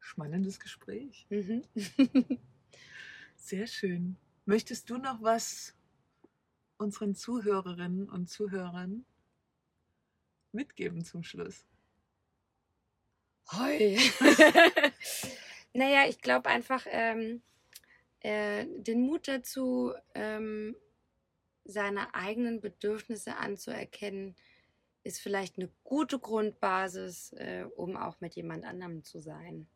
Spannendes 0.00 0.58
Gespräch. 0.58 1.26
Mhm. 1.28 1.62
Sehr 3.36 3.66
schön. 3.66 4.16
Möchtest 4.46 4.88
du 4.88 4.96
noch 4.96 5.22
was 5.22 5.74
unseren 6.78 7.14
Zuhörerinnen 7.14 8.08
und 8.08 8.30
Zuhörern 8.30 9.04
mitgeben 10.52 11.04
zum 11.04 11.22
Schluss? 11.22 11.66
Hoi. 13.52 13.98
naja, 15.74 16.08
ich 16.08 16.22
glaube 16.22 16.48
einfach, 16.48 16.86
ähm, 16.88 17.42
äh, 18.20 18.64
den 18.66 19.02
Mut 19.02 19.28
dazu, 19.28 19.92
ähm, 20.14 20.74
seine 21.68 22.14
eigenen 22.14 22.60
Bedürfnisse 22.60 23.36
anzuerkennen, 23.36 24.34
ist 25.04 25.20
vielleicht 25.20 25.58
eine 25.58 25.70
gute 25.84 26.18
Grundbasis, 26.18 27.32
äh, 27.34 27.64
um 27.76 27.96
auch 27.96 28.20
mit 28.20 28.34
jemand 28.34 28.64
anderem 28.64 29.04
zu 29.04 29.20
sein. 29.20 29.68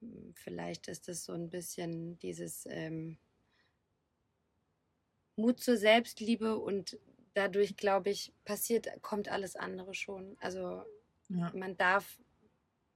Hm, 0.00 0.32
Vielleicht 0.34 0.88
ist 0.88 1.08
es 1.08 1.24
so 1.24 1.32
ein 1.32 1.50
bisschen 1.50 2.18
dieses 2.20 2.66
ähm, 2.70 3.18
Mut 5.36 5.60
zur 5.60 5.76
Selbstliebe 5.76 6.56
und 6.58 6.98
dadurch, 7.34 7.76
glaube 7.76 8.10
ich, 8.10 8.32
passiert, 8.44 8.88
kommt 9.02 9.28
alles 9.28 9.56
andere 9.56 9.94
schon. 9.94 10.36
Also 10.40 10.84
Ja. 11.28 11.52
man 11.54 11.76
darf, 11.76 12.18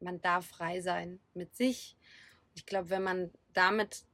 man 0.00 0.20
darf 0.20 0.46
frei 0.46 0.80
sein 0.80 1.20
mit 1.34 1.54
sich. 1.54 1.96
Ich 2.54 2.66
glaube, 2.66 2.90
wenn 2.90 3.02
man 3.02 3.32
damit, 3.52 4.04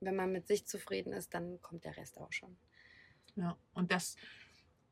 wenn 0.00 0.16
man 0.16 0.32
mit 0.32 0.46
sich 0.46 0.66
zufrieden 0.66 1.12
ist, 1.12 1.34
dann 1.34 1.60
kommt 1.62 1.84
der 1.84 1.96
Rest 1.96 2.18
auch 2.18 2.32
schon. 2.32 2.56
Ja, 3.36 3.56
und 3.74 3.92
das 3.92 4.16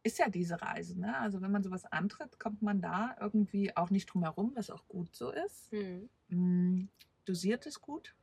ist 0.02 0.18
ja 0.18 0.28
diese 0.28 0.60
Reise. 0.60 0.98
Ne? 0.98 1.16
Also 1.18 1.40
wenn 1.40 1.50
man 1.50 1.62
sowas 1.62 1.84
antritt, 1.84 2.38
kommt 2.38 2.62
man 2.62 2.80
da 2.80 3.16
irgendwie 3.20 3.76
auch 3.76 3.90
nicht 3.90 4.06
drum 4.06 4.22
herum, 4.22 4.52
was 4.54 4.70
auch 4.70 4.86
gut 4.88 5.14
so 5.14 5.30
ist. 5.30 5.70
Hm. 5.72 6.08
Mm, 6.28 6.88
Dosiert 7.24 7.66
es 7.66 7.80
gut, 7.80 8.14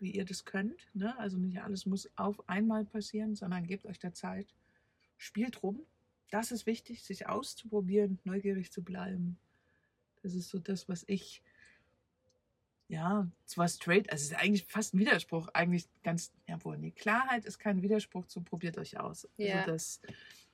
wie 0.00 0.10
ihr 0.10 0.24
das 0.24 0.44
könnt. 0.44 0.88
Ne? 0.94 1.16
Also 1.18 1.38
nicht 1.38 1.62
alles 1.62 1.86
muss 1.86 2.10
auf 2.16 2.48
einmal 2.48 2.84
passieren, 2.84 3.34
sondern 3.36 3.66
gebt 3.66 3.84
euch 3.86 3.98
da 3.98 4.12
Zeit. 4.12 4.54
Spielt 5.16 5.62
rum. 5.62 5.80
Das 6.30 6.50
ist 6.52 6.66
wichtig, 6.66 7.04
sich 7.04 7.28
auszuprobieren, 7.28 8.18
neugierig 8.24 8.72
zu 8.72 8.82
bleiben. 8.82 9.38
Das 10.22 10.34
ist 10.34 10.48
so 10.48 10.58
das, 10.58 10.88
was 10.88 11.04
ich, 11.06 11.42
ja, 12.88 13.28
zwar 13.44 13.68
straight, 13.68 14.10
also 14.10 14.22
es 14.22 14.30
ist 14.32 14.38
eigentlich 14.38 14.64
fast 14.66 14.94
ein 14.94 14.98
Widerspruch, 14.98 15.48
eigentlich 15.54 15.88
ganz, 16.02 16.32
ja 16.46 16.62
wohl, 16.64 16.78
nee, 16.78 16.90
Klarheit 16.90 17.44
ist 17.44 17.58
kein 17.58 17.82
Widerspruch 17.82 18.26
zu 18.26 18.42
probiert 18.42 18.78
euch 18.78 18.98
aus. 18.98 19.28
Ja. 19.36 19.60
Also 19.60 19.72
das, 19.72 20.00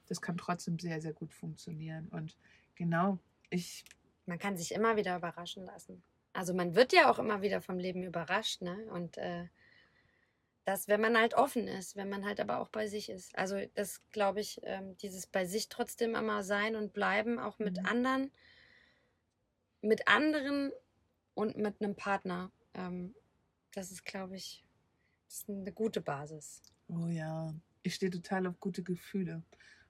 das 0.07 0.20
kann 0.20 0.37
trotzdem 0.37 0.78
sehr, 0.78 1.01
sehr 1.01 1.12
gut 1.12 1.32
funktionieren. 1.32 2.09
Und 2.09 2.37
genau, 2.74 3.18
ich, 3.51 3.85
Man 4.26 4.39
kann 4.39 4.57
sich 4.59 4.72
immer 4.72 4.97
wieder 4.97 5.16
überraschen 5.16 5.64
lassen. 5.64 6.03
Also 6.35 6.53
man 6.55 6.74
wird 6.74 6.93
ja 6.93 7.11
auch 7.11 7.18
immer 7.18 7.43
wieder 7.43 7.61
vom 7.62 7.78
Leben 7.78 8.03
überrascht, 8.03 8.61
ne? 8.62 8.76
Und 8.93 9.16
äh, 9.18 9.49
das, 10.64 10.89
wenn 10.89 11.01
man 11.01 11.16
halt 11.18 11.35
offen 11.35 11.68
ist, 11.68 11.95
wenn 11.97 12.09
man 12.09 12.24
halt 12.24 12.41
aber 12.41 12.59
auch 12.59 12.68
bei 12.70 12.87
sich 12.87 13.11
ist. 13.11 13.37
Also 13.37 13.61
das 13.74 14.01
glaube 14.12 14.41
ich, 14.41 14.61
ähm, 14.64 14.97
dieses 14.99 15.26
bei 15.26 15.45
sich 15.45 15.68
trotzdem 15.68 16.14
immer 16.14 16.43
sein 16.43 16.74
und 16.74 16.93
bleiben, 16.95 17.39
auch 17.39 17.59
mit 17.59 17.78
Mhm. 17.78 17.87
anderen, 17.87 18.32
mit 19.82 20.09
anderen 20.09 20.72
und 21.35 21.57
mit 21.57 21.80
einem 21.80 21.95
Partner. 21.95 22.51
Ähm, 22.74 23.14
das 23.72 23.91
ist, 23.91 24.05
glaube 24.05 24.37
ich, 24.37 24.64
ist 25.28 25.49
eine 25.49 25.72
gute 25.72 26.01
Basis. 26.01 26.62
Oh 26.89 27.07
ja, 27.09 27.53
ich 27.82 27.95
stehe 27.95 28.11
total 28.11 28.47
auf 28.47 28.61
gute 28.61 28.82
Gefühle. 28.82 29.43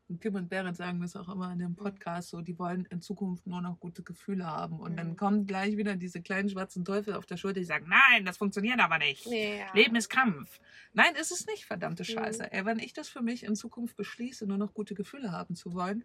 Und 0.06 0.20
Kim 0.20 0.34
und 0.34 0.50
Berit 0.50 0.76
sagen 0.76 1.00
das 1.00 1.16
auch 1.16 1.30
immer 1.30 1.50
in 1.52 1.58
dem 1.58 1.74
Podcast 1.76 2.28
so, 2.28 2.42
die 2.42 2.58
wollen 2.58 2.84
in 2.90 3.00
Zukunft 3.00 3.46
nur 3.46 3.62
noch 3.62 3.80
gute 3.80 4.02
Gefühle 4.02 4.44
haben. 4.46 4.78
Und 4.78 4.96
dann 4.96 5.10
Mhm. 5.12 5.16
kommen 5.16 5.46
gleich 5.46 5.78
wieder 5.78 5.96
diese 5.96 6.20
kleinen 6.20 6.50
schwarzen 6.50 6.84
Teufel 6.84 7.14
auf 7.14 7.24
der 7.24 7.38
Schulter, 7.38 7.60
die 7.60 7.64
sagen, 7.66 7.86
nein, 7.88 8.26
das 8.26 8.36
funktioniert 8.36 8.80
aber 8.80 8.98
nicht. 8.98 9.24
Ja. 9.24 9.72
Leben 9.72 9.96
ist 9.96 10.10
Kampf. 10.10 10.60
Nein, 10.92 11.14
ist 11.18 11.30
es 11.32 11.46
nicht, 11.46 11.64
verdammte 11.64 12.02
Mhm. 12.02 12.06
Scheiße. 12.18 12.52
Ey, 12.52 12.66
wenn 12.66 12.80
ich 12.80 12.92
das 12.92 13.08
für 13.08 13.22
mich 13.22 13.44
in 13.44 13.56
Zukunft 13.56 13.96
beschließe, 13.96 14.46
nur 14.46 14.58
noch 14.58 14.74
gute 14.74 14.94
Gefühle 14.94 15.32
haben 15.32 15.54
zu 15.56 15.72
wollen, 15.72 16.04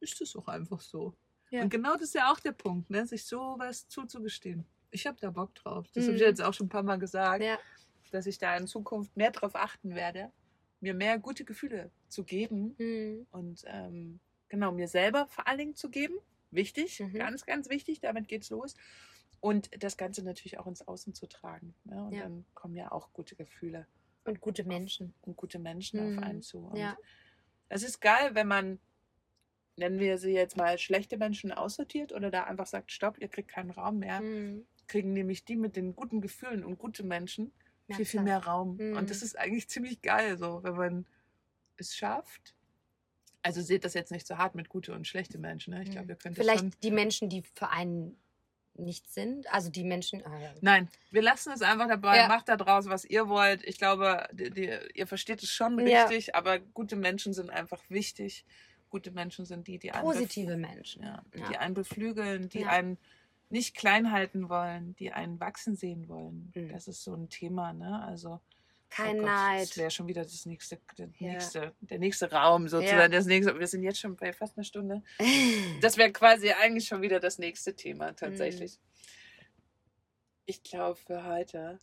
ist 0.00 0.20
es 0.20 0.34
auch 0.34 0.48
einfach 0.48 0.80
so. 0.80 1.14
Ja. 1.54 1.62
Und 1.62 1.70
genau 1.70 1.92
das 1.94 2.02
ist 2.02 2.14
ja 2.14 2.32
auch 2.32 2.40
der 2.40 2.52
Punkt, 2.52 2.90
ne? 2.90 3.06
sich 3.06 3.24
sowas 3.24 3.86
zuzugestehen. 3.88 4.64
Ich 4.90 5.06
habe 5.06 5.16
da 5.20 5.30
Bock 5.30 5.54
drauf. 5.54 5.86
Das 5.92 6.04
habe 6.04 6.16
ich 6.16 6.22
Mhm. 6.22 6.26
jetzt 6.28 6.42
auch 6.42 6.52
schon 6.52 6.66
ein 6.66 6.70
paar 6.70 6.82
Mal 6.82 6.98
gesagt 6.98 7.42
Ja. 7.42 7.58
dass 8.10 8.26
ich 8.26 8.38
da 8.38 8.56
in 8.56 8.66
Zukunft 8.66 9.16
mehr 9.16 9.30
darauf 9.32 9.54
achten 9.56 9.94
werde, 9.94 10.30
mir 10.80 10.94
mehr 10.94 11.18
gute 11.18 11.44
Gefühle 11.44 11.90
zu 12.08 12.24
geben 12.24 12.74
Mhm. 12.78 13.26
und 13.30 13.62
ähm, 13.66 14.20
genau 14.48 14.72
mir 14.72 14.88
selber 14.88 15.26
vor 15.28 15.46
allen 15.46 15.58
Dingen 15.58 15.74
zu 15.76 15.90
geben. 15.90 16.14
Wichtig, 16.50 17.00
Mhm. 17.00 17.12
ganz, 17.14 17.44
ganz 17.46 17.68
wichtig, 17.70 18.00
damit 18.00 18.26
geht's 18.28 18.50
los. 18.50 18.74
Und 19.40 19.70
das 19.82 19.96
Ganze 19.96 20.22
natürlich 20.24 20.58
auch 20.58 20.66
ins 20.66 20.86
Außen 20.86 21.14
zu 21.14 21.26
tragen. 21.26 21.74
Ne? 21.84 22.02
Und 22.04 22.12
Ja. 22.14 22.22
dann 22.22 22.44
kommen 22.54 22.74
ja 22.76 22.90
auch 22.92 23.12
gute 23.12 23.36
Gefühle 23.36 23.86
Und 24.24 24.40
gute 24.40 24.64
Menschen. 24.64 25.14
und 25.22 25.36
gute 25.36 25.58
Menschen 25.58 26.00
Mhm. 26.12 26.18
auf 26.18 26.24
einen 26.24 26.42
zu. 26.42 26.58
Und 26.58 26.76
Ja. 26.76 26.96
es 27.68 27.82
ist 27.82 28.00
geil, 28.00 28.34
wenn 28.34 28.46
man, 28.48 28.78
nennen 29.76 29.98
wir 29.98 30.18
sie 30.18 30.32
jetzt 30.32 30.56
mal, 30.56 30.78
schlechte 30.78 31.16
Menschen 31.16 31.52
aussortiert 31.52 32.12
oder 32.12 32.30
da 32.30 32.44
einfach 32.44 32.66
sagt, 32.66 32.92
stopp, 32.92 33.18
ihr 33.18 33.28
kriegt 33.28 33.48
keinen 33.50 33.70
Raum 33.70 33.98
mehr, 33.98 34.20
Mhm. 34.20 34.64
kriegen 34.86 35.12
nämlich 35.12 35.44
die 35.44 35.56
mit 35.56 35.76
den 35.76 35.96
guten 35.96 36.20
Gefühlen 36.20 36.64
und 36.64 36.78
gute 36.78 37.02
Menschen 37.02 37.52
Mehr 37.86 37.96
viel, 37.96 38.06
viel 38.06 38.22
mehr 38.22 38.38
Raum. 38.44 38.76
Mhm. 38.78 38.96
Und 38.96 39.10
das 39.10 39.22
ist 39.22 39.36
eigentlich 39.38 39.68
ziemlich 39.68 40.00
geil, 40.00 40.38
so, 40.38 40.62
wenn 40.62 40.74
man 40.74 41.06
es 41.76 41.94
schafft. 41.94 42.54
Also 43.42 43.60
seht 43.60 43.84
das 43.84 43.92
jetzt 43.92 44.10
nicht 44.10 44.26
so 44.26 44.38
hart 44.38 44.54
mit 44.54 44.70
gute 44.70 44.94
und 44.94 45.06
schlechte 45.06 45.36
Menschen. 45.38 45.74
Ne? 45.74 45.82
Ich 45.82 45.90
glaube, 45.90 46.04
Mhm. 46.04 46.10
ihr 46.10 46.16
könnt 46.16 46.36
Vielleicht 46.36 46.60
schon. 46.60 46.72
die 46.82 46.90
Menschen, 46.90 47.28
die 47.28 47.42
für 47.54 47.68
einen 47.68 48.16
nicht 48.76 49.12
sind. 49.12 49.52
Also 49.52 49.70
die 49.70 49.84
Menschen. 49.84 50.24
Ah, 50.26 50.38
ja. 50.40 50.54
Nein, 50.62 50.88
wir 51.10 51.20
lassen 51.22 51.52
es 51.52 51.60
einfach 51.62 51.86
dabei. 51.88 52.16
Ja. 52.16 52.28
Macht 52.28 52.48
da 52.48 52.56
draus, 52.56 52.86
was 52.86 53.04
ihr 53.04 53.28
wollt. 53.28 53.62
Ich 53.64 53.78
glaube, 53.78 54.26
die, 54.32 54.50
die, 54.50 54.72
ihr 54.94 55.06
versteht 55.06 55.42
es 55.42 55.50
schon 55.50 55.78
Ja. 55.86 56.06
richtig, 56.06 56.34
aber 56.34 56.58
gute 56.58 56.96
Menschen 56.96 57.34
sind 57.34 57.50
einfach 57.50 57.82
wichtig. 57.90 58.44
Gute 58.94 59.10
Menschen 59.10 59.44
sind 59.44 59.66
die, 59.66 59.80
die 59.80 59.90
einen, 59.90 60.04
Positive 60.04 60.56
Menschen. 60.56 61.02
ja, 61.02 61.20
Ja. 61.34 61.48
die 61.48 61.56
einen 61.56 61.74
beflügeln, 61.74 62.48
die 62.48 62.60
Ja. 62.60 62.68
einen 62.68 62.96
nicht 63.50 63.74
klein 63.74 64.12
halten 64.12 64.48
wollen, 64.48 64.94
die 64.94 65.10
einen 65.12 65.40
wachsen 65.40 65.74
sehen 65.74 66.06
wollen. 66.08 66.52
Mhm. 66.54 66.68
Das 66.68 66.86
ist 66.86 67.02
so 67.02 67.12
ein 67.12 67.28
Thema, 67.28 67.72
ne? 67.72 68.04
Also 68.04 68.40
Kein 68.90 69.16
Oh 69.16 69.22
Gott, 69.22 69.26
Neid. 69.26 69.62
Das 69.62 69.76
wäre 69.78 69.90
schon 69.90 70.06
wieder 70.06 70.22
das 70.22 70.46
nächste, 70.46 70.78
der, 70.96 71.08
Ja. 71.18 71.32
nächste, 71.32 71.74
der 71.80 71.98
nächste 71.98 72.30
Raum 72.30 72.68
sozusagen. 72.68 73.00
Ja. 73.00 73.08
Das 73.08 73.26
nächste, 73.26 73.58
wir 73.58 73.66
sind 73.66 73.82
jetzt 73.82 73.98
schon 73.98 74.14
bei 74.14 74.32
fast 74.32 74.56
einer 74.56 74.62
Stunde. 74.64 75.02
Das 75.84 75.96
wäre 75.96 76.12
quasi 76.12 76.50
eigentlich 76.52 76.86
schon 76.86 77.02
wieder 77.02 77.18
das 77.18 77.40
nächste 77.40 77.74
Thema 77.74 78.12
tatsächlich. 78.14 78.78
Ich 80.46 80.62
glaube, 80.62 80.94
für 80.94 81.24
heute 81.24 81.80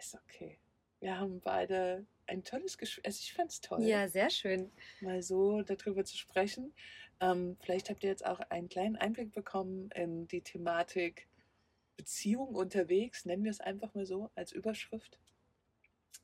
ist 0.00 0.14
okay. 0.14 0.58
Wir 1.00 1.18
haben 1.18 1.42
beide 1.42 2.06
ein 2.26 2.44
tolles 2.44 2.78
Gespräch. 2.78 3.04
Also 3.06 3.18
ich 3.20 3.32
fand 3.32 3.50
es 3.50 3.60
toll, 3.60 3.82
ja, 3.82 4.08
sehr 4.08 4.30
schön. 4.30 4.70
mal 5.00 5.22
so 5.22 5.62
darüber 5.62 6.04
zu 6.04 6.16
sprechen. 6.16 6.72
Ähm, 7.20 7.56
vielleicht 7.62 7.88
habt 7.90 8.02
ihr 8.04 8.10
jetzt 8.10 8.26
auch 8.26 8.40
einen 8.50 8.68
kleinen 8.68 8.96
Einblick 8.96 9.32
bekommen 9.32 9.90
in 9.94 10.26
die 10.28 10.42
Thematik 10.42 11.28
Beziehung 11.96 12.54
unterwegs, 12.54 13.24
nennen 13.24 13.44
wir 13.44 13.50
es 13.50 13.60
einfach 13.60 13.94
mal 13.94 14.04
so 14.04 14.30
als 14.34 14.52
Überschrift. 14.52 15.18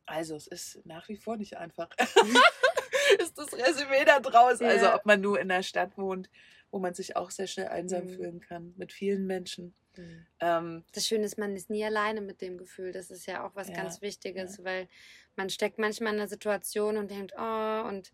Also, 0.04 0.36
es 0.36 0.46
ist 0.46 0.84
nach 0.84 1.08
wie 1.08 1.16
vor 1.16 1.36
nicht 1.38 1.56
einfach. 1.56 1.88
ist 3.18 3.38
das 3.38 3.52
Resümee 3.54 4.04
da 4.04 4.20
draus. 4.20 4.60
Ja. 4.60 4.68
Also 4.68 4.92
ob 4.94 5.06
man 5.06 5.20
nur 5.20 5.40
in 5.40 5.50
einer 5.50 5.62
Stadt 5.62 5.96
wohnt, 5.96 6.28
wo 6.70 6.78
man 6.78 6.94
sich 6.94 7.16
auch 7.16 7.30
sehr 7.30 7.46
schnell 7.46 7.68
einsam 7.68 8.04
Mhm. 8.04 8.10
fühlen 8.10 8.40
kann, 8.40 8.74
mit 8.76 8.92
vielen 8.92 9.26
Menschen. 9.26 9.74
Ähm, 10.40 10.84
Das 10.92 11.06
Schöne 11.06 11.24
ist, 11.24 11.38
man 11.38 11.54
ist 11.56 11.70
nie 11.70 11.84
alleine 11.84 12.20
mit 12.20 12.40
dem 12.40 12.58
Gefühl. 12.58 12.92
Das 12.92 13.10
ist 13.10 13.26
ja 13.26 13.46
auch 13.46 13.54
was 13.54 13.68
Ja, 13.68 13.74
ganz 13.74 14.00
Wichtiges, 14.02 14.62
weil 14.64 14.88
man 15.36 15.50
steckt 15.50 15.78
manchmal 15.78 16.14
in 16.14 16.20
einer 16.20 16.28
Situation 16.28 16.96
und 16.96 17.10
denkt, 17.10 17.32
oh, 17.36 17.82
und 17.88 18.12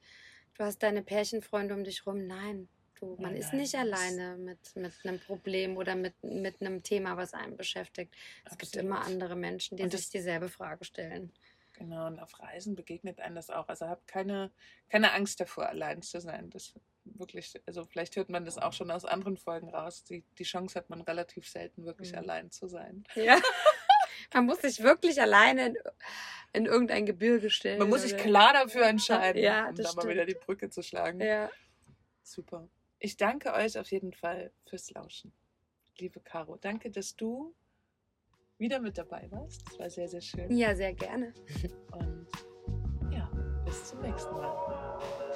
du 0.55 0.65
hast 0.65 0.83
deine 0.83 1.03
Pärchenfreunde 1.03 1.75
um 1.75 1.85
dich 1.85 2.07
rum. 2.07 2.27
Nein, 2.27 2.69
du, 3.01 3.17
man 3.17 3.33
Nein, 3.33 3.37
ist 3.37 3.53
nicht 3.53 3.75
alleine 3.75 4.37
mit, 4.37 4.59
mit 4.77 4.93
einem 5.05 5.21
Problem 5.21 5.77
oder 5.77 5.95
mit, 5.95 6.15
mit 6.23 6.61
einem 6.61 6.83
Thema, 6.83 7.17
was 7.17 7.35
einen 7.35 7.57
beschäftigt. 7.57 8.15
Es 8.45 8.59
gibt 8.59 8.77
immer 8.77 9.03
andere 9.03 9.37
Menschen, 9.37 9.77
die 9.77 9.89
sich 9.89 10.11
dieselbe 10.11 10.49
Frage 10.49 10.85
stellen. 10.85 11.33
Genau, 11.75 12.09
und 12.09 12.19
auf 12.19 12.41
Reisen 12.41 12.75
begegnet 12.75 13.21
einem 13.21 13.37
das 13.37 13.51
auch. 13.51 13.69
Also 13.69 13.87
habt 13.87 14.09
keine, 14.09 14.51
keine 14.89 15.13
Angst 15.13 15.39
davor, 15.39 15.69
allein 15.69 16.03
zu 16.03 16.21
sein. 16.21 16.51
Das 16.51 16.75
wirklich, 17.17 17.61
also 17.67 17.85
vielleicht 17.85 18.17
hört 18.17 18.29
man 18.29 18.45
das 18.45 18.59
auch 18.59 18.73
schon 18.73 18.91
aus 18.91 19.05
anderen 19.05 19.37
Folgen 19.37 19.69
raus. 19.71 20.05
Die, 20.05 20.25
die 20.39 20.45
Chance 20.45 20.79
hat 20.79 20.91
man 20.91 21.01
relativ 21.03 21.49
selten, 21.49 21.85
wirklich 21.85 22.13
Mhm. 22.13 22.19
allein 22.19 22.51
zu 22.51 22.67
sein. 22.69 23.05
Ja. 23.15 23.39
man 24.35 24.47
muss 24.47 24.61
sich 24.63 24.83
wirklich 24.83 25.21
alleine 25.21 25.67
in, 25.69 25.77
in 26.53 26.67
irgendein 26.67 27.07
Gebirge 27.07 27.51
stellen. 27.51 27.79
Man 27.79 27.89
muss 27.89 28.03
sich 28.03 28.17
klar 28.17 28.53
dafür 28.53 28.87
entscheiden, 28.87 29.43
Ja, 29.43 29.69
um 29.69 29.75
da 29.75 29.93
mal 29.95 30.09
wieder 30.09 30.25
die. 30.27 30.35
Brücke 30.35 30.71
zu 30.71 30.83
schlagen. 30.83 31.21
Ja. 31.21 31.51
Super. 32.23 32.69
Ich 32.99 33.17
danke 33.17 33.53
euch 33.55 33.79
auf 33.79 33.91
jeden 33.91 34.13
Fall 34.13 34.51
fürs 34.67 34.91
Lauschen. 34.91 35.33
Liebe 35.99 36.21
Caro, 36.21 36.57
danke, 36.57 36.91
dass 36.91 37.15
du 37.17 37.55
wieder 38.59 38.81
mit 38.81 38.99
dabei 38.99 39.29
warst. 39.31 39.63
Das 39.69 39.79
war 39.79 39.91
sehr, 39.91 40.09
sehr 40.09 40.21
schön. 40.21 40.51
ja, 40.57 40.75
sehr 40.75 40.93
gerne. 40.95 41.33
Und 41.93 42.27
ja, 43.13 43.31
bis 43.65 43.85
zum 43.91 44.01
nächsten 44.01 44.33
Mal. 44.33 45.28